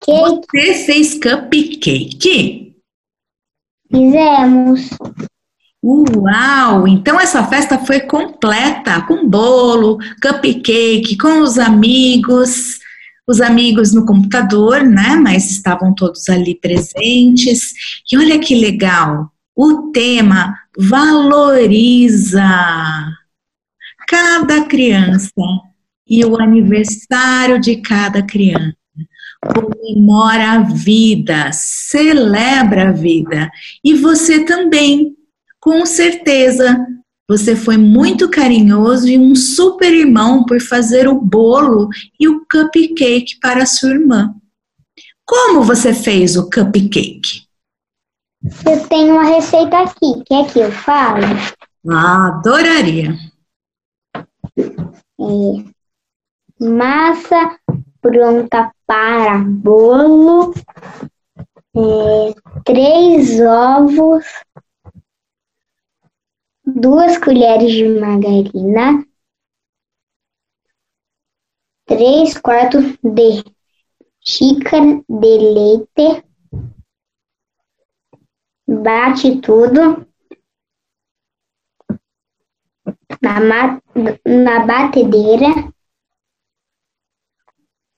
cake? 0.00 0.46
Você 0.52 0.84
fez 0.84 1.14
cupcake? 1.14 2.76
Fizemos. 3.88 4.90
Uau! 5.84 6.86
Então 6.86 7.18
essa 7.20 7.42
festa 7.44 7.78
foi 7.78 8.00
completa, 8.00 9.02
com 9.02 9.28
bolo, 9.28 9.98
cupcake, 10.22 11.18
com 11.18 11.40
os 11.40 11.58
amigos, 11.58 12.78
os 13.26 13.40
amigos 13.40 13.92
no 13.92 14.06
computador, 14.06 14.84
né? 14.84 15.16
Mas 15.16 15.50
estavam 15.50 15.92
todos 15.94 16.28
ali 16.28 16.54
presentes. 16.54 17.72
E 18.10 18.16
olha 18.16 18.38
que 18.38 18.54
legal! 18.54 19.32
O 19.56 19.90
tema 19.90 20.56
valoriza 20.78 22.42
cada 24.08 24.64
criança 24.66 25.30
e 26.06 26.24
o 26.24 26.40
aniversário 26.40 27.60
de 27.60 27.76
cada 27.76 28.22
criança. 28.22 28.76
Comemora 29.40 30.52
a 30.52 30.58
vida, 30.58 31.50
celebra 31.52 32.90
a 32.90 32.92
vida. 32.92 33.50
E 33.82 33.94
você 33.94 34.44
também, 34.44 35.16
com 35.62 35.86
certeza, 35.86 36.84
você 37.30 37.54
foi 37.54 37.76
muito 37.76 38.28
carinhoso 38.28 39.06
e 39.06 39.16
um 39.16 39.36
super 39.36 39.94
irmão 39.94 40.44
por 40.44 40.60
fazer 40.60 41.06
o 41.06 41.20
bolo 41.20 41.88
e 42.18 42.26
o 42.28 42.44
cupcake 42.50 43.38
para 43.40 43.64
sua 43.64 43.90
irmã. 43.90 44.34
Como 45.24 45.62
você 45.62 45.94
fez 45.94 46.36
o 46.36 46.50
cupcake? 46.50 47.46
Eu 48.66 48.88
tenho 48.88 49.14
uma 49.14 49.22
receita 49.22 49.78
aqui. 49.78 50.24
Quer 50.26 50.52
que 50.52 50.58
eu 50.58 50.72
fale? 50.72 51.26
Ah, 51.88 52.26
adoraria. 52.26 53.16
É, 54.58 55.64
massa 56.58 57.56
pronta 58.00 58.72
para 58.84 59.38
bolo, 59.38 60.52
é, 61.76 62.34
três 62.64 63.40
ovos, 63.40 64.24
duas 66.64 67.18
colheres 67.18 67.72
de 67.72 67.88
margarina, 67.88 69.04
três 71.86 72.38
quartos 72.38 72.84
de 73.02 73.44
xícara 74.20 75.02
de 75.08 75.38
leite, 75.38 76.24
bate 78.66 79.40
tudo 79.40 80.06
na, 83.20 83.80
na 84.24 84.66
batedeira, 84.66 85.72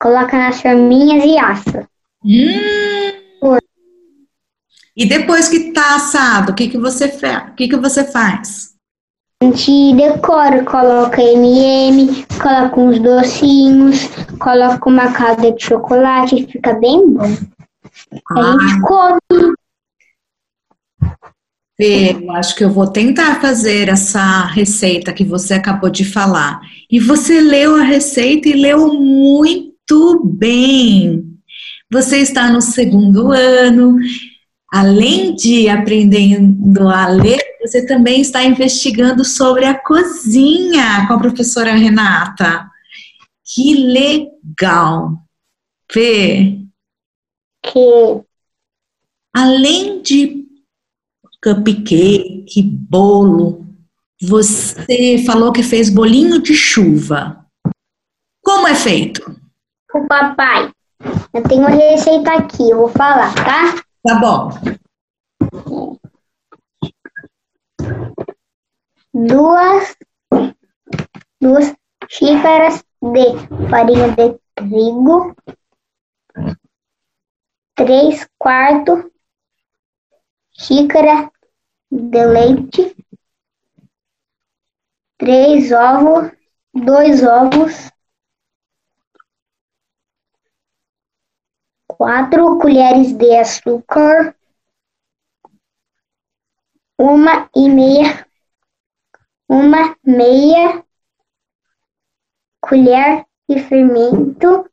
coloca 0.01 0.37
nas 0.37 0.61
forminhas 0.61 1.25
e 1.25 1.39
assa. 1.39 1.89
Hum. 2.25 2.95
E 4.97 5.07
depois 5.07 5.49
que 5.49 5.73
tá 5.73 5.97
assado, 5.97 6.53
o 6.53 6.55
que 6.55 6.69
que 6.69 6.79
você 6.79 7.09
faz? 7.09 7.51
O 7.51 7.55
que 7.55 7.69
que 7.69 7.77
você 7.77 8.05
faz? 8.05 8.75
A 9.43 9.47
gente 9.47 9.95
decora, 9.97 10.65
coloca 10.65 11.21
M&M, 11.21 12.25
coloca 12.41 12.81
uns 12.81 12.99
docinhos, 13.01 14.07
coloca 14.39 14.89
uma 14.89 15.13
calda 15.13 15.53
de 15.53 15.65
chocolate, 15.65 16.47
fica 16.47 16.75
bem 16.75 17.11
bom. 17.11 17.37
A 18.31 18.41
Ah. 18.41 18.59
gente 18.61 18.81
come. 18.83 19.55
Eu 21.77 22.31
acho 22.31 22.55
que 22.55 22.63
eu 22.65 22.71
vou 22.71 22.87
tentar 22.87 23.41
fazer 23.41 23.89
essa 23.89 24.45
receita 24.47 25.13
que 25.13 25.25
você 25.25 25.55
acabou 25.55 25.91
de 25.91 26.05
falar. 26.05 26.61
E 26.89 27.01
você 27.01 27.41
leu 27.41 27.75
a 27.75 27.83
receita 27.83 28.49
e 28.49 28.53
leu 28.53 28.95
muito 28.95 30.23
bem. 30.25 31.25
Você 31.91 32.19
está 32.19 32.49
no 32.49 32.63
segundo 32.63 33.33
ano. 33.33 33.99
Além 34.77 35.37
de 35.37 35.69
aprendendo 35.69 36.89
a 36.89 37.07
ler, 37.07 37.39
você 37.61 37.87
também 37.87 38.21
está 38.21 38.43
investigando 38.43 39.25
sobre 39.25 39.65
a 39.65 39.79
cozinha 39.79 41.07
com 41.07 41.15
a 41.15 41.19
professora 41.21 41.75
Renata. 41.75 42.69
Que 43.45 43.73
legal! 43.73 45.17
Fê, 45.89 46.59
Que 47.63 48.21
além 49.33 50.03
de 50.03 50.45
cupcake, 51.41 52.61
bolo, 52.61 53.65
você 54.21 55.23
falou 55.25 55.53
que 55.53 55.63
fez 55.63 55.89
bolinho 55.89 56.43
de 56.43 56.53
chuva. 56.53 57.47
Como 58.43 58.67
é 58.67 58.75
feito? 58.75 59.41
o 59.95 60.09
papai, 60.09 60.73
eu 61.33 61.45
tenho 61.45 61.61
uma 61.61 61.71
receita 61.71 62.33
aqui, 62.33 62.71
eu 62.71 62.79
vou 62.79 62.89
falar, 62.89 63.33
tá? 63.37 63.85
Tá 64.05 64.21
bom. 64.21 64.51
duas, 69.15 69.97
duas 71.41 71.75
xícaras 72.11 72.85
de 73.01 73.69
farinha 73.71 74.09
de 74.15 74.39
trigo, 74.55 75.35
três 77.75 78.29
quartos 78.37 79.05
xícara 80.53 81.31
de 81.91 82.27
leite, 82.27 82.97
três 85.17 85.73
ovos, 85.73 86.31
dois 86.75 87.23
ovos, 87.23 87.91
quatro 91.97 92.59
colheres 92.59 93.13
de 93.13 93.37
açúcar, 93.37 94.37
uma 96.99 97.49
e 97.55 97.69
meia 97.69 98.25
uma 99.49 99.97
meia 100.05 100.85
colher 102.61 103.27
de 103.49 103.61
fermento 103.61 104.71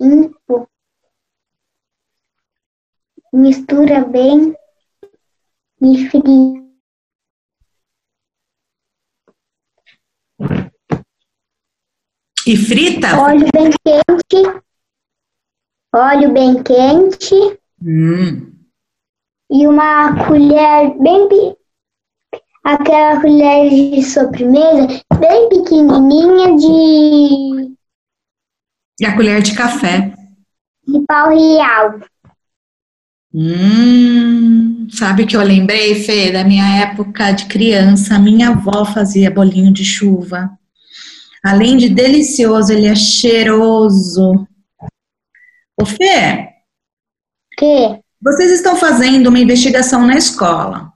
limpo. 0.00 0.68
Mistura 3.32 4.04
bem 4.04 4.54
e 5.80 6.08
fria. 6.08 6.65
E 12.46 12.56
frita? 12.56 13.18
Óleo 13.20 13.46
bem 13.52 13.70
quente 13.84 14.62
óleo 15.94 16.32
bem 16.32 16.62
quente 16.62 17.34
Hum. 17.82 18.52
e 19.50 19.66
uma 19.66 20.26
colher 20.26 20.96
bem 20.98 21.28
aquela 22.64 23.20
colher 23.20 23.70
de 23.70 24.02
sobremesa 24.02 25.00
bem 25.18 25.48
pequenininha 25.48 26.56
de, 26.56 27.74
E 29.00 29.06
a 29.06 29.14
colher 29.14 29.42
de 29.42 29.54
café. 29.54 30.12
de 30.86 31.00
pau 31.06 31.30
real. 31.30 32.00
Hum, 33.34 34.88
sabe 34.90 35.26
que 35.26 35.36
eu 35.36 35.42
lembrei, 35.42 35.94
Fê, 36.04 36.32
da 36.32 36.42
minha 36.44 36.82
época 36.82 37.32
de 37.32 37.46
criança? 37.46 38.18
Minha 38.18 38.50
avó 38.50 38.84
fazia 38.84 39.30
bolinho 39.30 39.72
de 39.72 39.84
chuva. 39.84 40.50
Além 41.46 41.76
de 41.76 41.88
delicioso, 41.88 42.72
ele 42.72 42.88
é 42.88 42.96
cheiroso. 42.96 44.48
Ô, 45.80 45.86
Fê, 45.86 46.48
Que? 47.56 48.00
vocês 48.20 48.50
estão 48.50 48.74
fazendo 48.74 49.28
uma 49.28 49.38
investigação 49.38 50.04
na 50.04 50.16
escola. 50.16 50.90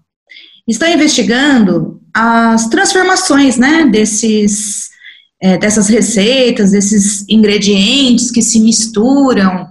Estão 0.66 0.88
investigando 0.88 2.00
as 2.12 2.68
transformações, 2.68 3.58
né, 3.58 3.86
desses, 3.86 4.88
é, 5.40 5.56
dessas 5.56 5.86
receitas, 5.88 6.72
desses 6.72 7.24
ingredientes 7.28 8.32
que 8.32 8.42
se 8.42 8.58
misturam. 8.58 9.68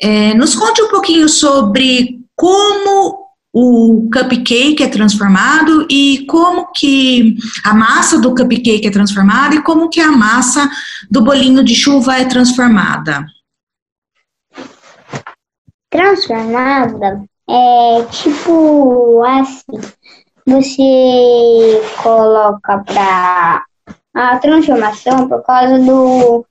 É, 0.00 0.32
nos 0.32 0.54
conte 0.54 0.80
um 0.80 0.88
pouquinho 0.88 1.28
sobre 1.28 2.20
como 2.34 3.26
o 3.52 4.08
cupcake 4.12 4.82
é 4.82 4.88
transformado 4.88 5.86
e 5.90 6.24
como 6.26 6.70
que 6.72 7.36
a 7.64 7.74
massa 7.74 8.20
do 8.20 8.34
cupcake 8.34 8.86
é 8.86 8.90
transformada 8.90 9.56
e 9.56 9.62
como 9.62 9.88
que 9.88 10.00
a 10.00 10.12
massa 10.12 10.68
do 11.10 11.22
bolinho 11.22 11.64
de 11.64 11.74
chuva 11.74 12.16
é 12.16 12.24
transformada. 12.24 13.26
Transformada 15.90 17.24
é 17.48 18.04
tipo 18.12 19.24
assim, 19.24 19.80
você 20.46 21.82
coloca 22.02 22.78
pra 22.78 23.64
a 24.14 24.38
transformação 24.38 25.28
por 25.28 25.42
causa 25.42 25.78
do, 25.78 26.44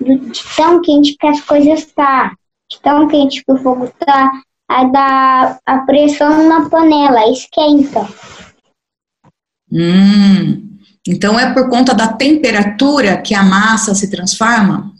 do 0.00 0.18
de 0.30 0.42
tão 0.56 0.80
quente 0.80 1.16
que 1.18 1.26
as 1.26 1.40
coisas 1.40 1.86
tá, 1.92 2.32
de 2.70 2.80
tão 2.80 3.08
quente 3.08 3.44
que 3.44 3.52
o 3.52 3.58
fogo 3.58 3.92
tá, 3.98 4.30
aí 4.68 4.90
dá 4.92 5.58
a 5.66 5.78
pressão 5.80 6.48
na 6.48 6.68
panela, 6.68 7.30
esquenta. 7.30 8.00
Hum, 9.70 10.78
então 11.06 11.38
é 11.38 11.52
por 11.52 11.68
conta 11.68 11.94
da 11.94 12.12
temperatura 12.12 13.20
que 13.20 13.34
a 13.34 13.42
massa 13.42 13.94
se 13.94 14.10
transforma? 14.10 14.92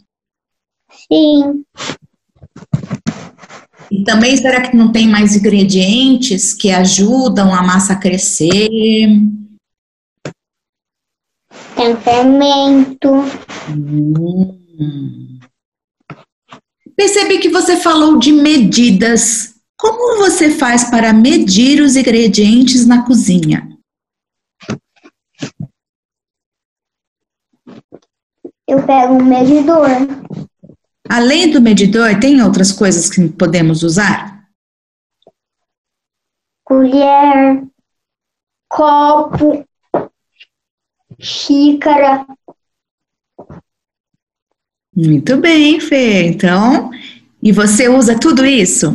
Sim, 1.11 1.63
E 3.91 4.03
também 4.03 4.35
será 4.35 4.61
que 4.61 4.75
não 4.75 4.91
tem 4.91 5.07
mais 5.07 5.35
ingredientes 5.35 6.53
que 6.53 6.71
ajudam 6.71 7.53
a 7.53 7.61
massa 7.61 7.93
a 7.93 7.99
crescer? 7.99 8.67
tem 11.75 11.95
fermento. 11.97 13.09
Hum. 13.69 15.39
Percebi 16.95 17.39
que 17.39 17.49
você 17.49 17.77
falou 17.77 18.17
de 18.17 18.31
medidas. 18.31 19.54
Como 19.77 20.17
você 20.17 20.49
faz 20.51 20.89
para 20.89 21.11
medir 21.13 21.81
os 21.81 21.95
ingredientes 21.95 22.85
na 22.85 23.05
cozinha? 23.05 23.69
Eu 28.67 28.85
pego 28.85 29.13
um 29.13 29.23
medidor, 29.23 29.87
Além 31.07 31.51
do 31.51 31.61
medidor, 31.61 32.19
tem 32.19 32.41
outras 32.41 32.71
coisas 32.71 33.09
que 33.09 33.29
podemos 33.29 33.83
usar? 33.83 34.35
colher, 36.63 37.63
copo, 38.67 39.63
xícara. 41.19 42.25
Muito 44.95 45.37
bem, 45.37 45.79
Fê. 45.79 46.23
Então, 46.25 46.89
e 47.41 47.51
você 47.51 47.87
usa 47.87 48.19
tudo 48.19 48.43
isso? 48.43 48.87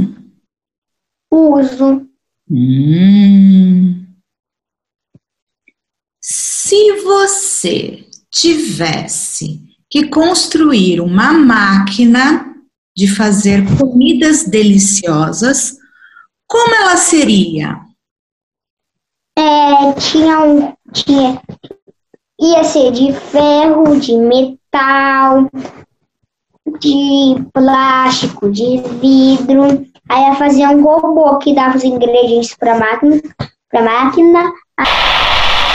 Uso. 1.31 2.07
Hum. 2.51 4.07
Se 6.21 7.03
você 7.03 8.05
tivesse 8.31 9.61
que 9.89 10.09
construir 10.09 11.01
uma 11.01 11.33
máquina 11.33 12.55
de 12.97 13.09
fazer 13.09 13.65
comidas 13.79 14.45
deliciosas, 14.45 15.77
como 16.49 16.75
ela 16.75 16.97
seria? 16.97 17.81
É, 19.39 19.93
tinha 19.95 20.41
um. 20.43 20.75
Tinha, 20.93 21.41
ia 22.41 22.65
ser 22.65 22.93
de 22.93 23.13
ferro, 23.13 23.99
de 23.99 24.17
metal, 24.17 25.49
de 26.81 27.37
plástico, 27.53 28.51
de 28.51 28.83
vidro. 29.01 29.90
Aí 30.11 30.25
ia 30.25 30.35
fazer 30.35 30.67
um 30.67 30.83
robô 30.83 31.39
que 31.39 31.55
dava 31.55 31.77
os 31.77 31.85
ingredientes 31.85 32.57
para 32.57 32.77
máquina, 32.77 33.21
pra 33.69 33.81
máquina. 33.83 34.53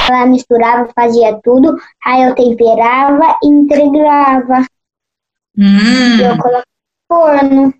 Ela 0.09 0.25
misturava, 0.25 0.91
fazia 0.93 1.39
tudo. 1.41 1.77
Aí 2.05 2.23
eu 2.23 2.35
temperava 2.35 3.37
e 3.41 3.47
entregava. 3.47 4.65
Hum, 5.57 6.17
E 6.19 6.21
eu 6.21 6.37
colocava 6.37 6.65
no 7.09 7.15
forno. 7.15 7.73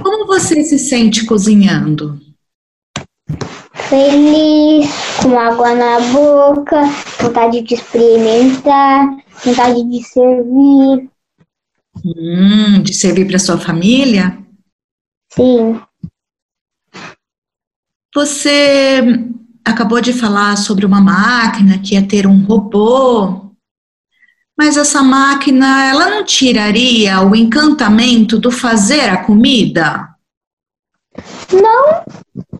como 0.00 0.26
você 0.28 0.62
se 0.62 0.78
sente 0.78 1.26
cozinhando? 1.26 2.20
Feliz, 3.72 4.88
com 5.20 5.36
água 5.36 5.74
na 5.74 5.98
boca, 6.12 6.82
vontade 7.20 7.62
de 7.62 7.74
experimentar, 7.74 9.08
vontade 9.44 9.82
de 9.82 10.02
servir. 10.04 11.10
Hum, 12.04 12.80
de 12.82 12.94
servir 12.94 13.26
para 13.26 13.38
sua 13.40 13.58
família? 13.58 14.38
Sim. 15.34 15.80
Você 18.14 19.02
acabou 19.64 20.00
de 20.00 20.12
falar 20.12 20.56
sobre 20.56 20.86
uma 20.86 21.00
máquina 21.00 21.78
que 21.78 21.94
ia 21.94 22.06
ter 22.06 22.26
um 22.26 22.44
robô, 22.44 23.50
mas 24.56 24.76
essa 24.76 25.02
máquina, 25.02 25.88
ela 25.88 26.08
não 26.08 26.24
tiraria 26.24 27.20
o 27.22 27.34
encantamento 27.34 28.38
do 28.38 28.52
fazer 28.52 29.10
a 29.10 29.24
comida? 29.24 30.08
Não, 31.52 32.04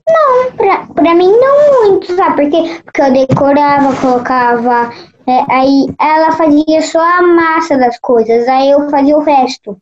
não, 0.08 0.52
pra, 0.56 0.86
pra 0.86 1.14
mim 1.14 1.30
não 1.30 1.82
muito, 1.84 2.16
sabe? 2.16 2.42
Porque, 2.42 2.82
porque 2.82 3.02
eu 3.02 3.12
decorava, 3.12 3.94
colocava. 4.00 4.92
é, 5.26 5.52
aí 5.52 5.86
ela 6.00 6.32
fazia 6.32 6.82
só 6.82 7.00
a 7.00 7.22
massa 7.22 7.78
das 7.78 7.98
coisas, 8.00 8.48
aí 8.48 8.70
eu 8.70 8.90
fazia 8.90 9.16
o 9.16 9.22
resto. 9.22 9.78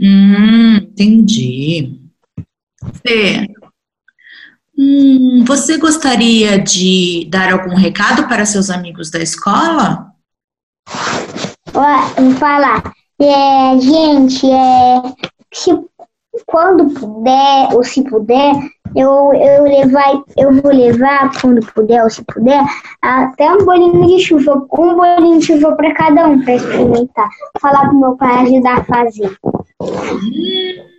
Hum, 0.00 0.76
entendi. 0.76 1.99
Fê, 3.06 3.46
hum, 4.76 5.44
você 5.46 5.76
gostaria 5.78 6.58
de 6.58 7.26
dar 7.30 7.52
algum 7.52 7.74
recado 7.74 8.26
para 8.28 8.46
seus 8.46 8.70
amigos 8.70 9.10
da 9.10 9.20
escola? 9.20 10.12
Vou 11.72 12.32
falar. 12.38 12.82
É, 13.20 13.78
gente, 13.78 14.50
é, 14.50 15.02
se, 15.52 15.70
quando 16.46 16.90
puder, 16.90 17.74
ou 17.74 17.84
se 17.84 18.02
puder, 18.02 18.54
eu, 18.96 19.32
eu, 19.34 19.64
levar, 19.64 20.22
eu 20.36 20.52
vou 20.60 20.72
levar, 20.72 21.30
quando 21.40 21.64
puder, 21.72 22.02
ou 22.02 22.10
se 22.10 22.24
puder, 22.24 22.64
até 23.02 23.52
um 23.52 23.64
bolinho 23.64 24.06
de 24.06 24.24
chuva, 24.24 24.54
um 24.54 24.96
bolinho 24.96 25.38
de 25.38 25.46
chuva 25.46 25.76
para 25.76 25.94
cada 25.94 26.26
um, 26.28 26.42
para 26.42 26.54
experimentar. 26.54 27.28
Falar 27.60 27.88
pro 27.88 28.00
meu 28.00 28.16
pai 28.16 28.46
ajudar 28.46 28.78
a 28.78 28.84
fazer. 28.84 29.36
Fê, 29.82 30.89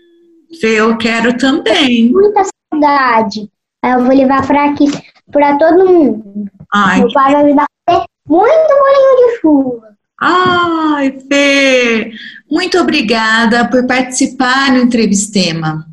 eu 0.61 0.97
quero 0.97 1.37
também. 1.37 2.11
Muita 2.11 2.43
saudade. 2.71 3.49
Aí 3.83 3.91
eu 3.91 4.03
vou 4.03 4.15
levar 4.15 4.45
para 4.45 4.69
aqui, 4.69 4.85
para 5.31 5.57
todo 5.57 5.85
mundo. 5.85 6.51
Ai, 6.73 6.99
Meu 6.99 7.11
pai 7.13 7.33
vai 7.33 7.51
a 7.51 7.65
fazer 7.87 8.05
muito 8.27 8.67
bolinho 8.67 9.15
de 9.17 9.41
chuva. 9.41 9.97
Ai, 10.19 11.19
Fê, 11.27 12.11
muito 12.49 12.77
obrigada 12.77 13.67
por 13.69 13.87
participar 13.87 14.71
no 14.71 14.77
Entrevistema. 14.77 15.87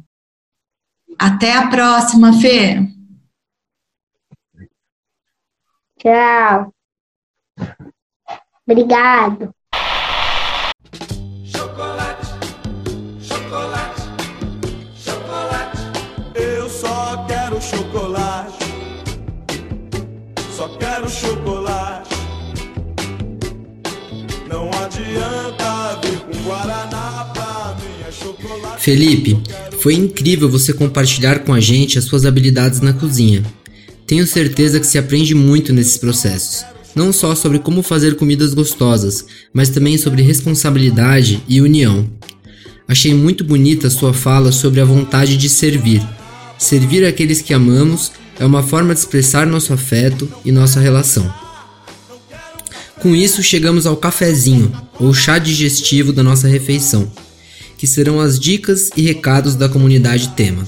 Até 1.19 1.57
a 1.57 1.69
próxima, 1.69 2.33
Fê. 2.35 2.77
Tchau. 5.99 6.73
Obrigado. 8.67 9.53
Felipe, 28.89 29.39
foi 29.81 29.93
incrível 29.93 30.49
você 30.49 30.73
compartilhar 30.73 31.41
com 31.41 31.53
a 31.53 31.61
gente 31.61 31.99
as 31.99 32.05
suas 32.05 32.25
habilidades 32.25 32.81
na 32.81 32.95
cozinha. 32.95 33.45
Tenho 34.07 34.27
certeza 34.27 34.81
que 34.81 34.87
se 34.87 34.97
aprende 34.97 35.35
muito 35.35 35.75
nesses 35.75 35.99
processos, 35.99 36.65
não 36.95 37.13
só 37.13 37.35
sobre 37.35 37.59
como 37.59 37.83
fazer 37.83 38.17
comidas 38.17 38.55
gostosas, 38.55 39.27
mas 39.53 39.69
também 39.69 39.99
sobre 39.99 40.23
responsabilidade 40.23 41.43
e 41.47 41.61
união. 41.61 42.09
Achei 42.89 43.13
muito 43.13 43.45
bonita 43.45 43.89
a 43.89 43.91
sua 43.91 44.15
fala 44.15 44.53
sobre 44.53 44.81
a 44.81 44.87
vontade 44.87 45.37
de 45.37 45.51
servir. 45.51 46.03
Servir 46.57 47.05
aqueles 47.05 47.43
que 47.43 47.53
amamos 47.53 48.11
é 48.41 48.47
uma 48.47 48.63
forma 48.63 48.95
de 48.95 49.01
expressar 49.01 49.47
nosso 49.47 49.75
afeto 49.75 50.27
e 50.47 50.51
nossa 50.51 50.81
relação. 50.81 51.31
Com 53.03 53.15
isso, 53.15 53.43
chegamos 53.43 53.87
ao 53.87 53.99
cafezinho, 53.99 54.73
ou 54.99 55.13
chá 55.13 55.39
digestivo 55.39 56.11
da 56.11 56.23
nossa 56.23 56.49
refeição, 56.49 57.13
que 57.79 57.87
serão 57.87 58.21
as 58.21 58.39
dicas 58.39 58.91
e 58.97 59.03
recados 59.03 59.55
da 59.55 59.69
comunidade 59.69 60.31
tema. 60.37 60.67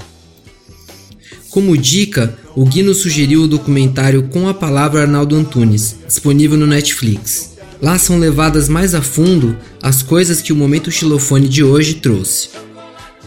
Como 1.51 1.77
dica, 1.77 2.39
o 2.55 2.65
Guino 2.65 2.95
sugeriu 2.95 3.43
o 3.43 3.49
documentário 3.49 4.23
Com 4.29 4.49
a 4.49 4.55
Palavra 4.55 5.03
Arnaldo 5.03 5.35
Antunes, 5.37 5.97
disponível 6.07 6.57
no 6.57 6.67
Netflix. 6.67 7.57
Lá 7.83 7.99
são 7.99 8.19
levadas 8.19 8.69
mais 8.69 8.95
a 8.95 9.03
fundo 9.03 9.57
as 9.83 10.03
coisas 10.03 10.41
que 10.41 10.53
o 10.53 10.57
momento 10.57 10.91
xilofone 10.91 11.49
de 11.49 11.65
hoje 11.65 11.95
trouxe. 11.95 12.51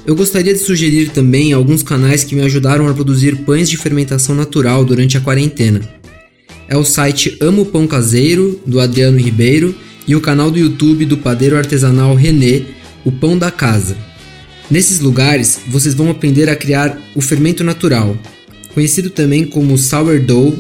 Eu 0.05 0.15
gostaria 0.15 0.53
de 0.53 0.59
sugerir 0.59 1.09
também 1.09 1.53
alguns 1.53 1.83
canais 1.83 2.23
que 2.23 2.35
me 2.35 2.41
ajudaram 2.41 2.87
a 2.87 2.93
produzir 2.93 3.37
pães 3.37 3.69
de 3.69 3.77
fermentação 3.77 4.35
natural 4.35 4.85
durante 4.85 5.17
a 5.17 5.21
quarentena. 5.21 5.81
É 6.67 6.77
o 6.77 6.83
site 6.83 7.37
Amo 7.41 7.65
Pão 7.65 7.85
Caseiro, 7.85 8.59
do 8.65 8.79
Adriano 8.79 9.17
Ribeiro, 9.17 9.75
e 10.07 10.15
o 10.15 10.21
canal 10.21 10.51
do 10.51 10.59
YouTube 10.59 11.05
do 11.05 11.17
padeiro 11.17 11.57
artesanal 11.57 12.15
René, 12.15 12.63
o 13.05 13.11
Pão 13.11 13.37
da 13.37 13.51
Casa. 13.51 13.97
Nesses 14.69 14.99
lugares, 14.99 15.59
vocês 15.67 15.93
vão 15.93 16.09
aprender 16.09 16.49
a 16.49 16.55
criar 16.55 16.99
o 17.15 17.21
fermento 17.21 17.63
natural, 17.63 18.17
conhecido 18.73 19.09
também 19.09 19.45
como 19.45 19.77
sourdough, 19.77 20.57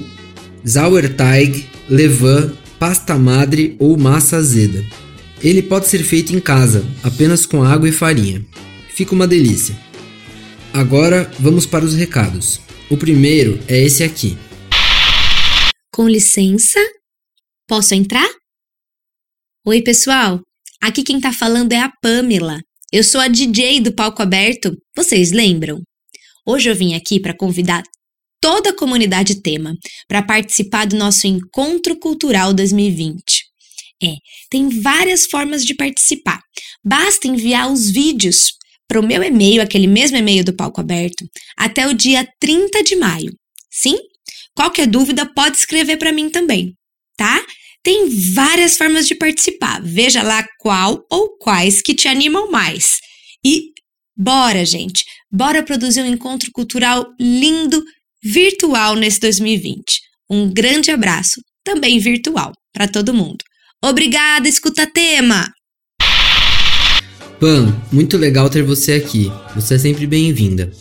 sauerteig, 0.65 1.67
levain, 1.89 2.51
pasta 2.77 3.17
madre 3.17 3.75
ou 3.79 3.97
massa 3.97 4.37
azeda. 4.37 4.83
Ele 5.41 5.61
pode 5.61 5.87
ser 5.87 6.03
feito 6.03 6.35
em 6.35 6.39
casa, 6.39 6.85
apenas 7.01 7.45
com 7.45 7.63
água 7.63 7.89
e 7.89 7.91
farinha. 7.91 8.45
Fica 8.93 9.13
uma 9.13 9.27
delícia. 9.27 9.75
Agora 10.73 11.29
vamos 11.39 11.65
para 11.65 11.83
os 11.83 11.95
recados. 11.95 12.61
O 12.89 12.97
primeiro 12.97 13.59
é 13.67 13.81
esse 13.81 14.03
aqui. 14.03 14.37
Com 15.93 16.07
licença, 16.07 16.79
posso 17.67 17.93
entrar? 17.93 18.27
Oi, 19.65 19.81
pessoal. 19.81 20.41
Aqui 20.83 21.01
quem 21.01 21.17
tá 21.17 21.31
falando 21.31 21.71
é 21.71 21.79
a 21.79 21.89
Pamela. 22.01 22.59
Eu 22.91 23.05
sou 23.05 23.21
a 23.21 23.29
DJ 23.29 23.79
do 23.79 23.95
Palco 23.95 24.21
Aberto. 24.21 24.75
Vocês 24.93 25.31
lembram? 25.31 25.81
Hoje 26.45 26.69
eu 26.69 26.75
vim 26.75 26.93
aqui 26.93 27.21
para 27.21 27.33
convidar 27.33 27.81
toda 28.41 28.71
a 28.71 28.75
comunidade 28.75 29.41
tema 29.41 29.77
para 30.09 30.21
participar 30.21 30.85
do 30.85 30.97
nosso 30.97 31.25
Encontro 31.25 31.97
Cultural 31.97 32.53
2020. 32.53 33.15
É, 34.03 34.15
tem 34.49 34.67
várias 34.81 35.25
formas 35.25 35.63
de 35.63 35.73
participar. 35.73 36.41
Basta 36.83 37.29
enviar 37.29 37.71
os 37.71 37.89
vídeos 37.89 38.51
para 38.85 38.99
o 38.99 39.07
meu 39.07 39.23
e-mail, 39.23 39.61
aquele 39.61 39.87
mesmo 39.87 40.17
e-mail 40.17 40.43
do 40.43 40.53
Palco 40.53 40.81
Aberto, 40.81 41.25
até 41.57 41.87
o 41.87 41.93
dia 41.93 42.27
30 42.41 42.83
de 42.83 42.97
maio. 42.97 43.31
Sim? 43.71 43.97
Qualquer 44.53 44.87
dúvida 44.87 45.25
pode 45.33 45.55
escrever 45.55 45.95
para 45.95 46.11
mim 46.11 46.29
também, 46.29 46.73
tá? 47.15 47.41
Tem 47.83 48.09
várias 48.33 48.77
formas 48.77 49.05
de 49.05 49.13
participar. 49.13 49.81
Veja 49.83 50.23
lá 50.23 50.45
qual 50.57 51.05
ou 51.11 51.37
quais 51.37 51.81
que 51.81 51.93
te 51.93 52.07
animam 52.07 52.49
mais. 52.49 52.99
E 53.45 53.71
bora, 54.15 54.65
gente! 54.65 55.03
Bora 55.29 55.61
produzir 55.61 56.01
um 56.01 56.07
encontro 56.07 56.49
cultural 56.53 57.05
lindo, 57.19 57.83
virtual 58.23 58.95
nesse 58.95 59.19
2020. 59.19 59.99
Um 60.29 60.49
grande 60.49 60.91
abraço, 60.91 61.41
também 61.63 61.99
virtual, 61.99 62.53
para 62.71 62.87
todo 62.87 63.13
mundo. 63.13 63.43
Obrigada, 63.83 64.47
escuta 64.47 64.87
tema! 64.87 65.51
Pan, 67.37 67.77
muito 67.91 68.17
legal 68.17 68.49
ter 68.49 68.63
você 68.63 68.93
aqui. 68.93 69.29
Você 69.53 69.75
é 69.75 69.77
sempre 69.77 70.07
bem-vinda. 70.07 70.71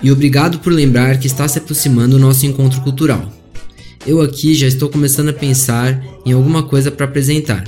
E 0.00 0.12
obrigado 0.12 0.60
por 0.60 0.72
lembrar 0.72 1.18
que 1.18 1.26
está 1.26 1.48
se 1.48 1.58
aproximando 1.58 2.14
o 2.14 2.20
nosso 2.20 2.46
encontro 2.46 2.80
cultural. 2.82 3.35
Eu 4.04 4.20
aqui 4.20 4.54
já 4.54 4.66
estou 4.66 4.88
começando 4.88 5.28
a 5.28 5.32
pensar 5.32 6.02
em 6.24 6.32
alguma 6.32 6.62
coisa 6.62 6.90
para 6.90 7.06
apresentar. 7.06 7.64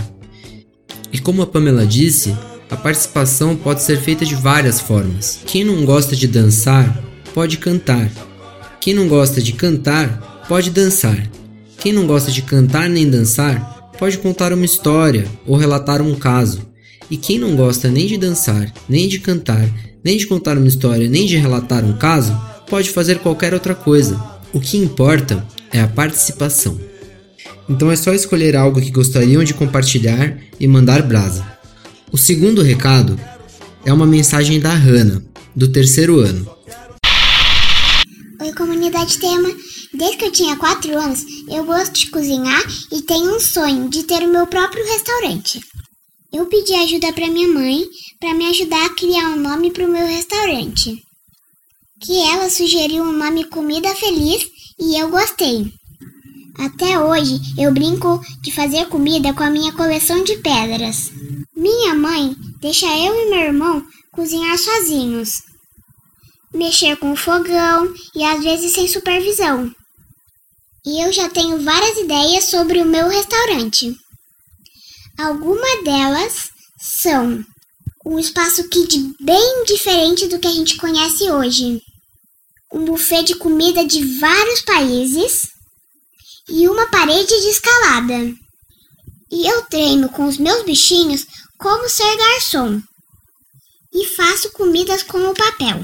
E 1.13 1.19
como 1.19 1.43
a 1.43 1.47
Pamela 1.47 1.87
disse, 1.87 2.35
a 2.71 2.77
participação 2.77 3.57
pode 3.57 3.83
ser 3.83 3.99
feita 3.99 4.25
de 4.25 4.35
várias 4.35 4.81
formas. 4.81 5.41
Quem 5.47 5.65
não 5.65 5.85
gosta 5.85 6.15
de 6.15 6.27
dançar, 6.27 7.03
pode 7.35 7.57
cantar. 7.57 8.11
Quem 8.81 8.95
não 8.95 9.09
gosta 9.09 9.41
de 9.41 9.53
cantar, 9.53 10.45
pode 10.49 10.71
dançar. 10.71 11.31
Quem 11.79 11.93
não 11.93 12.07
gosta 12.07 12.31
de 12.31 12.43
cantar 12.43 12.89
nem 12.89 13.09
dançar, 13.09 13.91
pode 13.99 14.19
contar 14.19 14.53
uma 14.53 14.65
história 14.65 15.27
ou 15.47 15.57
relatar 15.57 16.03
um 16.03 16.15
caso. 16.15 16.67
E 17.11 17.17
quem 17.17 17.39
não 17.39 17.57
gosta 17.57 17.89
nem 17.89 18.07
de 18.07 18.19
dançar, 18.19 18.73
nem 18.89 19.09
de 19.09 19.19
cantar, 19.19 19.69
nem 20.05 20.17
de 20.17 20.27
contar 20.27 20.59
uma 20.59 20.69
história, 20.69 21.09
nem 21.09 21.27
de 21.27 21.37
relatar 21.37 21.85
um 21.85 21.97
caso, 21.97 22.39
pode 22.69 22.91
fazer 22.91 23.19
qualquer 23.19 23.55
outra 23.55 23.75
coisa. 23.75 24.23
O 24.53 24.61
que 24.61 24.77
importa 24.77 25.45
é 25.73 25.81
a 25.81 25.89
participação. 25.89 26.81
Então 27.69 27.91
é 27.91 27.97
só 27.97 28.13
escolher 28.13 28.57
algo 28.57 28.81
que 28.81 28.91
gostariam 28.91 29.45
de 29.45 29.55
compartilhar 29.55 30.39
e 30.59 30.67
mandar 30.67 31.03
brasa. 31.03 31.47
O 32.11 32.17
segundo 32.17 32.63
recado 32.63 33.19
é 33.85 33.93
uma 33.93 34.07
mensagem 34.07 34.59
da 34.59 34.73
Hannah, 34.73 35.23
do 35.55 35.71
terceiro 35.71 36.21
ano. 36.21 36.51
Oi, 38.41 38.53
comunidade 38.55 39.19
tema. 39.19 39.49
Desde 39.93 40.17
que 40.17 40.25
eu 40.25 40.33
tinha 40.33 40.57
4 40.57 40.97
anos, 40.97 41.25
eu 41.49 41.65
gosto 41.65 41.93
de 41.93 42.11
cozinhar 42.11 42.63
e 42.93 43.03
tenho 43.03 43.37
um 43.37 43.41
sonho 43.41 43.89
de 43.89 44.05
ter 44.05 44.23
o 44.23 44.33
meu 44.33 44.47
próprio 44.47 44.85
restaurante. 44.85 45.61
Eu 46.33 46.47
pedi 46.47 46.75
ajuda 46.75 47.13
para 47.13 47.29
minha 47.29 47.49
mãe 47.49 47.85
para 48.21 48.35
me 48.35 48.47
ajudar 48.47 48.85
a 48.87 48.95
criar 48.95 49.31
um 49.31 49.41
nome 49.41 49.71
para 49.71 49.85
o 49.85 49.91
meu 49.91 50.07
restaurante. 50.07 51.03
Que 52.01 52.19
ela 52.29 52.49
sugeriu 52.51 53.03
o 53.03 53.13
nome 53.13 53.45
Comida 53.45 53.95
Feliz 53.95 54.47
e 54.79 55.01
eu 55.01 55.11
gostei. 55.11 55.73
Até 56.59 56.99
hoje 56.99 57.39
eu 57.57 57.73
brinco 57.73 58.21
de 58.43 58.53
fazer 58.53 58.87
comida 58.89 59.33
com 59.33 59.43
a 59.43 59.51
minha 59.51 59.73
coleção 59.73 60.25
de 60.25 60.37
pedras. 60.39 61.11
Minha 61.57 61.95
mãe 61.95 62.35
deixa 62.61 62.87
eu 62.87 63.15
e 63.15 63.31
meu 63.31 63.41
irmão 63.41 63.85
cozinhar 64.13 64.59
sozinhos, 64.59 65.43
mexer 66.53 66.97
com 66.97 67.13
o 67.13 67.17
fogão 67.17 67.93
e 68.15 68.25
às 68.25 68.43
vezes 68.43 68.73
sem 68.73 68.89
supervisão. 68.89 69.73
E 70.85 71.05
eu 71.05 71.13
já 71.13 71.29
tenho 71.29 71.63
várias 71.63 71.97
ideias 71.99 72.45
sobre 72.45 72.81
o 72.81 72.87
meu 72.87 73.09
restaurante. 73.09 73.95
Algumas 75.19 75.85
delas 75.85 76.51
são 76.81 77.45
um 78.07 78.19
espaço 78.19 78.69
kid 78.69 79.15
bem 79.21 79.65
diferente 79.65 80.27
do 80.29 80.39
que 80.39 80.49
a 80.49 80.53
gente 80.53 80.77
conhece 80.77 81.31
hoje, 81.31 81.81
um 82.73 82.85
buffet 82.85 83.23
de 83.23 83.35
comida 83.35 83.85
de 83.85 84.19
vários 84.19 84.61
países 84.63 85.49
e 86.49 86.69
uma 86.69 86.87
parede 86.91 87.41
de 87.41 87.49
escalada. 87.49 88.35
E 89.31 89.47
eu 89.47 89.63
treino 89.63 90.09
com 90.09 90.27
os 90.27 90.39
meus 90.39 90.65
bichinhos 90.65 91.27
como 91.59 91.89
ser 91.89 92.17
garçom. 92.17 92.81
E 93.93 94.05
faço 94.07 94.51
comidas 94.53 95.03
com 95.03 95.19
o 95.19 95.35
papel. 95.35 95.83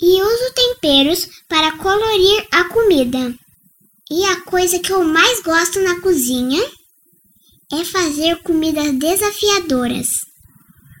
E 0.00 0.22
uso 0.22 0.54
temperos 0.54 1.28
para 1.48 1.76
colorir 1.76 2.46
a 2.50 2.64
comida. 2.64 3.34
E 4.10 4.24
a 4.24 4.40
coisa 4.42 4.78
que 4.78 4.92
eu 4.92 5.04
mais 5.04 5.40
gosto 5.42 5.80
na 5.80 6.00
cozinha 6.00 6.62
é 7.72 7.84
fazer 7.84 8.42
comidas 8.42 8.92
desafiadoras. 8.92 10.08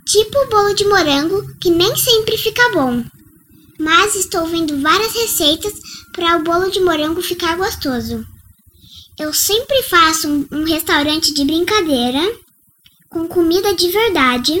Tipo 0.06 0.38
o 0.38 0.48
bolo 0.48 0.74
de 0.74 0.84
morango, 0.84 1.58
que 1.58 1.70
nem 1.70 1.94
sempre 1.96 2.36
fica 2.36 2.68
bom. 2.70 3.02
Mas 3.80 4.14
estou 4.14 4.46
vendo 4.46 4.78
várias 4.82 5.14
receitas 5.14 5.72
para 6.12 6.36
o 6.36 6.44
bolo 6.44 6.70
de 6.70 6.80
morango 6.80 7.22
ficar 7.22 7.56
gostoso. 7.56 8.22
Eu 9.18 9.32
sempre 9.32 9.82
faço 9.84 10.28
um, 10.28 10.46
um 10.52 10.64
restaurante 10.64 11.32
de 11.32 11.42
brincadeira, 11.46 12.20
com 13.08 13.26
comida 13.26 13.74
de 13.74 13.90
verdade, 13.90 14.60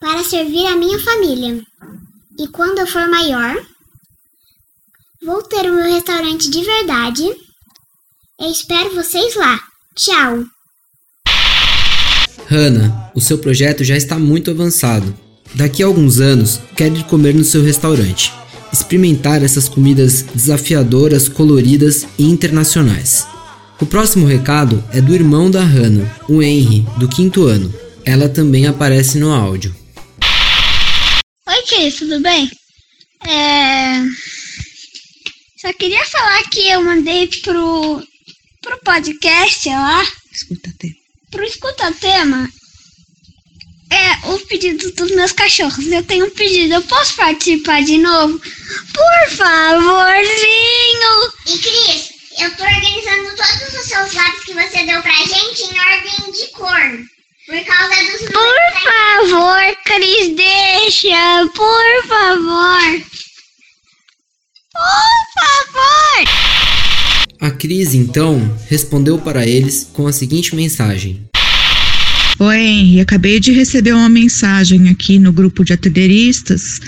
para 0.00 0.24
servir 0.24 0.66
a 0.66 0.74
minha 0.74 0.98
família. 0.98 1.62
E 2.36 2.48
quando 2.48 2.80
eu 2.80 2.88
for 2.88 3.08
maior, 3.08 3.56
vou 5.24 5.40
ter 5.44 5.70
o 5.70 5.74
meu 5.74 5.84
restaurante 5.84 6.50
de 6.50 6.64
verdade. 6.64 7.22
Eu 8.40 8.50
espero 8.50 8.96
vocês 8.96 9.36
lá. 9.36 9.60
Tchau! 9.94 10.44
Hannah, 12.48 13.12
o 13.14 13.20
seu 13.20 13.38
projeto 13.38 13.84
já 13.84 13.96
está 13.96 14.18
muito 14.18 14.50
avançado. 14.50 15.27
Daqui 15.54 15.82
a 15.82 15.86
alguns 15.86 16.20
anos, 16.20 16.60
quero 16.76 16.96
ir 16.96 17.04
comer 17.04 17.34
no 17.34 17.44
seu 17.44 17.62
restaurante, 17.62 18.32
experimentar 18.72 19.42
essas 19.42 19.68
comidas 19.68 20.22
desafiadoras, 20.22 21.28
coloridas 21.28 22.06
e 22.18 22.24
internacionais. 22.24 23.26
O 23.80 23.86
próximo 23.86 24.26
recado 24.26 24.82
é 24.92 25.00
do 25.00 25.14
irmão 25.14 25.50
da 25.50 25.62
Hannah, 25.62 26.10
o 26.28 26.42
Henry, 26.42 26.86
do 26.98 27.08
quinto 27.08 27.46
ano. 27.46 27.72
Ela 28.04 28.28
também 28.28 28.66
aparece 28.66 29.18
no 29.18 29.32
áudio. 29.32 29.74
Oi, 31.46 31.62
Cris, 31.68 31.96
tudo 31.96 32.20
bem? 32.20 32.50
É... 33.26 34.02
Só 35.60 35.72
queria 35.72 36.04
falar 36.04 36.42
que 36.50 36.68
eu 36.68 36.82
mandei 36.82 37.28
pro, 37.42 38.02
pro 38.62 38.78
podcast 38.84 39.68
lá. 39.68 40.04
Escuta 40.32 40.72
tema. 40.78 40.94
Pro 41.30 41.44
Escuta 41.44 41.92
Tema. 41.92 42.48
É, 43.90 44.28
o 44.28 44.38
pedido 44.40 44.90
dos 44.92 45.10
meus 45.12 45.32
cachorros. 45.32 45.86
Eu 45.86 46.02
tenho 46.02 46.26
um 46.26 46.30
pedido. 46.30 46.74
Eu 46.74 46.82
posso 46.82 47.16
participar 47.16 47.82
de 47.82 47.98
novo? 47.98 48.38
Por 48.38 49.36
favorzinho! 49.36 50.28
E 51.46 51.58
Cris, 51.58 52.10
eu 52.38 52.54
tô 52.56 52.64
organizando 52.64 53.36
todos 53.36 53.80
os 53.80 53.86
seus 53.86 54.14
lápis 54.14 54.44
que 54.44 54.54
você 54.54 54.84
deu 54.84 55.00
pra 55.02 55.12
gente 55.12 55.62
em 55.62 55.80
ordem 55.80 56.32
de 56.32 56.46
cor. 56.52 57.18
Por 57.46 57.64
causa 57.64 57.94
dos. 58.04 58.28
Por 58.30 58.58
favor, 58.82 59.76
Cris, 59.84 60.36
deixa. 60.36 61.48
Por 61.54 62.06
favor. 62.06 63.02
Por 64.74 65.18
favor! 65.34 66.28
A 67.40 67.50
Cris 67.50 67.94
então 67.94 68.38
respondeu 68.68 69.18
para 69.18 69.46
eles 69.46 69.88
com 69.92 70.06
a 70.06 70.12
seguinte 70.12 70.54
mensagem: 70.54 71.28
Oi, 72.40 72.56
Henry, 72.56 73.00
acabei 73.00 73.40
de 73.40 73.50
receber 73.50 73.92
uma 73.92 74.08
mensagem 74.08 74.88
aqui 74.88 75.18
no 75.18 75.32
grupo 75.32 75.64
de 75.64 75.72
atelieristas 75.72 76.80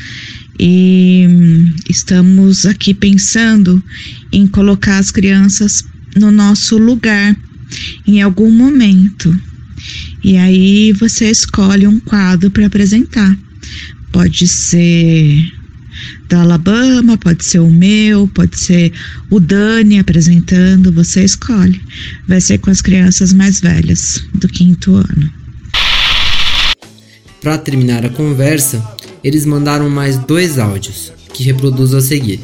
e 0.57 1.27
hum, 1.29 1.75
estamos 1.89 2.65
aqui 2.67 2.95
pensando 2.95 3.83
em 4.31 4.47
colocar 4.47 4.99
as 4.99 5.11
crianças 5.11 5.85
no 6.15 6.31
nosso 6.31 6.79
lugar 6.79 7.37
em 8.07 8.23
algum 8.23 8.49
momento. 8.49 9.37
E 10.23 10.37
aí 10.37 10.93
você 10.93 11.29
escolhe 11.29 11.85
um 11.85 11.99
quadro 11.99 12.49
para 12.53 12.67
apresentar. 12.67 13.37
Pode 14.13 14.47
ser 14.47 15.53
da 16.29 16.43
Alabama, 16.43 17.19
pode 17.19 17.45
ser 17.45 17.59
o 17.59 17.69
meu, 17.69 18.29
pode 18.29 18.57
ser 18.57 18.93
o 19.29 19.41
Dani 19.41 19.99
apresentando, 19.99 20.93
você 20.93 21.25
escolhe. 21.25 21.81
Vai 22.29 22.41
ser 22.41 22.59
com 22.59 22.71
as 22.71 22.81
crianças 22.81 23.33
mais 23.33 23.61
velhas 23.61 24.23
do 24.33 24.47
quinto 24.47 24.95
ano. 24.95 25.40
Para 27.41 27.57
terminar 27.57 28.05
a 28.05 28.11
conversa, 28.11 28.85
eles 29.25 29.47
mandaram 29.47 29.89
mais 29.89 30.19
dois 30.19 30.59
áudios, 30.59 31.11
que 31.33 31.43
reproduzo 31.43 31.97
a 31.97 32.01
seguir. 32.01 32.41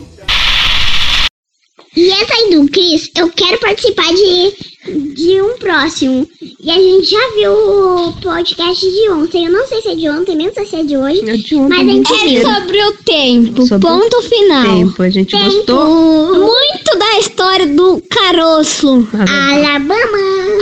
E 1.94 2.10
essa 2.10 2.34
aí 2.34 2.54
do 2.54 2.68
Cris, 2.70 3.10
eu 3.16 3.30
quero 3.30 3.58
participar 3.58 4.08
de, 4.08 4.54
de 4.86 5.40
um 5.42 5.56
próximo. 5.58 6.28
E 6.60 6.70
a 6.70 6.74
gente 6.74 7.10
já 7.10 7.30
viu 7.36 7.52
o 7.52 8.12
podcast 8.20 8.80
de 8.90 9.10
ontem. 9.10 9.46
Eu 9.46 9.52
não 9.52 9.66
sei 9.66 9.80
se 9.82 9.88
é 9.88 9.94
de 9.94 10.08
ontem, 10.08 10.36
nem 10.36 10.52
sei 10.52 10.66
se 10.66 10.76
é 10.76 10.82
de 10.84 10.96
hoje. 10.96 11.28
É 11.28 11.36
de 11.36 11.54
ontem, 11.56 11.68
mas 11.68 11.88
a 11.88 11.92
gente 11.92 12.12
É 12.12 12.40
viu. 12.40 12.54
sobre 12.54 12.82
o 12.84 12.92
tempo. 13.04 13.66
Sobre 13.66 13.86
o 13.86 13.90
ponto 13.90 14.22
final. 14.22 14.62
Tempo, 14.76 15.02
a 15.02 15.10
gente 15.10 15.30
Tempo. 15.30 15.44
gostou. 15.44 16.34
Muito 16.34 16.98
da 16.98 17.18
história 17.18 17.66
do 17.66 18.02
caroço. 18.10 19.06
Alabama. 19.12 20.18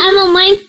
A 0.08 0.12
mamãe 0.12 0.60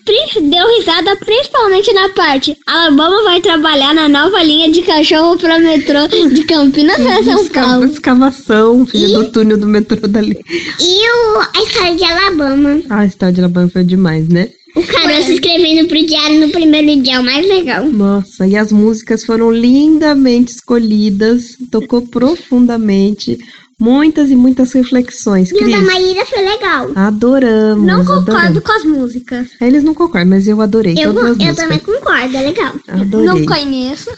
deu 0.42 0.66
risada 0.78 1.16
principalmente 1.16 1.92
na 1.92 2.08
parte. 2.10 2.56
Alabama 2.66 3.22
vai 3.24 3.40
trabalhar 3.40 3.94
na 3.94 4.08
nova 4.08 4.42
linha 4.42 4.70
de 4.70 4.82
cachorro 4.82 5.36
para 5.38 5.58
metrô 5.58 6.06
de 6.08 6.44
Campinas 6.44 6.96
para 6.96 7.22
São 7.22 7.46
Paulo. 7.48 7.84
Escavação, 7.86 8.86
filha 8.86 9.18
do 9.18 9.30
túnel 9.30 9.58
do 9.58 9.66
metrô 9.66 9.96
dali. 10.08 10.38
E 10.80 11.10
o, 11.10 11.40
a 11.40 11.62
história 11.62 11.94
de 11.96 12.04
Alabama. 12.04 12.80
Ah, 12.88 13.00
a 13.00 13.06
história 13.06 13.34
de 13.34 13.40
Alabama 13.46 13.70
foi 13.70 13.84
demais, 13.84 14.28
né? 14.28 14.48
O 14.74 14.82
caroço 14.82 15.32
escrevendo 15.32 15.88
pro 15.88 16.04
diário 16.04 16.38
no 16.40 16.50
primeiro 16.50 17.00
dia, 17.02 17.14
é 17.14 17.20
o 17.20 17.24
mais 17.24 17.46
legal. 17.48 17.86
Nossa, 17.86 18.46
e 18.46 18.56
as 18.56 18.70
músicas 18.70 19.24
foram 19.24 19.50
lindamente 19.50 20.52
escolhidas, 20.52 21.56
tocou 21.70 22.02
profundamente, 22.02 23.38
muitas 23.80 24.30
e 24.30 24.36
muitas 24.36 24.72
reflexões. 24.72 25.50
E 25.50 25.64
o 25.64 25.70
da 25.70 25.80
Maíra 25.80 26.26
foi 26.26 26.42
legal. 26.42 26.90
adoramos. 26.94 27.86
Não 27.86 28.04
concordo 28.04 28.30
adoramos. 28.32 28.62
com 28.62 28.72
as 28.72 28.84
músicas. 28.84 29.48
Eles 29.60 29.82
não 29.82 29.94
concordam, 29.94 30.28
mas 30.30 30.46
eu 30.46 30.60
adorei 30.60 30.94
Eu, 30.98 31.14
todas 31.14 31.22
as 31.22 31.30
eu 31.30 31.34
músicas. 31.36 31.56
também 31.56 31.78
concordo, 31.78 32.36
é 32.36 32.40
legal. 32.42 32.74
Adorei. 32.88 33.26
Não 33.26 33.46
conheço. 33.46 34.10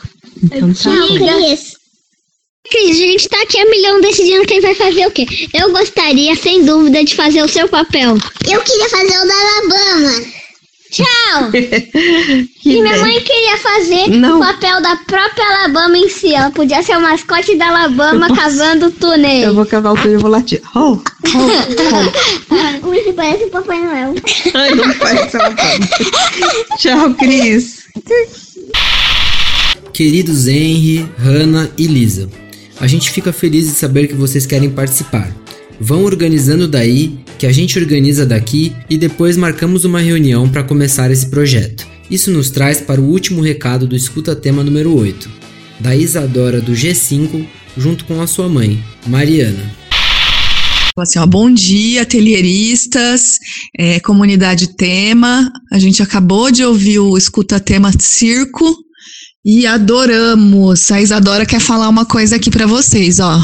Então 0.42 0.68
tá 0.68 0.74
Tchau, 0.74 1.08
bom. 1.18 1.77
Cris. 2.64 2.82
Cris, 2.86 3.00
a 3.00 3.06
gente 3.06 3.28
tá 3.28 3.42
aqui 3.42 3.58
a 3.58 3.70
milhão 3.70 4.00
decidindo 4.00 4.46
quem 4.46 4.60
vai 4.60 4.74
fazer 4.74 5.06
o 5.06 5.10
quê. 5.10 5.26
Eu 5.54 5.70
gostaria, 5.72 6.34
sem 6.36 6.64
dúvida, 6.64 7.04
de 7.04 7.14
fazer 7.14 7.42
o 7.42 7.48
seu 7.48 7.68
papel. 7.68 8.16
Eu 8.50 8.60
queria 8.62 8.88
fazer 8.88 9.18
o 9.18 9.26
da 9.26 9.34
Alabama. 9.34 10.38
Tchau! 10.90 11.50
Que 12.60 12.76
e 12.76 12.82
minha 12.82 12.98
mãe 12.98 13.20
queria 13.20 13.56
fazer 13.56 14.08
Não. 14.08 14.36
o 14.36 14.40
papel 14.40 14.82
da 14.82 14.96
própria 14.96 15.44
Alabama 15.44 15.96
em 15.96 16.08
si. 16.08 16.34
Ela 16.34 16.50
podia 16.50 16.82
ser 16.82 16.96
o 16.98 17.00
mascote 17.00 17.56
da 17.56 17.68
Alabama 17.68 18.34
cavando 18.34 18.90
túnel. 18.90 19.48
Eu 19.48 19.54
vou 19.54 19.64
cavar 19.64 19.92
o 19.94 19.96
túnel 19.96 20.18
e 20.18 20.22
vou 20.22 20.30
latir. 20.30 20.60
Oh, 20.74 20.98
oh, 20.98 21.02
oh. 22.84 22.88
O 22.88 23.12
parece 23.14 23.44
o 23.44 23.50
Papai 23.50 23.80
Noel. 23.80 24.14
Ai, 24.54 24.74
não 24.74 24.92
faz 24.94 25.20
essa 25.20 25.38
Tchau, 26.78 27.14
Cris. 27.14 27.84
Queridos 29.92 30.46
Henry, 30.46 31.08
Hannah 31.18 31.70
e 31.78 31.86
Lisa, 31.86 32.28
a 32.80 32.86
gente 32.86 33.10
fica 33.10 33.32
feliz 33.32 33.66
de 33.66 33.72
saber 33.72 34.06
que 34.06 34.14
vocês 34.14 34.46
querem 34.46 34.70
participar. 34.70 35.32
Vão 35.80 36.04
organizando 36.04 36.66
daí, 36.66 37.18
que 37.38 37.46
a 37.46 37.52
gente 37.52 37.78
organiza 37.78 38.26
daqui 38.26 38.74
e 38.88 38.96
depois 38.96 39.36
marcamos 39.36 39.84
uma 39.84 40.00
reunião 40.00 40.48
para 40.48 40.64
começar 40.64 41.10
esse 41.10 41.26
projeto. 41.26 41.86
Isso 42.10 42.30
nos 42.30 42.50
traz 42.50 42.80
para 42.80 43.00
o 43.00 43.04
último 43.04 43.42
recado 43.42 43.86
do 43.86 43.94
Escuta 43.94 44.34
Tema 44.34 44.64
número 44.64 44.96
8, 44.96 45.28
da 45.78 45.94
Isadora 45.94 46.60
do 46.60 46.72
G5, 46.72 47.46
junto 47.76 48.04
com 48.04 48.20
a 48.20 48.26
sua 48.26 48.48
mãe, 48.48 48.82
Mariana. 49.06 49.76
Assim, 50.96 51.20
ó, 51.20 51.26
bom 51.26 51.52
dia, 51.52 52.02
atelieristas, 52.02 53.38
é, 53.78 54.00
comunidade 54.00 54.74
tema. 54.74 55.48
A 55.70 55.78
gente 55.78 56.02
acabou 56.02 56.50
de 56.50 56.64
ouvir 56.64 56.98
o 56.98 57.16
Escuta 57.16 57.60
Tema 57.60 57.92
Circo 57.96 58.87
e 59.44 59.66
adoramos. 59.66 60.90
A 60.90 61.00
Isadora 61.00 61.46
quer 61.46 61.60
falar 61.60 61.88
uma 61.88 62.04
coisa 62.04 62.36
aqui 62.36 62.50
pra 62.50 62.66
vocês, 62.66 63.20
ó. 63.20 63.40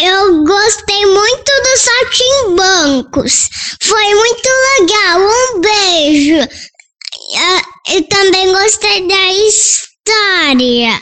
Eu 0.00 0.44
gostei 0.44 1.06
muito 1.06 1.52
dos 1.62 1.80
saltimbancos. 1.80 3.48
Foi 3.82 4.14
muito 4.14 4.48
legal. 4.80 5.20
Um 5.20 5.60
beijo. 5.60 6.48
Ah, 7.36 7.62
Eu 7.94 8.02
também 8.08 8.52
gostei 8.52 9.06
da 9.06 9.32
história. 9.32 11.00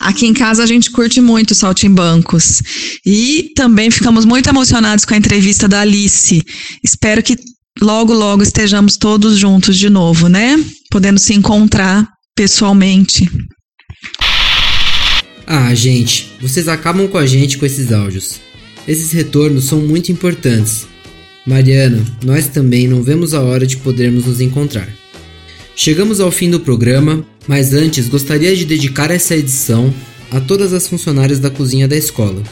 Aqui 0.00 0.26
em 0.26 0.32
casa 0.32 0.62
a 0.62 0.66
gente 0.66 0.90
curte 0.90 1.20
muito 1.20 1.54
Saltimbancos. 1.54 2.62
E 3.04 3.52
também 3.54 3.90
ficamos 3.90 4.24
muito 4.24 4.48
emocionados 4.48 5.04
com 5.04 5.12
a 5.12 5.16
entrevista 5.16 5.68
da 5.68 5.80
Alice. 5.80 6.42
Espero 6.82 7.22
que 7.22 7.36
logo, 7.82 8.14
logo 8.14 8.42
estejamos 8.42 8.96
todos 8.96 9.36
juntos 9.36 9.76
de 9.76 9.90
novo, 9.90 10.28
né? 10.28 10.56
Podendo 10.90 11.18
se 11.20 11.34
encontrar 11.34 12.08
pessoalmente. 12.40 13.30
Ah, 15.46 15.74
gente, 15.74 16.32
vocês 16.40 16.68
acabam 16.68 17.06
com 17.06 17.18
a 17.18 17.26
gente 17.26 17.58
com 17.58 17.66
esses 17.66 17.92
áudios. 17.92 18.40
Esses 18.88 19.12
retornos 19.12 19.66
são 19.66 19.78
muito 19.78 20.10
importantes. 20.10 20.86
Mariana, 21.46 22.02
nós 22.24 22.46
também 22.46 22.88
não 22.88 23.02
vemos 23.02 23.34
a 23.34 23.42
hora 23.42 23.66
de 23.66 23.76
podermos 23.76 24.24
nos 24.24 24.40
encontrar. 24.40 24.88
Chegamos 25.76 26.18
ao 26.18 26.30
fim 26.30 26.48
do 26.48 26.58
programa, 26.58 27.26
mas 27.46 27.74
antes 27.74 28.08
gostaria 28.08 28.56
de 28.56 28.64
dedicar 28.64 29.10
essa 29.10 29.36
edição 29.36 29.92
a 30.30 30.40
todas 30.40 30.72
as 30.72 30.88
funcionárias 30.88 31.40
da 31.40 31.50
cozinha 31.50 31.86
da 31.86 31.96
escola. 31.96 32.42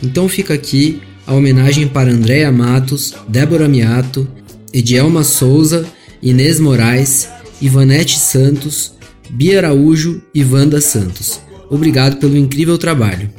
Então 0.00 0.28
fica 0.28 0.54
aqui 0.54 1.00
a 1.26 1.34
homenagem 1.34 1.88
para 1.88 2.12
Andréa 2.12 2.52
Matos, 2.52 3.12
Débora 3.26 3.66
Miato, 3.68 4.24
Edielma 4.72 5.24
Souza, 5.24 5.84
Inês 6.22 6.60
Moraes, 6.60 7.28
Ivanete 7.60 8.20
Santos, 8.20 8.92
Bia 9.30 9.58
Araújo 9.58 10.22
e 10.34 10.44
Wanda 10.44 10.80
Santos. 10.80 11.40
Obrigado 11.70 12.16
pelo 12.16 12.36
incrível 12.36 12.76
trabalho. 12.76 13.30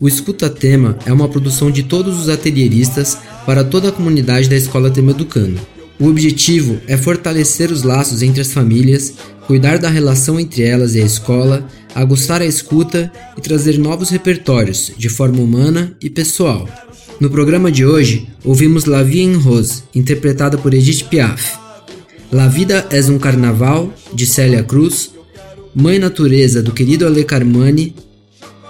O 0.00 0.08
Escuta 0.08 0.48
Tema 0.48 0.98
é 1.06 1.12
uma 1.12 1.28
produção 1.28 1.70
de 1.70 1.82
todos 1.82 2.20
os 2.20 2.28
atelieristas 2.28 3.18
para 3.44 3.64
toda 3.64 3.88
a 3.88 3.92
comunidade 3.92 4.48
da 4.48 4.56
Escola 4.56 4.90
Tema 4.90 5.10
Educando. 5.10 5.60
O 5.98 6.06
objetivo 6.06 6.78
é 6.86 6.96
fortalecer 6.96 7.72
os 7.72 7.82
laços 7.82 8.22
entre 8.22 8.40
as 8.40 8.52
famílias, 8.52 9.14
cuidar 9.46 9.78
da 9.78 9.88
relação 9.88 10.38
entre 10.38 10.62
elas 10.62 10.94
e 10.94 11.00
a 11.00 11.04
escola, 11.04 11.66
aguçar 11.94 12.40
a 12.40 12.46
escuta 12.46 13.10
e 13.36 13.40
trazer 13.40 13.78
novos 13.78 14.10
repertórios 14.10 14.92
de 14.96 15.08
forma 15.08 15.40
humana 15.40 15.96
e 16.00 16.08
pessoal. 16.08 16.68
No 17.18 17.28
programa 17.28 17.72
de 17.72 17.84
hoje, 17.84 18.28
ouvimos 18.44 18.84
La 18.84 19.02
Vie 19.02 19.22
en 19.22 19.40
Rose, 19.40 19.82
interpretada 19.92 20.56
por 20.56 20.72
Edith 20.72 21.08
Piaf. 21.08 21.58
La 22.30 22.46
Vida 22.46 22.86
es 22.92 23.08
um 23.08 23.18
Carnaval, 23.18 23.92
de 24.12 24.24
Célia 24.24 24.62
Cruz, 24.62 25.10
Mãe 25.74 25.98
Natureza, 25.98 26.62
do 26.62 26.72
querido 26.72 27.06
Ale 27.06 27.24
Carmani, 27.24 27.94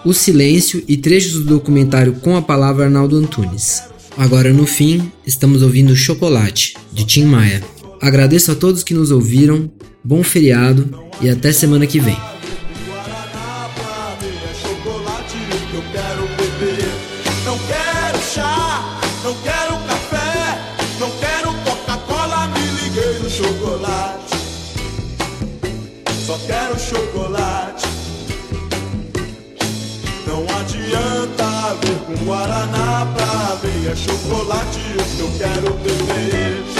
O 0.04 0.12
Silêncio 0.12 0.82
e 0.86 0.96
trechos 0.96 1.32
do 1.32 1.44
documentário 1.44 2.14
Com 2.14 2.36
a 2.36 2.42
Palavra 2.42 2.84
Arnaldo 2.84 3.16
Antunes. 3.16 3.82
Agora 4.16 4.52
no 4.52 4.66
fim, 4.66 5.10
estamos 5.26 5.62
ouvindo 5.62 5.94
Chocolate, 5.94 6.74
de 6.92 7.06
Tim 7.06 7.24
Maia. 7.24 7.62
Agradeço 8.00 8.50
a 8.50 8.54
todos 8.54 8.82
que 8.82 8.94
nos 8.94 9.10
ouviram, 9.10 9.70
bom 10.02 10.22
feriado 10.22 10.88
e 11.20 11.28
até 11.28 11.52
semana 11.52 11.86
que 11.86 12.00
vem. 12.00 12.16
É 33.86 33.94
chocolate, 33.94 34.80
eu 35.18 35.30
quero 35.38 35.72
beber. 35.74 36.77